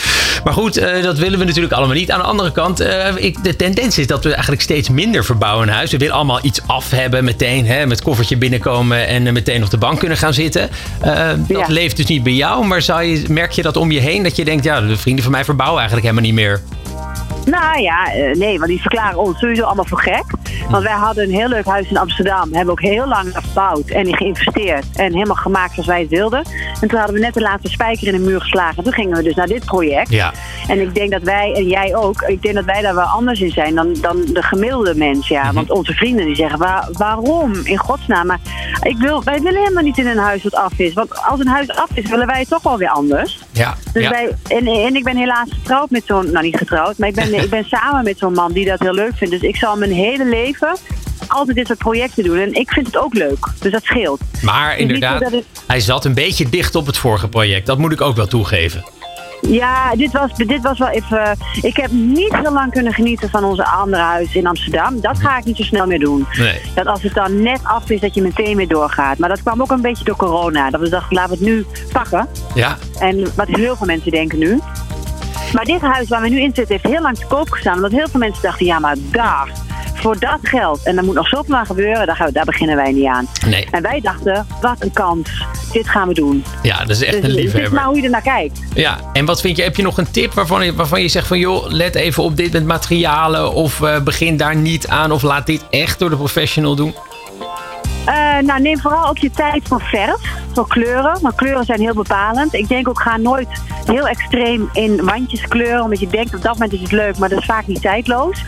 Maar 0.45 0.53
goed, 0.53 0.77
eh, 0.77 1.03
dat 1.03 1.19
willen 1.19 1.39
we 1.39 1.45
natuurlijk 1.45 1.73
allemaal 1.73 1.95
niet. 1.97 2.11
Aan 2.11 2.21
de 2.21 2.27
andere 2.27 2.53
kant, 2.53 2.81
ik, 3.17 3.45
de 3.45 3.57
tendens 3.57 3.99
is 3.99 4.07
dat 4.07 4.25
we 4.25 4.31
eigenlijk 4.33 4.63
steeds 4.63 4.80
minder 4.89 5.25
verbouwen 5.25 5.69
huis. 5.69 5.91
We 5.91 5.99
willen 5.99 6.15
allemaal 6.15 6.39
iets 6.43 6.61
af 6.67 6.91
hebben 6.91 7.25
meteen, 7.25 7.67
hè, 7.67 7.87
met 7.87 8.03
koffertje 8.03 8.37
binnenkomen 8.37 9.07
en 9.07 9.27
eh, 9.27 9.33
meteen 9.33 9.65
op 9.65 9.71
de 9.71 9.79
bank 9.79 9.99
kunnen 9.99 10.17
gaan 10.19 10.35
zitten. 10.35 10.71
Eh, 11.01 11.29
dat 11.49 11.59
Ja. 11.59 11.65
leeft 11.69 11.97
dus 11.97 12.07
niet 12.07 12.23
bij 12.23 12.33
jou, 12.33 12.67
maar 12.67 12.83
zou 12.83 13.03
je, 13.03 13.25
merk 13.29 13.51
je 13.53 13.63
dat 13.63 13.77
om 13.77 13.91
je 13.91 14.01
heen? 14.01 14.23
Dat 14.23 14.37
je 14.37 14.45
denkt, 14.45 14.65
ja, 14.65 14.81
de 14.81 14.97
vrienden 14.97 15.23
van 15.23 15.33
mij 15.33 15.45
verbouwen 15.45 15.79
eigenlijk 15.79 16.09
helemaal 16.09 16.31
niet 16.31 16.41
meer. 16.41 16.61
Nou 17.45 17.81
ja, 17.81 18.13
eh, 18.13 18.37
nee, 18.37 18.59
want 18.59 18.71
die 18.71 18.81
verklaren 18.81 19.19
ons 19.19 19.39
sowieso 19.39 19.65
allemaal 19.65 19.85
voor 19.85 20.01
gek. 20.01 20.25
Want 20.71 20.83
wij 20.83 20.93
hadden 20.93 21.25
een 21.25 21.35
heel 21.35 21.49
leuk 21.49 21.65
huis 21.65 21.91
in 21.91 21.97
Amsterdam. 21.97 22.53
Hebben 22.53 22.73
ook 22.73 22.81
heel 22.81 23.07
lang 23.07 23.31
gebouwd 23.33 23.89
en 23.89 24.17
geïnvesteerd. 24.17 24.85
En 24.95 25.13
helemaal 25.13 25.37
gemaakt 25.37 25.73
zoals 25.73 25.89
wij 25.89 26.01
het 26.01 26.11
wilden. 26.11 26.43
En 26.81 26.89
toen 26.89 26.99
hadden 26.99 27.17
we 27.17 27.23
net 27.23 27.35
de 27.35 27.41
laatste 27.41 27.69
spijker 27.69 28.07
in 28.07 28.13
de 28.13 28.19
muur 28.19 28.41
geslagen. 28.41 28.83
Toen 28.83 28.93
gingen 28.93 29.17
we 29.17 29.23
dus 29.23 29.35
naar 29.35 29.47
dit 29.47 29.65
project. 29.65 30.11
Ja. 30.11 30.33
En 30.69 30.81
ik 30.81 30.95
denk 30.95 31.11
dat 31.11 31.23
wij, 31.23 31.53
en 31.55 31.67
jij 31.67 31.97
ook, 31.97 32.23
ik 32.23 32.43
denk 32.43 32.55
dat 32.55 32.65
wij 32.65 32.83
daar 32.83 32.95
wel 32.95 33.05
anders 33.05 33.41
in 33.41 33.51
zijn 33.51 33.75
dan, 33.75 33.97
dan 34.01 34.25
de 34.33 34.43
gemiddelde 34.43 34.95
mens. 34.95 35.29
Ja. 35.29 35.53
Want 35.53 35.71
onze 35.71 35.93
vrienden 35.93 36.27
die 36.27 36.35
zeggen, 36.35 36.59
Waar, 36.59 36.89
waarom 36.93 37.53
in 37.65 37.79
godsnaam? 37.79 38.27
Maar 38.27 38.41
ik 38.83 38.97
wil, 38.99 39.25
wij 39.25 39.41
willen 39.41 39.61
helemaal 39.61 39.83
niet 39.83 39.99
in 39.99 40.07
een 40.07 40.19
huis 40.19 40.43
dat 40.43 40.55
af 40.55 40.73
is. 40.77 40.93
Want 40.93 41.25
als 41.25 41.41
een 41.41 41.47
huis 41.47 41.71
af 41.71 41.89
is, 41.95 42.09
willen 42.09 42.27
wij 42.27 42.39
het 42.39 42.49
toch 42.49 42.63
wel 42.63 42.79
weer 42.79 42.89
anders. 42.89 43.39
Ja, 43.51 43.75
Dus 43.93 44.03
ja. 44.03 44.11
wij, 44.11 44.37
en, 44.49 44.67
en 44.67 44.97
ik 44.97 45.05
ben 45.05 45.17
helaas 45.17 45.49
getrouwd 45.51 45.91
met 45.91 46.03
zo'n, 46.07 46.31
nou 46.33 46.45
niet 46.45 46.57
getrouwd, 46.57 46.99
maar 46.99 47.09
ik 47.09 47.15
ben, 47.15 47.30
ik 47.35 47.51
ben 47.51 47.65
samen 47.65 48.05
met 48.05 48.19
zo'n 48.19 48.33
man 48.33 48.53
die 48.53 48.65
dat 48.65 48.81
heel 48.81 48.95
leuk 48.95 49.13
vindt. 49.17 49.33
Dus 49.41 49.43
ik 49.49 49.57
zal 49.57 49.77
mijn 49.77 49.93
hele 49.93 50.25
leven 50.25 50.77
altijd 51.29 51.57
dit 51.57 51.67
soort 51.67 51.79
projecten 51.79 52.25
doen. 52.25 52.39
En 52.39 52.55
ik 52.55 52.71
vind 52.71 52.87
het 52.87 52.97
ook 52.97 53.15
leuk. 53.15 53.47
Dus 53.61 53.73
dat 53.73 53.83
scheelt. 53.85 54.21
Maar 54.43 54.71
niet 54.71 54.79
inderdaad, 54.79 55.21
het- 55.31 55.45
hij 55.67 55.81
zat 55.81 56.05
een 56.05 56.15
beetje 56.15 56.49
dicht 56.49 56.75
op 56.75 56.87
het 56.87 56.97
vorige 56.97 57.29
project. 57.29 57.67
Dat 57.67 57.79
moet 57.79 57.93
ik 57.93 58.01
ook 58.01 58.17
wel 58.17 58.27
toegeven. 58.27 58.85
Ja, 59.49 59.95
dit 59.97 60.13
was, 60.13 60.35
dit 60.35 60.63
was 60.63 60.79
wel 60.79 60.89
even. 60.89 61.37
Ik 61.63 61.77
heb 61.77 61.91
niet 61.91 62.37
heel 62.37 62.53
lang 62.53 62.73
kunnen 62.73 62.93
genieten 62.93 63.31
van 63.31 63.45
onze 63.45 63.65
andere 63.67 64.03
huis 64.03 64.35
in 64.35 64.47
Amsterdam. 64.47 65.01
Dat 65.01 65.19
ga 65.21 65.39
ik 65.39 65.45
niet 65.45 65.57
zo 65.57 65.63
snel 65.63 65.87
meer 65.87 65.99
doen. 65.99 66.27
Nee. 66.39 66.61
Dat 66.75 66.87
als 66.87 67.03
het 67.03 67.15
dan 67.15 67.43
net 67.43 67.61
af 67.63 67.91
is, 67.91 68.01
dat 68.01 68.15
je 68.15 68.23
meteen 68.23 68.57
weer 68.57 68.69
doorgaat. 68.69 69.19
Maar 69.19 69.29
dat 69.29 69.43
kwam 69.43 69.61
ook 69.61 69.71
een 69.71 69.81
beetje 69.81 70.05
door 70.05 70.17
corona. 70.17 70.71
Dat 70.71 70.81
we 70.81 70.89
dachten, 70.89 71.17
laten 71.17 71.39
we 71.39 71.45
het 71.45 71.55
nu 71.55 71.67
pakken. 71.93 72.29
Ja, 72.55 72.77
En 72.99 73.27
wat 73.37 73.47
heel 73.49 73.77
veel 73.77 73.87
mensen 73.87 74.11
denken 74.11 74.39
nu. 74.39 74.61
Maar 75.55 75.65
dit 75.65 75.81
huis 75.81 76.09
waar 76.09 76.23
we 76.23 76.29
nu 76.29 76.41
in 76.41 76.53
zitten 76.55 76.67
heeft 76.69 76.95
heel 76.95 77.03
lang 77.03 77.19
te 77.19 77.27
koop 77.27 77.51
gestaan. 77.51 77.75
Omdat 77.75 77.91
heel 77.91 78.09
veel 78.09 78.21
mensen 78.21 78.43
dachten, 78.43 78.67
ja 78.67 78.79
maar 78.79 78.97
daar, 79.11 79.49
voor 79.95 80.19
dat 80.19 80.39
geld. 80.43 80.83
En 80.83 80.97
er 80.99 81.05
moet 81.05 81.15
nog 81.15 81.29
zoveel 81.29 81.55
aan 81.57 81.67
gebeuren, 81.67 82.07
daar, 82.07 82.17
gaan 82.17 82.27
we, 82.27 82.33
daar 82.33 82.45
beginnen 82.45 82.77
wij 82.77 82.93
niet 82.93 83.07
aan. 83.07 83.29
nee. 83.47 83.67
En 83.71 83.83
wij 83.83 84.01
dachten, 84.01 84.47
wat 84.61 84.77
een 84.79 84.93
kans. 84.93 85.45
Dit 85.73 85.89
gaan 85.89 86.09
we 86.09 86.15
doen. 86.15 86.45
Ja, 86.63 86.79
dat 86.79 86.89
is 86.91 87.03
echt 87.03 87.13
Dus 87.13 87.23
een 87.23 87.29
het 87.29 87.39
is 87.39 87.45
liefhebber. 87.45 87.73
maar 87.73 87.85
hoe 87.85 87.97
je 87.97 88.03
er 88.03 88.11
naar 88.11 88.23
kijkt. 88.23 88.59
Ja, 88.75 88.99
en 89.13 89.25
wat 89.25 89.41
vind 89.41 89.57
je, 89.57 89.63
heb 89.63 89.77
je 89.77 89.83
nog 89.83 89.99
een 89.99 90.11
tip 90.11 90.33
waarvan 90.35 90.65
je, 90.65 90.75
waarvan 90.75 91.03
je 91.03 91.09
zegt 91.09 91.27
van 91.27 91.39
joh, 91.39 91.67
let 91.69 91.95
even 91.95 92.23
op 92.23 92.37
dit 92.37 92.53
met 92.53 92.65
materialen 92.65 93.53
of 93.53 93.83
eh, 93.83 94.01
begin 94.01 94.37
daar 94.37 94.57
niet 94.57 94.89
aan 94.89 95.13
of 95.13 95.23
laat 95.23 95.47
dit 95.47 95.65
echt 95.71 95.99
door 95.99 96.11
de 96.11 96.17
professional 96.17 96.75
doen? 96.75 96.95
Eh, 98.05 98.39
nou, 98.39 98.61
neem 98.61 98.79
vooral 98.79 99.09
ook 99.09 99.19
je 99.19 99.31
tijd 99.31 99.69
voor 99.69 99.81
verf, 99.81 100.21
voor 100.53 100.69
kleuren. 100.69 101.19
Want 101.21 101.35
kleuren 101.35 101.65
zijn 101.65 101.81
heel 101.81 101.95
bepalend. 101.95 102.55
Ik 102.55 102.69
denk 102.69 102.89
ook, 102.89 103.01
ga 103.01 103.17
nooit 103.17 103.49
heel 103.85 104.09
extreem 104.09 104.69
in 104.73 105.05
wandjes 105.05 105.49
kleuren. 105.49 105.83
Omdat 105.83 106.01
je 106.01 106.07
denkt, 106.07 106.35
op 106.35 106.43
dat 106.43 106.53
moment 106.53 106.73
is 106.73 106.81
het 106.81 106.93
leuk, 106.93 107.19
maar 107.19 107.29
dat 107.29 107.39
is 107.39 107.45
vaak 107.45 107.67
niet 107.67 107.81
tijdloos. 107.81 108.45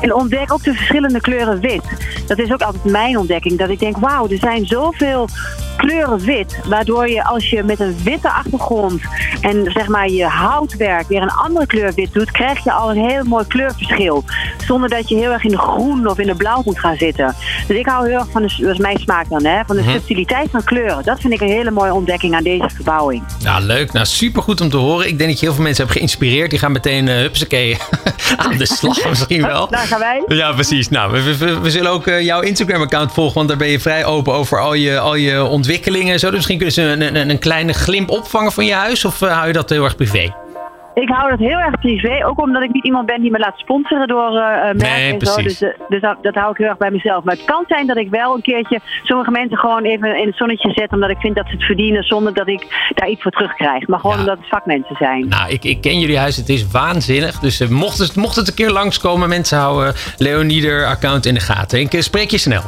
En 0.00 0.14
ontdek 0.14 0.52
ook 0.52 0.62
de 0.62 0.74
verschillende 0.74 1.20
kleuren 1.20 1.60
wit. 1.60 1.82
Dat 2.26 2.38
is 2.38 2.52
ook 2.52 2.62
altijd 2.62 2.84
mijn 2.84 3.18
ontdekking. 3.18 3.58
Dat 3.58 3.68
ik 3.68 3.78
denk, 3.78 3.96
wauw, 3.96 4.28
er 4.28 4.38
zijn 4.38 4.66
zoveel 4.66 5.28
kleuren 5.86 6.18
wit. 6.18 6.58
Waardoor 6.64 7.08
je 7.08 7.24
als 7.24 7.50
je 7.50 7.62
met 7.62 7.80
een 7.80 7.96
witte 8.02 8.30
achtergrond 8.30 9.02
en 9.40 9.70
zeg 9.72 9.88
maar 9.88 10.08
je 10.08 10.24
houtwerk 10.24 11.08
weer 11.08 11.22
een 11.22 11.30
andere 11.30 11.66
kleur 11.66 11.94
wit 11.94 12.12
doet, 12.12 12.30
krijg 12.30 12.64
je 12.64 12.72
al 12.72 12.90
een 12.90 13.08
heel 13.08 13.24
mooi 13.24 13.46
kleurverschil. 13.46 14.24
Zonder 14.66 14.88
dat 14.88 15.08
je 15.08 15.16
heel 15.16 15.30
erg 15.30 15.44
in 15.44 15.50
de 15.50 15.58
groen 15.58 16.06
of 16.06 16.18
in 16.18 16.26
de 16.26 16.34
blauw 16.34 16.62
moet 16.64 16.78
gaan 16.78 16.96
zitten. 16.96 17.34
Dus 17.66 17.76
ik 17.76 17.86
hou 17.86 18.08
heel 18.08 18.18
erg 18.18 18.30
van, 18.30 18.42
de, 18.42 18.54
dat 18.58 18.72
is 18.72 18.78
mijn 18.78 18.98
smaak 18.98 19.28
dan, 19.28 19.44
hè, 19.44 19.60
van 19.66 19.76
de 19.76 19.82
subtiliteit 19.82 20.50
van 20.50 20.64
kleuren. 20.64 21.04
Dat 21.04 21.20
vind 21.20 21.32
ik 21.32 21.40
een 21.40 21.48
hele 21.48 21.70
mooie 21.70 21.94
ontdekking 21.94 22.34
aan 22.34 22.42
deze 22.42 22.70
verbouwing. 22.74 23.22
Nou, 23.42 23.62
leuk. 23.62 23.92
Nou, 23.92 24.06
supergoed 24.06 24.60
om 24.60 24.70
te 24.70 24.76
horen. 24.76 25.08
Ik 25.08 25.18
denk 25.18 25.30
dat 25.30 25.40
je 25.40 25.46
heel 25.46 25.54
veel 25.54 25.64
mensen 25.64 25.84
hebt 25.84 25.96
geïnspireerd. 25.96 26.50
Die 26.50 26.58
gaan 26.58 26.72
meteen 26.72 27.06
uh, 27.06 27.14
hupsakee 27.14 27.78
aan 28.36 28.56
de 28.56 28.66
slag 28.66 29.08
misschien 29.08 29.42
wel. 29.42 29.68
Daar 29.68 29.86
gaan 29.86 29.98
wij. 29.98 30.22
Ja, 30.26 30.52
precies. 30.52 30.88
Nou, 30.88 31.12
we, 31.12 31.36
we, 31.36 31.60
we 31.60 31.70
zullen 31.70 31.90
ook 31.90 32.06
uh, 32.06 32.20
jouw 32.20 32.40
Instagram-account 32.40 33.12
volgen, 33.12 33.34
want 33.34 33.48
daar 33.48 33.56
ben 33.56 33.68
je 33.68 33.80
vrij 33.80 34.04
open 34.04 34.32
over 34.32 34.60
al 34.60 34.74
je, 34.74 34.98
al 34.98 35.14
je 35.14 35.44
ontwikkelingen 35.44 35.72
en 35.82 36.18
zo. 36.18 36.26
Dus 36.26 36.36
misschien 36.36 36.56
kunnen 36.56 36.74
ze 36.74 36.82
een, 36.82 37.16
een, 37.16 37.30
een 37.30 37.38
kleine 37.38 37.72
glimp 37.72 38.10
opvangen 38.10 38.52
van 38.52 38.64
je 38.64 38.74
huis 38.74 39.04
of 39.04 39.20
uh, 39.20 39.32
hou 39.32 39.46
je 39.46 39.52
dat 39.52 39.70
heel 39.70 39.84
erg 39.84 39.96
privé? 39.96 40.34
Ik 40.94 41.08
hou 41.08 41.30
dat 41.30 41.38
heel 41.38 41.58
erg 41.58 41.78
privé, 41.80 42.26
ook 42.26 42.40
omdat 42.40 42.62
ik 42.62 42.72
niet 42.72 42.84
iemand 42.84 43.06
ben 43.06 43.20
die 43.20 43.30
me 43.30 43.38
laat 43.38 43.58
sponsoren 43.58 44.08
door 44.08 44.32
uh, 44.32 44.38
merken 44.38 44.76
nee, 44.76 45.12
en 45.12 45.26
zo. 45.26 45.42
Dus, 45.42 45.62
uh, 45.62 45.68
dus 45.88 46.00
dat, 46.00 46.16
dat, 46.22 46.34
hou 46.34 46.50
ik 46.50 46.56
heel 46.56 46.66
erg 46.66 46.76
bij 46.76 46.90
mezelf. 46.90 47.24
Maar 47.24 47.34
het 47.34 47.44
kan 47.44 47.64
zijn 47.68 47.86
dat 47.86 47.96
ik 47.96 48.10
wel 48.10 48.34
een 48.34 48.42
keertje 48.42 48.80
sommige 49.02 49.30
mensen 49.30 49.58
gewoon 49.58 49.84
even 49.84 50.16
in 50.20 50.26
het 50.26 50.36
zonnetje 50.36 50.72
zet, 50.72 50.92
omdat 50.92 51.10
ik 51.10 51.18
vind 51.18 51.36
dat 51.36 51.46
ze 51.46 51.52
het 51.52 51.64
verdienen, 51.64 52.02
zonder 52.02 52.34
dat 52.34 52.48
ik 52.48 52.90
daar 52.94 53.08
iets 53.08 53.22
voor 53.22 53.30
terugkrijg. 53.30 53.86
Maar 53.86 54.00
gewoon 54.00 54.16
ja. 54.16 54.22
omdat 54.22 54.38
het 54.38 54.48
vakmensen 54.48 54.96
zijn. 54.96 55.28
Nou, 55.28 55.50
ik, 55.50 55.64
ik 55.64 55.80
ken 55.80 55.98
jullie 56.00 56.18
huis, 56.18 56.36
het 56.36 56.48
is 56.48 56.70
waanzinnig. 56.70 57.38
Dus 57.38 57.60
uh, 57.60 57.68
mocht, 57.68 57.98
het, 57.98 58.16
mocht 58.16 58.36
het 58.36 58.48
een 58.48 58.54
keer 58.54 58.70
langskomen, 58.70 59.28
mensen 59.28 59.58
houden 59.58 59.94
Leonieder 60.18 60.86
account 60.86 61.26
in 61.26 61.34
de 61.34 61.40
gaten. 61.40 61.80
Ik 61.80 62.02
spreek 62.02 62.30
je 62.30 62.38
snel. 62.38 62.62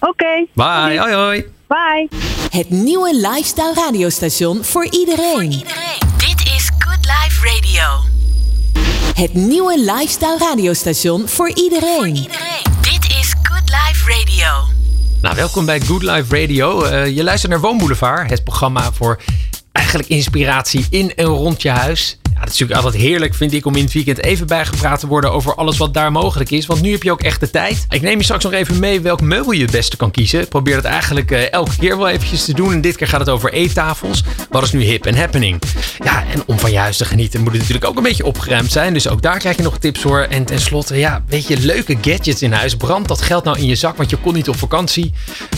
Oké. 0.00 0.10
Okay. 0.10 0.46
Bye, 0.54 0.98
hoi 0.98 1.14
hoi. 1.14 1.56
Bye. 1.68 2.08
Het 2.50 2.70
nieuwe 2.70 3.14
lifestyle 3.14 3.74
radiostation 3.74 4.64
voor 4.64 4.86
iedereen. 4.90 5.32
Voor 5.32 5.42
iedereen. 5.42 5.98
Dit 6.16 6.46
is 6.46 6.70
Good 6.78 7.04
Life 7.04 7.46
Radio. 7.46 8.04
Het 9.14 9.34
nieuwe 9.34 9.78
lifestyle 9.78 10.38
radiostation 10.38 11.28
voor 11.28 11.50
iedereen. 11.54 11.96
Voor 11.96 12.06
iedereen. 12.06 12.62
Dit 12.80 13.10
is 13.20 13.34
Good 13.42 13.68
Life 13.68 14.10
Radio. 14.10 14.74
Nou, 15.22 15.36
welkom 15.36 15.66
bij 15.66 15.80
Good 15.80 16.02
Life 16.02 16.40
Radio. 16.40 16.84
Uh, 16.84 17.06
je 17.06 17.24
luistert 17.24 17.52
naar 17.52 17.60
Woonboulevard, 17.60 18.30
het 18.30 18.44
programma 18.44 18.92
voor 18.92 19.20
eigenlijk 19.72 20.08
inspiratie 20.08 20.86
in 20.90 21.14
en 21.14 21.24
rond 21.24 21.62
je 21.62 21.70
huis. 21.70 22.17
Het 22.40 22.48
is 22.48 22.58
natuurlijk 22.58 22.84
altijd 22.84 23.02
heerlijk, 23.02 23.34
vind 23.34 23.52
ik, 23.52 23.66
om 23.66 23.76
in 23.76 23.84
het 23.84 23.92
weekend 23.92 24.22
even 24.22 24.46
bijgepraat 24.46 25.00
te 25.00 25.06
worden 25.06 25.32
over 25.32 25.54
alles 25.54 25.76
wat 25.76 25.94
daar 25.94 26.12
mogelijk 26.12 26.50
is. 26.50 26.66
Want 26.66 26.80
nu 26.80 26.90
heb 26.92 27.02
je 27.02 27.12
ook 27.12 27.22
echt 27.22 27.40
de 27.40 27.50
tijd. 27.50 27.86
Ik 27.88 28.00
neem 28.00 28.18
je 28.18 28.24
straks 28.24 28.44
nog 28.44 28.52
even 28.52 28.78
mee 28.78 29.00
welk 29.00 29.20
meubel 29.20 29.52
je 29.52 29.62
het 29.62 29.70
beste 29.70 29.96
kan 29.96 30.10
kiezen. 30.10 30.48
Probeer 30.48 30.74
dat 30.74 30.84
eigenlijk 30.84 31.30
uh, 31.30 31.52
elke 31.52 31.76
keer 31.78 31.96
wel 31.96 32.08
eventjes 32.08 32.44
te 32.44 32.54
doen. 32.54 32.72
En 32.72 32.80
dit 32.80 32.96
keer 32.96 33.06
gaat 33.06 33.20
het 33.20 33.28
over 33.28 33.52
eettafels. 33.52 34.22
Wat 34.50 34.62
is 34.62 34.72
nu 34.72 34.82
hip 34.82 35.06
en 35.06 35.16
happening? 35.16 35.62
Ja, 36.04 36.24
en 36.32 36.42
om 36.46 36.58
van 36.58 36.72
je 36.72 36.88
te 36.96 37.04
genieten 37.04 37.40
moet 37.40 37.50
het 37.50 37.60
natuurlijk 37.60 37.86
ook 37.86 37.96
een 37.96 38.02
beetje 38.02 38.24
opgeruimd 38.24 38.72
zijn. 38.72 38.92
Dus 38.92 39.08
ook 39.08 39.22
daar 39.22 39.38
krijg 39.38 39.56
je 39.56 39.62
nog 39.62 39.78
tips 39.78 40.00
voor. 40.00 40.20
En 40.20 40.44
tenslotte, 40.44 40.96
ja, 40.96 41.24
weet 41.26 41.46
je, 41.46 41.58
leuke 41.58 41.96
gadgets 42.00 42.42
in 42.42 42.52
huis. 42.52 42.76
Brand 42.76 43.08
dat 43.08 43.22
geld 43.22 43.44
nou 43.44 43.58
in 43.58 43.66
je 43.66 43.74
zak, 43.74 43.96
want 43.96 44.10
je 44.10 44.16
kon 44.16 44.34
niet 44.34 44.48
op 44.48 44.56
vakantie. 44.56 45.12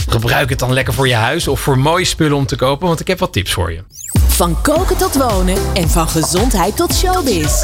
Gebruik 0.09 0.51
het 0.51 0.59
dan 0.59 0.73
lekker 0.73 0.95
voor 0.95 1.09
je 1.09 1.14
huis 1.14 1.49
of 1.49 1.61
voor 1.61 1.79
mooie 1.79 2.05
spullen 2.05 2.37
om 2.37 2.47
te 2.47 2.57
kopen. 2.57 2.87
Want 2.87 3.01
ik 3.01 3.07
heb 3.07 3.19
wat 3.19 3.33
tips 3.33 3.53
voor 3.53 3.73
je. 3.73 3.83
Van 4.40 4.61
koken 4.62 4.96
tot 4.96 5.14
wonen 5.14 5.57
en 5.74 5.88
van 5.88 6.09
gezondheid 6.09 6.76
tot 6.76 6.94
showbiz. 6.94 7.62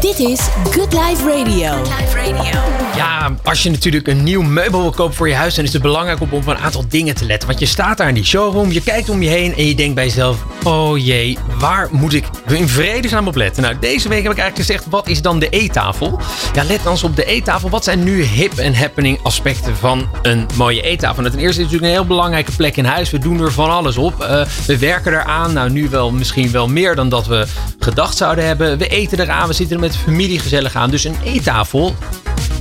Dit 0.00 0.18
is 0.18 0.40
Good 0.70 0.92
Life 0.92 1.28
Radio. 1.28 1.82
Ja, 2.96 3.34
als 3.44 3.62
je 3.62 3.70
natuurlijk 3.70 4.06
een 4.06 4.22
nieuw 4.22 4.42
meubel 4.42 4.80
wil 4.80 4.90
kopen 4.90 5.14
voor 5.14 5.28
je 5.28 5.34
huis, 5.34 5.54
dan 5.54 5.64
is 5.64 5.72
het 5.72 5.82
belangrijk 5.82 6.20
om 6.20 6.28
op 6.30 6.46
een 6.46 6.58
aantal 6.58 6.84
dingen 6.88 7.14
te 7.14 7.24
letten. 7.24 7.48
Want 7.48 7.60
je 7.60 7.66
staat 7.66 7.96
daar 7.96 8.08
in 8.08 8.14
die 8.14 8.24
showroom, 8.24 8.72
je 8.72 8.82
kijkt 8.82 9.08
om 9.08 9.22
je 9.22 9.28
heen 9.28 9.54
en 9.56 9.66
je 9.66 9.74
denkt 9.74 9.94
bij 9.94 10.04
jezelf: 10.04 10.44
oh 10.64 11.04
jee, 11.04 11.38
waar 11.58 11.88
moet 11.90 12.12
ik 12.12 12.24
in 12.48 12.68
vredesnaam 12.68 13.26
op 13.26 13.36
letten? 13.36 13.62
Nou, 13.62 13.78
deze 13.80 14.08
week 14.08 14.22
heb 14.22 14.32
ik 14.32 14.38
eigenlijk 14.38 14.68
gezegd: 14.68 14.90
wat 14.90 15.08
is 15.08 15.22
dan 15.22 15.38
de 15.38 15.48
eettafel? 15.48 16.20
Ja, 16.54 16.64
let 16.64 16.82
dan 16.82 16.92
eens 16.92 17.02
op 17.02 17.16
de 17.16 17.24
eettafel. 17.24 17.70
Wat 17.70 17.84
zijn 17.84 18.02
nu 18.02 18.22
hip 18.22 18.58
en 18.58 18.74
happening 18.74 19.18
aspecten 19.22 19.76
van 19.76 20.08
een 20.22 20.46
mooie 20.54 20.82
eettafel? 20.82 21.22
Nou, 21.22 21.34
ten 21.34 21.44
eerste 21.44 21.60
is 21.60 21.66
het 21.66 21.72
natuurlijk 21.72 21.92
een 21.92 21.98
heel 21.98 22.16
belangrijke 22.16 22.52
plek 22.52 22.76
in 22.76 22.84
huis. 22.84 23.10
We 23.10 23.18
doen 23.18 23.40
er 23.40 23.52
van 23.52 23.70
alles 23.70 23.96
op. 23.96 24.14
Uh, 24.20 24.42
we 24.66 24.78
werken 24.78 25.12
eraan. 25.12 25.52
Nou, 25.52 25.70
nu 25.70 25.88
wel 25.88 26.12
misschien 26.18 26.50
wel 26.50 26.68
meer 26.68 26.94
dan 26.94 27.08
dat 27.08 27.26
we 27.26 27.46
gedacht 27.78 28.16
zouden 28.16 28.46
hebben. 28.46 28.78
We 28.78 28.88
eten 28.88 29.20
eraan, 29.20 29.48
we 29.48 29.52
zitten 29.52 29.76
er 29.76 29.82
met 29.82 29.96
familie 29.96 30.38
gezellig 30.38 30.74
aan. 30.74 30.90
Dus 30.90 31.04
een 31.04 31.16
eettafel 31.24 31.94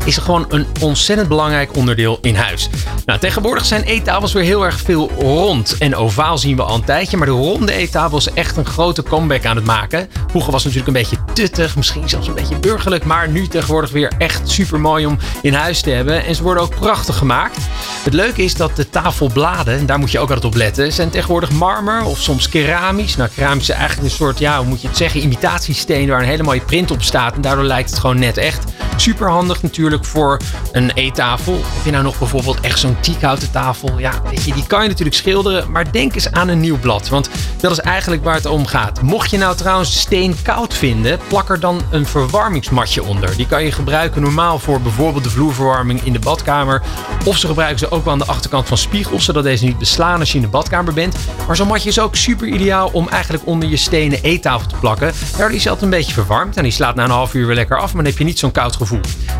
is 0.07 0.17
gewoon 0.17 0.45
een 0.49 0.65
ontzettend 0.81 1.27
belangrijk 1.27 1.75
onderdeel 1.75 2.17
in 2.21 2.35
huis. 2.35 2.69
Nou, 3.05 3.19
tegenwoordig 3.19 3.65
zijn 3.65 3.83
eettafels 3.83 4.33
weer 4.33 4.43
heel 4.43 4.65
erg 4.65 4.79
veel 4.79 5.11
rond. 5.19 5.75
En 5.79 5.95
ovaal 5.95 6.37
zien 6.37 6.55
we 6.55 6.63
al 6.63 6.75
een 6.75 6.83
tijdje, 6.83 7.17
maar 7.17 7.27
de 7.27 7.33
ronde 7.33 7.73
eettafel 7.73 8.17
is 8.17 8.29
echt 8.29 8.57
een 8.57 8.65
grote 8.65 9.03
comeback 9.03 9.45
aan 9.45 9.55
het 9.55 9.65
maken. 9.65 10.09
Vroeger 10.27 10.51
was 10.51 10.63
het 10.63 10.75
natuurlijk 10.75 10.97
een 10.97 11.09
beetje 11.09 11.33
tuttig, 11.33 11.75
misschien 11.75 12.09
zelfs 12.09 12.27
een 12.27 12.33
beetje 12.33 12.59
burgerlijk, 12.59 13.05
maar 13.05 13.29
nu 13.29 13.47
tegenwoordig 13.47 13.91
weer 13.91 14.11
echt 14.17 14.49
super 14.49 14.79
mooi 14.79 15.05
om 15.05 15.17
in 15.41 15.53
huis 15.53 15.81
te 15.81 15.89
hebben. 15.89 16.25
En 16.25 16.35
ze 16.35 16.43
worden 16.43 16.63
ook 16.63 16.75
prachtig 16.75 17.17
gemaakt. 17.17 17.57
Het 18.03 18.13
leuke 18.13 18.43
is 18.43 18.55
dat 18.55 18.75
de 18.75 18.89
tafelbladen, 18.89 19.77
en 19.77 19.85
daar 19.85 19.99
moet 19.99 20.11
je 20.11 20.19
ook 20.19 20.27
altijd 20.27 20.45
op 20.45 20.55
letten, 20.55 20.93
zijn 20.93 21.09
tegenwoordig 21.09 21.51
marmer 21.51 22.03
of 22.03 22.19
soms 22.21 22.49
keramisch. 22.49 23.15
Nou, 23.15 23.29
keramisch 23.35 23.69
is 23.69 23.75
eigenlijk 23.75 24.03
een 24.03 24.15
soort, 24.15 24.39
ja, 24.39 24.57
hoe 24.57 24.67
moet 24.67 24.81
je 24.81 24.87
het 24.87 24.97
zeggen, 24.97 25.21
imitatiesteen 25.21 26.07
waar 26.07 26.19
een 26.19 26.27
hele 26.27 26.43
mooie 26.43 26.61
print 26.61 26.91
op 26.91 27.03
staat. 27.03 27.35
En 27.35 27.41
daardoor 27.41 27.65
lijkt 27.65 27.89
het 27.89 27.99
gewoon 27.99 28.19
net 28.19 28.37
echt. 28.37 28.63
Super 28.99 29.29
handig 29.29 29.61
natuurlijk 29.61 30.05
voor 30.05 30.39
een 30.71 30.91
eettafel. 30.91 31.53
Heb 31.53 31.85
je 31.85 31.91
nou 31.91 32.03
nog 32.03 32.19
bijvoorbeeld 32.19 32.59
echt 32.59 32.79
zo'n 32.79 32.99
teakhouten 32.99 33.51
tafel? 33.51 33.99
Ja, 33.99 34.21
weet 34.29 34.43
je, 34.43 34.53
die 34.53 34.67
kan 34.67 34.81
je 34.81 34.87
natuurlijk 34.87 35.15
schilderen. 35.15 35.71
Maar 35.71 35.91
denk 35.91 36.15
eens 36.15 36.31
aan 36.31 36.47
een 36.47 36.59
nieuw 36.59 36.79
blad. 36.79 37.09
Want 37.09 37.29
dat 37.59 37.71
is 37.71 37.79
eigenlijk 37.79 38.23
waar 38.23 38.35
het 38.35 38.45
om 38.45 38.65
gaat. 38.65 39.01
Mocht 39.01 39.29
je 39.29 39.37
nou 39.37 39.55
trouwens 39.55 39.99
steen 39.99 40.35
koud 40.43 40.73
vinden, 40.73 41.19
plak 41.27 41.49
er 41.49 41.59
dan 41.59 41.81
een 41.91 42.05
verwarmingsmatje 42.05 43.03
onder. 43.03 43.35
Die 43.35 43.47
kan 43.47 43.63
je 43.63 43.71
gebruiken 43.71 44.21
normaal 44.21 44.59
voor 44.59 44.81
bijvoorbeeld 44.81 45.23
de 45.23 45.29
vloerverwarming 45.29 46.01
in 46.03 46.13
de 46.13 46.19
badkamer. 46.19 46.81
Of 47.25 47.37
ze 47.37 47.47
gebruiken 47.47 47.79
ze 47.79 47.91
ook 47.91 48.03
wel 48.03 48.13
aan 48.13 48.19
de 48.19 48.25
achterkant 48.25 48.67
van 48.67 48.77
spiegels, 48.77 49.25
zodat 49.25 49.43
deze 49.43 49.65
niet 49.65 49.77
beslaan 49.77 50.19
als 50.19 50.29
je 50.31 50.35
in 50.35 50.43
de 50.43 50.49
badkamer 50.49 50.93
bent. 50.93 51.15
Maar 51.47 51.55
zo'n 51.55 51.67
matje 51.67 51.89
is 51.89 51.99
ook 51.99 52.15
super 52.15 52.47
ideaal 52.47 52.89
om 52.91 53.07
eigenlijk 53.09 53.45
onder 53.45 53.69
je 53.69 53.77
stenen 53.77 54.21
eettafel 54.21 54.67
te 54.67 54.75
plakken. 54.75 55.13
Daar 55.37 55.51
is 55.51 55.65
altijd 55.67 55.83
een 55.83 55.97
beetje 55.97 56.13
verwarmd 56.13 56.57
en 56.57 56.63
die 56.63 56.71
slaat 56.71 56.95
na 56.95 57.03
een 57.03 57.09
half 57.09 57.33
uur 57.33 57.45
weer 57.45 57.55
lekker 57.55 57.77
af, 57.77 57.93
maar 57.93 58.03
dan 58.03 58.11
heb 58.11 58.19
je 58.19 58.25
niet 58.25 58.39
zo'n 58.39 58.51
koud 58.51 58.75
gevoel. 58.75 58.86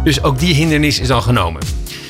Dus 0.03 0.23
ook 0.23 0.39
die 0.39 0.53
hindernis 0.53 0.99
is 0.99 1.07
dan 1.07 1.21
genomen. 1.21 1.61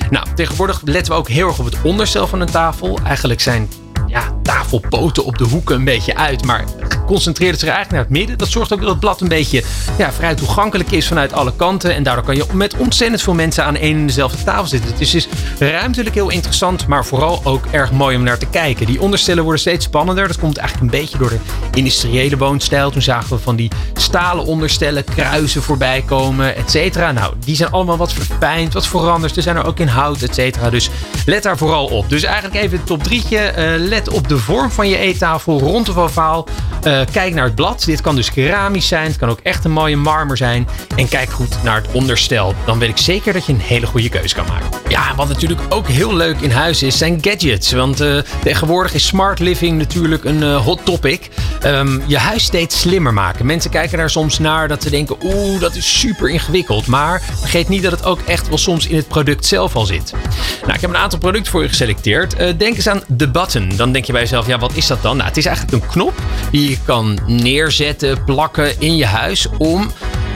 Nou, 0.10 0.28
tegenwoordig 0.36 0.82
letten 0.86 1.14
we 1.14 1.20
ook 1.20 1.30
heel 1.30 1.48
erg 1.48 1.60
op 1.60 1.66
het 1.66 1.82
onderstel 1.84 2.28
van 2.28 2.42
een 2.42 2.52
tafel. 2.52 3.00
Eigenlijk 3.04 3.42
zijn 3.42 3.70
ja, 4.08 4.34
tafelpoten 4.44 5.26
op 5.26 5.38
de 5.38 5.44
hoeken 5.44 5.76
een 5.76 5.84
beetje 5.84 6.16
uit. 6.16 6.46
Maar 6.46 6.66
concentreert 7.08 7.60
zich 7.60 7.70
eigenlijk 7.70 7.92
naar 7.92 8.02
het 8.02 8.20
midden. 8.20 8.38
Dat 8.38 8.50
zorgt 8.50 8.74
ook 8.74 8.80
dat 8.80 8.90
het 8.90 9.00
blad 9.00 9.22
een 9.22 9.28
beetje 9.28 9.64
ja, 9.98 10.12
vrij 10.12 10.36
toegankelijk 10.36 10.92
is 10.92 11.08
vanuit 11.08 11.34
alle 11.34 11.54
kanten. 11.56 11.96
En 11.96 12.04
daardoor 12.04 12.24
kan 12.24 12.36
je 12.36 12.46
met 12.54 12.76
ontzettend 12.78 13.22
veel 13.22 13.34
mensen 13.34 13.64
aan 13.64 13.76
één 13.76 13.96
en 13.96 14.08
dezelfde 14.08 14.44
tafel 14.44 14.68
zitten. 14.68 14.92
Het 14.92 15.02
is 15.02 15.12
dus 15.12 15.28
ruimtelijk 15.60 16.16
heel 16.16 16.30
interessant, 16.30 16.88
maar 16.88 17.06
vooral 17.06 17.42
ook 17.44 17.66
erg 17.72 17.92
mooi 17.92 18.16
om 18.16 18.24
naar 18.24 18.38
te 18.38 18.46
kijken. 18.46 18.86
Die 18.86 19.02
onderstellen 19.02 19.44
worden 19.44 19.62
steeds 19.62 19.86
spannender. 19.86 20.28
Dat 20.28 20.40
komt 20.40 20.58
eigenlijk 20.58 20.94
een 20.94 21.00
beetje 21.00 21.18
door 21.18 21.30
de 21.30 21.40
industriële 21.74 22.38
woonstijl. 22.38 22.92
Toen 22.92 23.02
zagen 23.02 23.30
we 23.30 23.44
van 23.44 23.56
die 23.56 23.72
stalen 23.94 24.46
onderstellen, 24.46 25.04
kruisen 25.04 25.62
voorbij 25.62 26.04
komen, 26.06 26.56
et 26.56 26.72
cetera. 26.72 27.12
Nou, 27.12 27.34
die 27.46 27.56
zijn 27.56 27.72
allemaal 27.72 27.98
wat 27.98 28.14
verfijnd, 28.14 28.74
wat 28.74 28.88
veranderd. 28.88 29.36
Er 29.36 29.42
zijn 29.42 29.56
er 29.56 29.66
ook 29.66 29.80
in 29.80 29.88
hout, 29.88 30.22
et 30.22 30.36
cetera. 30.36 30.70
Dus 30.70 30.90
let 31.26 31.44
daar 31.44 31.58
vooral 31.58 31.86
op. 31.86 32.10
Dus 32.10 32.24
eigenlijk 32.24 32.56
even 32.56 32.78
het 32.78 32.88
top 32.88 33.04
drietje. 33.04 33.54
Uh, 33.58 33.88
let 33.88 34.10
op 34.10 34.28
de 34.28 34.38
vorm 34.38 34.72
van 34.72 34.90
je 34.90 34.98
eettafel, 34.98 35.60
rond 35.60 35.90
of 35.90 35.98
ovaal. 35.98 36.48
Uh, 36.84 36.97
kijk 37.12 37.34
naar 37.34 37.46
het 37.46 37.56
blad. 37.56 37.84
Dit 37.86 38.02
kan 38.02 38.16
dus 38.16 38.32
keramisch 38.32 38.88
zijn. 38.88 39.08
Het 39.08 39.18
kan 39.18 39.30
ook 39.30 39.40
echt 39.44 39.66
een 39.66 39.72
mooie 39.72 39.98
marmer 39.98 40.38
zijn. 40.38 40.68
En 40.96 41.08
kijk 41.08 41.30
goed 41.30 41.64
naar 41.64 41.76
het 41.76 41.92
onderstel. 41.92 42.56
Dan 42.66 42.80
weet 42.80 42.90
ik 42.90 42.98
zeker 42.98 43.34
dat 43.34 43.46
je 43.46 43.54
een 43.54 43.60
hele 43.60 43.86
goede 43.86 44.10
keuze 44.10 44.36
kan 44.36 44.46
maken. 44.48 44.70
Ja, 44.88 45.16
wat 45.16 45.28
natuurlijk 45.28 45.62
ook 45.70 45.88
heel 45.88 46.16
leuk 46.16 46.40
in 46.40 46.52
huis 46.52 46.84
is, 46.84 46.98
zijn 46.98 47.18
gadgets. 47.22 47.72
Want 47.72 48.02
uh, 48.02 48.20
tegenwoordig 48.44 48.94
is 48.94 49.06
smart 49.06 49.40
living 49.40 49.78
natuurlijk 49.78 50.24
een 50.24 50.42
uh, 50.42 50.66
hot 50.66 50.86
topic. 50.86 51.30
Um, 51.66 52.04
je 52.08 52.18
huis 52.18 52.44
steeds 52.44 52.80
slimmer 52.80 53.14
maken. 53.14 53.46
Mensen 53.46 53.72
kijken 53.72 53.98
daar 53.98 54.10
soms 54.10 54.40
naar 54.40 54.68
dat 54.68 54.84
ze 54.84 54.90
denken, 54.90 55.18
oeh, 55.24 55.60
dat 55.60 55.76
is 55.76 56.00
super 56.00 56.30
ingewikkeld. 56.30 56.88
Maar 56.88 57.22
vergeet 57.40 57.70
niet 57.70 57.84
dat 57.84 57.92
het 57.92 58.06
ook 58.06 58.20
echt 58.26 58.48
wel 58.48 58.58
soms 58.58 58.88
in 58.88 58.96
het 58.96 59.08
product 59.08 59.46
zelf 59.46 59.76
al 59.76 59.86
zit. 59.86 60.14
Nou, 60.62 60.74
ik 60.74 60.82
heb 60.82 60.90
een 60.90 60.98
aantal 60.98 61.20
producten 61.20 61.52
voor 61.52 61.62
je 61.62 61.68
geselecteerd. 61.68 62.38
denk 62.38 62.76
eens 62.76 62.90
aan 62.90 63.04
de 63.08 63.30
button. 63.30 63.72
Dan 63.76 63.92
denk 63.92 64.06
je 64.06 64.12
bij 64.12 64.22
jezelf, 64.22 64.48
ja, 64.48 64.58
wat 64.58 64.72
is 64.74 64.88
dat 64.88 65.02
dan? 65.02 65.16
Nou, 65.18 65.28
het 65.28 65.38
is 65.38 65.46
eigenlijk 65.46 65.84
een 65.84 65.90
knop 65.90 66.14
die 66.52 66.70
je 66.70 66.78
kan 66.88 67.20
neerzetten, 67.26 68.24
plakken 68.24 68.80
in 68.80 68.96
je 68.96 69.06
huis 69.06 69.48
om 69.58 69.92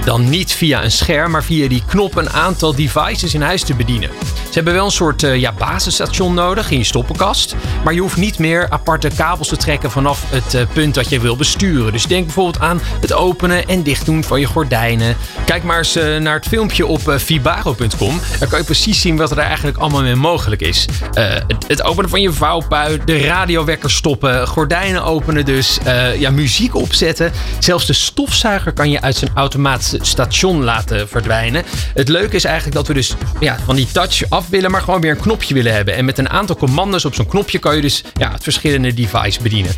dan 0.05 0.29
niet 0.29 0.51
via 0.51 0.83
een 0.83 0.91
scherm, 0.91 1.31
maar 1.31 1.43
via 1.43 1.67
die 1.67 1.83
knop 1.87 2.15
een 2.15 2.29
aantal 2.29 2.75
devices 2.75 3.33
in 3.33 3.41
huis 3.41 3.63
te 3.63 3.73
bedienen. 3.73 4.09
Ze 4.51 4.57
hebben 4.57 4.73
wel 4.73 4.85
een 4.85 4.91
soort 4.91 5.23
uh, 5.23 5.35
ja, 5.35 5.51
basisstation 5.51 6.33
nodig 6.33 6.71
in 6.71 6.77
je 6.77 6.83
stoppenkast. 6.83 7.55
Maar 7.83 7.93
je 7.93 7.99
hoeft 7.99 8.17
niet 8.17 8.39
meer 8.39 8.69
aparte 8.69 9.09
kabels 9.15 9.47
te 9.47 9.57
trekken 9.57 9.91
vanaf 9.91 10.23
het 10.27 10.53
uh, 10.53 10.61
punt 10.73 10.93
dat 10.93 11.09
je 11.09 11.19
wil 11.19 11.35
besturen. 11.35 11.91
Dus 11.91 12.05
denk 12.05 12.25
bijvoorbeeld 12.25 12.63
aan 12.63 12.81
het 13.01 13.13
openen 13.13 13.67
en 13.67 13.83
dichtdoen 13.83 14.23
van 14.23 14.39
je 14.39 14.45
gordijnen. 14.45 15.15
Kijk 15.45 15.63
maar 15.63 15.77
eens 15.77 15.97
uh, 15.97 16.17
naar 16.17 16.33
het 16.33 16.47
filmpje 16.47 16.85
op 16.85 17.01
vibaro.com. 17.05 18.19
Daar 18.39 18.49
kan 18.49 18.59
je 18.59 18.65
precies 18.65 19.01
zien 19.01 19.17
wat 19.17 19.31
er 19.31 19.37
eigenlijk 19.37 19.77
allemaal 19.77 20.01
mee 20.01 20.15
mogelijk 20.15 20.61
is. 20.61 20.85
Het, 21.13 21.67
het, 21.67 21.83
openen 21.83 22.09
van 22.09 22.21
je 22.21 22.31
vouwpui, 22.31 22.99
de 23.05 23.17
radiowekker 23.17 23.91
stoppen, 23.91 24.47
gordijnen 24.47 25.03
openen 25.03 25.45
dus, 25.45 25.77
ja, 26.17 26.29
muziek 26.29 26.75
opzetten. 26.75 27.31
Zelfs 27.59 27.85
de 27.85 27.93
stofzuiger 27.93 28.73
kan 28.73 28.89
je 28.89 29.01
uit 29.01 29.15
zijn 29.15 29.31
automaat 29.33 29.97
station 30.01 30.63
laten 30.63 31.09
verdwijnen. 31.09 31.63
Het 31.93 32.09
leuke 32.09 32.35
is 32.35 32.43
eigenlijk 32.43 32.75
dat 32.75 32.87
we 32.87 32.93
dus 32.93 33.15
ja, 33.39 33.57
van 33.65 33.75
die 33.75 33.87
touch 33.91 34.29
af 34.29 34.40
willen, 34.49 34.71
maar 34.71 34.81
gewoon 34.81 35.01
weer 35.01 35.11
een 35.11 35.19
knopje 35.19 35.53
willen 35.53 35.73
hebben. 35.73 35.95
En 35.95 36.05
met 36.05 36.17
een 36.17 36.29
aantal 36.29 36.55
commando's 36.55 37.05
op 37.05 37.15
zo'n 37.15 37.27
knopje 37.27 37.59
kan 37.59 37.75
je 37.75 37.81
dus 37.81 38.03
ja, 38.13 38.31
het 38.31 38.43
verschillende 38.43 38.93
device 38.93 39.41
bedienen. 39.41 39.71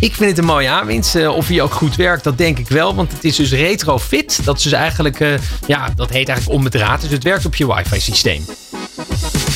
Ik 0.00 0.14
vind 0.14 0.30
het 0.30 0.38
een 0.38 0.44
mooie 0.44 0.68
aanwinst. 0.68 1.16
Uh, 1.16 1.36
of 1.36 1.48
hij 1.48 1.60
ook 1.60 1.72
goed 1.72 1.96
werkt, 1.96 2.24
dat 2.24 2.38
denk 2.38 2.58
ik 2.58 2.68
wel. 2.68 2.94
Want 2.94 3.12
het 3.12 3.24
is 3.24 3.36
dus 3.36 3.52
retrofit. 3.52 4.40
Dat 4.44 4.56
is 4.56 4.62
dus 4.62 4.72
eigenlijk, 4.72 5.20
uh, 5.20 5.34
ja, 5.66 5.88
dat 5.96 6.10
heet 6.10 6.28
eigenlijk 6.28 6.58
onbedraad. 6.58 7.00
Dus 7.00 7.10
het 7.10 7.22
werkt 7.22 7.44
op 7.44 7.54
je 7.54 7.74
wifi 7.74 8.00
systeem. 8.00 8.44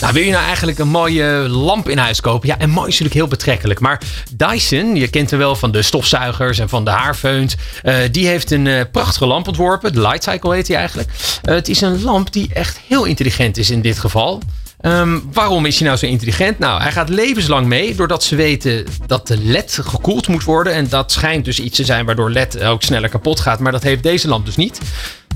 Nou, 0.01 0.17
wil 0.17 0.25
je 0.25 0.31
nou 0.31 0.45
eigenlijk 0.45 0.79
een 0.79 0.89
mooie 0.89 1.49
lamp 1.49 1.89
in 1.89 1.99
huis 1.99 2.21
kopen? 2.21 2.49
Ja, 2.49 2.59
en 2.59 2.71
mooi 2.71 2.87
is 2.87 2.93
natuurlijk 2.93 3.15
heel 3.15 3.27
betrekkelijk. 3.27 3.81
Maar 3.81 4.01
Dyson, 4.37 4.97
je 4.97 5.09
kent 5.09 5.31
hem 5.31 5.39
wel 5.39 5.57
van 5.57 5.71
de 5.71 5.83
stofzuigers 5.83 6.59
en 6.59 6.69
van 6.69 6.85
de 6.85 6.91
haarfeunt. 6.91 7.57
Uh, 7.85 7.97
die 8.11 8.27
heeft 8.27 8.51
een 8.51 8.67
uh, 8.67 8.81
prachtige 8.93 9.27
lamp 9.27 9.49
ontworpen. 9.49 9.93
De 9.93 10.01
Light 10.01 10.23
Cycle 10.23 10.55
heet 10.55 10.69
hij 10.69 10.77
eigenlijk. 10.77 11.09
Uh, 11.09 11.55
het 11.55 11.69
is 11.69 11.81
een 11.81 12.03
lamp 12.03 12.33
die 12.33 12.51
echt 12.53 12.81
heel 12.87 13.05
intelligent 13.05 13.57
is 13.57 13.71
in 13.71 13.81
dit 13.81 13.99
geval. 13.99 14.43
Um, 14.81 15.23
waarom 15.33 15.67
is 15.67 15.79
hij 15.79 15.87
nou 15.87 15.99
zo 15.99 16.07
intelligent? 16.07 16.59
Nou, 16.59 16.83
hij 16.83 16.93
gaat 16.93 17.09
levenslang 17.09 17.67
mee 17.67 17.95
doordat 17.95 18.23
ze 18.23 18.37
weten 18.37 18.85
dat 19.07 19.27
de 19.27 19.39
LED 19.39 19.79
gekoeld 19.85 20.29
moet 20.29 20.45
worden. 20.45 20.73
En 20.73 20.89
dat 20.89 21.13
schijnt 21.13 21.45
dus 21.45 21.61
iets 21.61 21.77
te 21.77 21.85
zijn 21.85 22.07
waardoor 22.07 22.31
LED 22.31 22.63
ook 22.63 22.83
sneller 22.83 23.09
kapot 23.09 23.41
gaat. 23.41 23.59
Maar 23.59 23.73
dat 23.73 23.83
heeft 23.83 24.03
deze 24.03 24.29
lamp 24.29 24.47
dus 24.47 24.57
niet. 24.57 24.81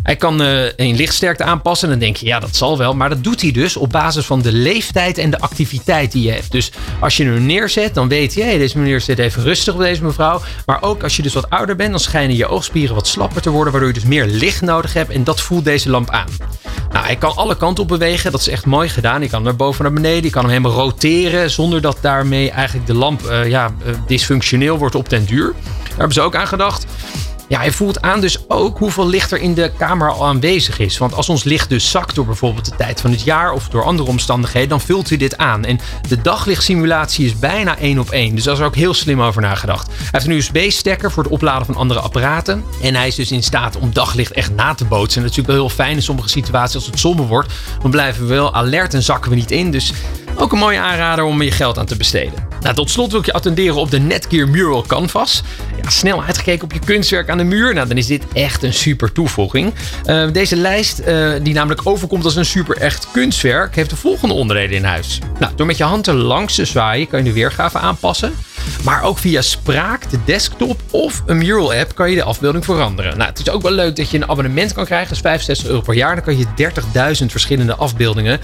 Hij 0.08 0.16
kan 0.16 0.42
uh, 0.42 0.64
een 0.76 0.96
lichtsterkte 0.96 1.44
aanpassen. 1.44 1.88
Dan 1.88 1.98
denk 1.98 2.16
je, 2.16 2.26
ja, 2.26 2.40
dat 2.40 2.56
zal 2.56 2.78
wel. 2.78 2.94
Maar 2.94 3.08
dat 3.08 3.24
doet 3.24 3.40
hij 3.40 3.50
dus 3.50 3.76
op 3.76 3.90
basis 3.90 4.24
van 4.26 4.42
de 4.42 4.52
leeftijd 4.52 5.18
en 5.18 5.30
de 5.30 5.40
activiteit 5.40 6.12
die 6.12 6.22
je 6.22 6.30
hebt. 6.30 6.52
Dus 6.52 6.70
als 7.00 7.16
je 7.16 7.24
hem 7.24 7.46
neerzet, 7.46 7.94
dan 7.94 8.08
weet 8.08 8.34
je, 8.34 8.42
hey, 8.42 8.58
deze 8.58 8.78
meneer 8.78 9.00
zit 9.00 9.18
even 9.18 9.42
rustig 9.42 9.74
op 9.74 9.80
deze 9.80 10.04
mevrouw. 10.04 10.40
Maar 10.66 10.82
ook 10.82 11.02
als 11.02 11.16
je 11.16 11.22
dus 11.22 11.34
wat 11.34 11.50
ouder 11.50 11.76
bent, 11.76 11.90
dan 11.90 12.00
schijnen 12.00 12.36
je 12.36 12.46
oogspieren 12.46 12.94
wat 12.94 13.06
slapper 13.06 13.42
te 13.42 13.50
worden. 13.50 13.72
Waardoor 13.72 13.90
je 13.90 13.98
dus 14.00 14.08
meer 14.08 14.26
licht 14.26 14.60
nodig 14.60 14.92
hebt. 14.92 15.10
En 15.10 15.24
dat 15.24 15.40
voelt 15.40 15.64
deze 15.64 15.90
lamp 15.90 16.10
aan. 16.10 16.28
Nou, 16.92 17.04
hij 17.04 17.16
kan 17.16 17.36
alle 17.36 17.56
kanten 17.56 17.82
op 17.82 17.88
bewegen. 17.88 18.32
Dat 18.32 18.40
is 18.40 18.48
echt 18.48 18.66
mooi 18.66 18.88
gedaan. 18.88 19.22
Je 19.22 19.28
kan 19.28 19.42
naar 19.42 19.56
boven 19.56 19.84
naar 19.84 19.92
beneden. 19.92 20.24
Je 20.24 20.30
kan 20.30 20.42
hem 20.42 20.50
helemaal 20.50 20.84
roteren. 20.84 21.50
Zonder 21.50 21.80
dat 21.80 21.98
daarmee 22.00 22.50
eigenlijk 22.50 22.86
de 22.86 22.94
lamp 22.94 23.22
uh, 23.22 23.48
ja, 23.48 23.70
uh, 23.86 23.94
dysfunctioneel 24.06 24.78
wordt 24.78 24.94
op 24.94 25.08
den 25.08 25.24
duur. 25.24 25.52
Daar 25.52 25.88
hebben 25.88 26.12
ze 26.12 26.20
ook 26.20 26.36
aan 26.36 26.46
gedacht. 26.46 26.86
Ja, 27.48 27.58
hij 27.58 27.72
voelt 27.72 28.02
aan 28.02 28.20
dus 28.20 28.48
ook 28.48 28.78
hoeveel 28.78 29.08
licht 29.08 29.32
er 29.32 29.40
in 29.40 29.54
de 29.54 29.70
kamer 29.78 30.10
al 30.10 30.26
aanwezig 30.26 30.78
is. 30.78 30.98
Want 30.98 31.14
als 31.14 31.28
ons 31.28 31.44
licht 31.44 31.68
dus 31.68 31.90
zakt 31.90 32.14
door 32.14 32.26
bijvoorbeeld 32.26 32.64
de 32.64 32.76
tijd 32.76 33.00
van 33.00 33.10
het 33.10 33.22
jaar 33.22 33.52
of 33.52 33.68
door 33.68 33.84
andere 33.84 34.08
omstandigheden, 34.08 34.68
dan 34.68 34.80
vult 34.80 35.08
hij 35.08 35.18
dit 35.18 35.36
aan. 35.36 35.64
En 35.64 35.80
de 36.08 36.20
daglichtsimulatie 36.20 37.26
is 37.26 37.38
bijna 37.38 37.78
één 37.78 37.98
op 37.98 38.10
één. 38.10 38.34
Dus 38.34 38.44
daar 38.44 38.54
is 38.54 38.60
er 38.60 38.66
ook 38.66 38.74
heel 38.74 38.94
slim 38.94 39.22
over 39.22 39.42
nagedacht. 39.42 39.86
Hij 39.86 40.06
heeft 40.10 40.26
een 40.26 40.32
USB-stekker 40.32 41.12
voor 41.12 41.22
het 41.22 41.32
opladen 41.32 41.66
van 41.66 41.74
andere 41.74 42.00
apparaten. 42.00 42.64
En 42.82 42.94
hij 42.94 43.06
is 43.06 43.14
dus 43.14 43.30
in 43.30 43.42
staat 43.42 43.76
om 43.76 43.92
daglicht 43.92 44.32
echt 44.32 44.54
na 44.54 44.74
te 44.74 44.84
bootsen. 44.84 45.16
En 45.16 45.28
dat 45.28 45.30
is 45.30 45.36
natuurlijk 45.36 45.46
wel 45.46 45.66
heel 45.66 45.84
fijn 45.84 45.96
in 45.96 46.02
sommige 46.02 46.28
situaties 46.28 46.74
als 46.74 46.86
het 46.86 46.98
somber 46.98 47.26
wordt. 47.26 47.52
Dan 47.82 47.90
blijven 47.90 48.22
we 48.22 48.34
wel 48.34 48.54
alert 48.54 48.94
en 48.94 49.02
zakken 49.02 49.30
we 49.30 49.36
niet 49.36 49.50
in. 49.50 49.70
Dus 49.70 49.92
ook 50.36 50.52
een 50.52 50.58
mooie 50.58 50.80
aanrader 50.80 51.24
om 51.24 51.42
je 51.42 51.50
geld 51.50 51.78
aan 51.78 51.86
te 51.86 51.96
besteden. 51.96 52.46
Nou, 52.60 52.74
tot 52.74 52.90
slot 52.90 53.10
wil 53.10 53.20
ik 53.20 53.26
je 53.26 53.32
attenderen 53.32 53.76
op 53.76 53.90
de 53.90 53.98
Netgear 53.98 54.48
Mural 54.48 54.82
Canvas. 54.82 55.42
Ja, 55.82 55.90
snel 55.90 56.22
uitgekeken 56.22 56.64
op 56.64 56.72
je 56.72 56.78
kunstwerk 56.78 57.30
aan 57.30 57.37
de 57.38 57.44
muur. 57.44 57.74
Nou, 57.74 57.88
dan 57.88 57.96
is 57.96 58.06
dit 58.06 58.24
echt 58.32 58.62
een 58.62 58.72
super 58.72 59.12
toevoeging. 59.12 59.74
Uh, 60.06 60.32
deze 60.32 60.56
lijst, 60.56 61.00
uh, 61.06 61.32
die 61.42 61.54
namelijk 61.54 61.80
overkomt 61.84 62.24
als 62.24 62.36
een 62.36 62.44
super 62.44 62.76
echt 62.76 63.10
kunstwerk, 63.12 63.74
heeft 63.74 63.90
de 63.90 63.96
volgende 63.96 64.34
onderdelen 64.34 64.76
in 64.76 64.84
huis. 64.84 65.18
Nou, 65.38 65.52
door 65.56 65.66
met 65.66 65.76
je 65.76 65.84
hand 65.84 66.06
er 66.06 66.14
langs 66.14 66.54
te 66.54 66.64
zwaaien 66.64 67.08
kan 67.08 67.18
je 67.18 67.24
de 67.24 67.32
weergave 67.32 67.78
aanpassen. 67.78 68.32
Maar 68.84 69.02
ook 69.02 69.18
via 69.18 69.42
spraak, 69.42 70.10
de 70.10 70.18
desktop 70.24 70.80
of 70.90 71.22
een 71.26 71.38
mural 71.38 71.74
app 71.74 71.94
kan 71.94 72.10
je 72.10 72.16
de 72.16 72.22
afbeelding 72.22 72.64
veranderen. 72.64 73.16
Nou, 73.16 73.30
het 73.30 73.38
is 73.38 73.50
ook 73.50 73.62
wel 73.62 73.72
leuk 73.72 73.96
dat 73.96 74.10
je 74.10 74.16
een 74.16 74.28
abonnement 74.28 74.72
kan 74.72 74.84
krijgen. 74.84 75.08
Dat 75.08 75.16
is 75.16 75.22
65 75.22 75.66
euro 75.66 75.80
per 75.80 75.94
jaar. 75.94 76.14
Dan 76.14 76.24
kan 76.24 76.38
je 76.38 76.46
30.000 77.20 77.26
verschillende 77.26 77.74
afbeeldingen 77.74 78.40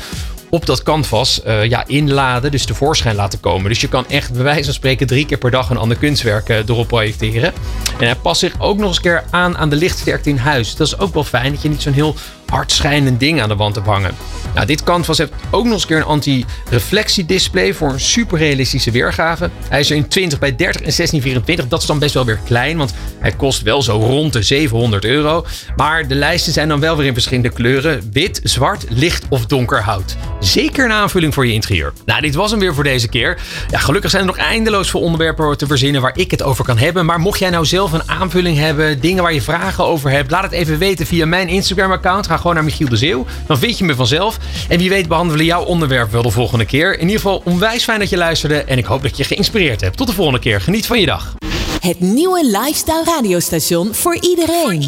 op 0.55 0.67
dat 0.67 0.83
canvas 0.83 1.41
uh, 1.47 1.65
ja, 1.65 1.87
inladen, 1.87 2.51
dus 2.51 2.65
tevoorschijn 2.65 3.17
laten 3.17 3.41
komen. 3.41 3.69
Dus 3.69 3.81
je 3.81 3.89
kan 3.89 4.09
echt 4.09 4.33
bij 4.33 4.43
wijze 4.43 4.65
van 4.65 4.75
spreken 4.75 5.07
drie 5.07 5.27
keer 5.27 5.39
per 5.39 5.51
dag 5.51 5.71
een 5.71 5.77
ander 5.77 5.97
kunstwerk 5.97 6.49
uh, 6.49 6.57
erop 6.57 6.89
projecteren. 6.89 7.53
En 7.99 8.07
hij 8.07 8.15
past 8.15 8.41
zich 8.41 8.55
ook 8.59 8.79
nog 8.79 8.89
eens 8.89 8.97
een 8.97 9.03
keer 9.03 9.25
aan 9.31 9.57
aan 9.57 9.71
de 9.71 9.77
lichtsterkte 9.77 10.29
in 10.29 10.37
huis. 10.37 10.77
Dat 10.77 10.87
is 10.87 10.99
ook 10.99 11.15
wel 11.15 11.25
fijn 11.25 11.53
dat 11.53 11.63
je 11.63 11.69
niet 11.69 11.83
zo'n 11.83 11.93
heel 11.93 12.15
hard 12.55 12.73
schijnend 12.73 13.21
ding 13.21 13.43
aan 13.43 13.49
de 13.49 13.57
wand 13.57 13.75
hebt 13.75 13.87
hangen. 13.87 14.15
Nou, 14.55 14.67
dit 14.67 14.83
canvas 14.83 15.19
heeft 15.19 15.33
ook 15.51 15.65
nog 15.65 15.73
eens 15.73 15.83
een 15.83 15.89
keer 15.89 15.97
een 15.97 16.05
anti-reflectiedisplay 16.05 17.75
voor 17.75 17.93
een 17.93 18.01
super 18.01 18.39
realistische 18.39 18.91
weergave. 18.91 19.51
Hij 19.69 19.81
is 19.81 19.91
er 19.91 19.97
in 19.97 20.09
20 20.09 20.39
bij 20.39 20.57
30 20.57 20.67
en 20.67 20.93
1624. 20.97 21.69
Dat 21.69 21.81
is 21.81 21.87
dan 21.87 21.99
best 21.99 22.15
wel 22.15 22.25
weer 22.25 22.41
klein, 22.45 22.77
want 22.77 22.95
hij 23.19 23.33
kost 23.33 23.63
wel 23.63 23.83
zo 23.83 23.93
rond 23.93 24.33
de 24.33 24.43
700 24.43 25.05
euro. 25.05 25.47
Maar 25.77 26.09
de 26.09 26.15
lijsten 26.15 26.53
zijn 26.53 26.69
dan 26.69 26.81
wel 26.81 26.97
weer 26.97 27.07
in 27.07 27.13
verschillende 27.13 27.49
kleuren: 27.49 28.11
wit, 28.13 28.41
zwart, 28.43 28.85
licht 28.89 29.25
of 29.29 29.47
donker 29.47 29.83
hout. 29.83 30.17
Zeker 30.41 30.85
een 30.85 30.93
aanvulling 30.93 31.35
voor 31.35 31.47
je 31.47 31.53
interieur. 31.53 31.93
Nou, 32.07 32.21
dit 32.21 32.35
was 32.35 32.51
hem 32.51 32.61
weer 32.61 32.75
voor 32.75 32.85
deze 32.85 33.09
keer. 33.09 33.39
Ja, 33.71 33.79
gelukkig 33.79 34.11
zijn 34.11 34.23
er 34.23 34.29
nog 34.29 34.39
eindeloos 34.47 34.91
veel 34.91 35.01
onderwerpen 35.01 35.59
te 35.59 35.67
verzinnen 35.67 36.03
waar 36.03 36.19
ik 36.19 36.31
het 36.31 36.43
over 36.43 36.65
kan 36.65 36.79
hebben. 36.79 37.07
Maar 37.07 37.21
mocht 37.21 37.39
jij 37.39 37.51
nou 37.51 37.65
zelf 37.65 37.93
een 37.93 38.09
aanvulling 38.09 38.59
hebben, 38.59 39.01
dingen 39.01 39.23
waar 39.23 39.35
je 39.35 39.43
vragen 39.43 39.85
over 39.85 40.11
hebt, 40.11 40.31
laat 40.31 40.43
het 40.43 40.53
even 40.53 40.79
weten 40.79 41.07
via 41.07 41.27
mijn 41.27 41.49
Instagram-account. 41.49 42.27
Ga 42.27 42.37
gewoon 42.45 42.57
naar 42.57 42.65
Michiel 42.65 42.89
de 42.89 42.97
Zeeuw. 42.97 43.27
Dan 43.47 43.59
vind 43.59 43.79
je 43.79 43.85
me 43.85 43.95
vanzelf. 43.95 44.39
En 44.69 44.79
wie 44.79 44.89
weet 44.89 45.09
behandelen 45.09 45.39
we 45.39 45.45
jouw 45.45 45.63
onderwerp 45.65 46.11
wel 46.13 46.23
de 46.23 46.31
volgende 46.31 46.65
keer. 46.65 46.95
In 46.95 47.01
ieder 47.01 47.17
geval 47.17 47.43
onwijs 47.45 47.85
fijn 47.85 47.99
dat 47.99 48.11
je 48.11 48.17
luisterde. 48.17 48.65
En 48.65 48.79
ik 48.79 48.85
hoop 48.85 49.03
dat 49.03 49.17
je 49.17 49.25
geïnspireerd 49.25 49.81
hebt. 49.81 49.97
Tot 49.97 50.07
de 50.07 50.13
volgende 50.13 50.41
keer. 50.41 50.61
Geniet 50.61 50.87
van 50.87 51.01
je 51.01 51.07
dag. 51.07 51.35
Het 51.81 52.01
nieuwe 52.01 52.45
Lifestyle 52.45 53.05
radiostation 53.05 53.95
voor. 53.95 54.03
Voor 54.05 54.23
iedereen. 54.23 54.81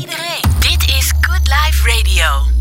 Dit 0.59 0.89
is 0.99 1.13
Good 1.21 1.41
Life 1.43 1.89
Radio. 1.89 2.56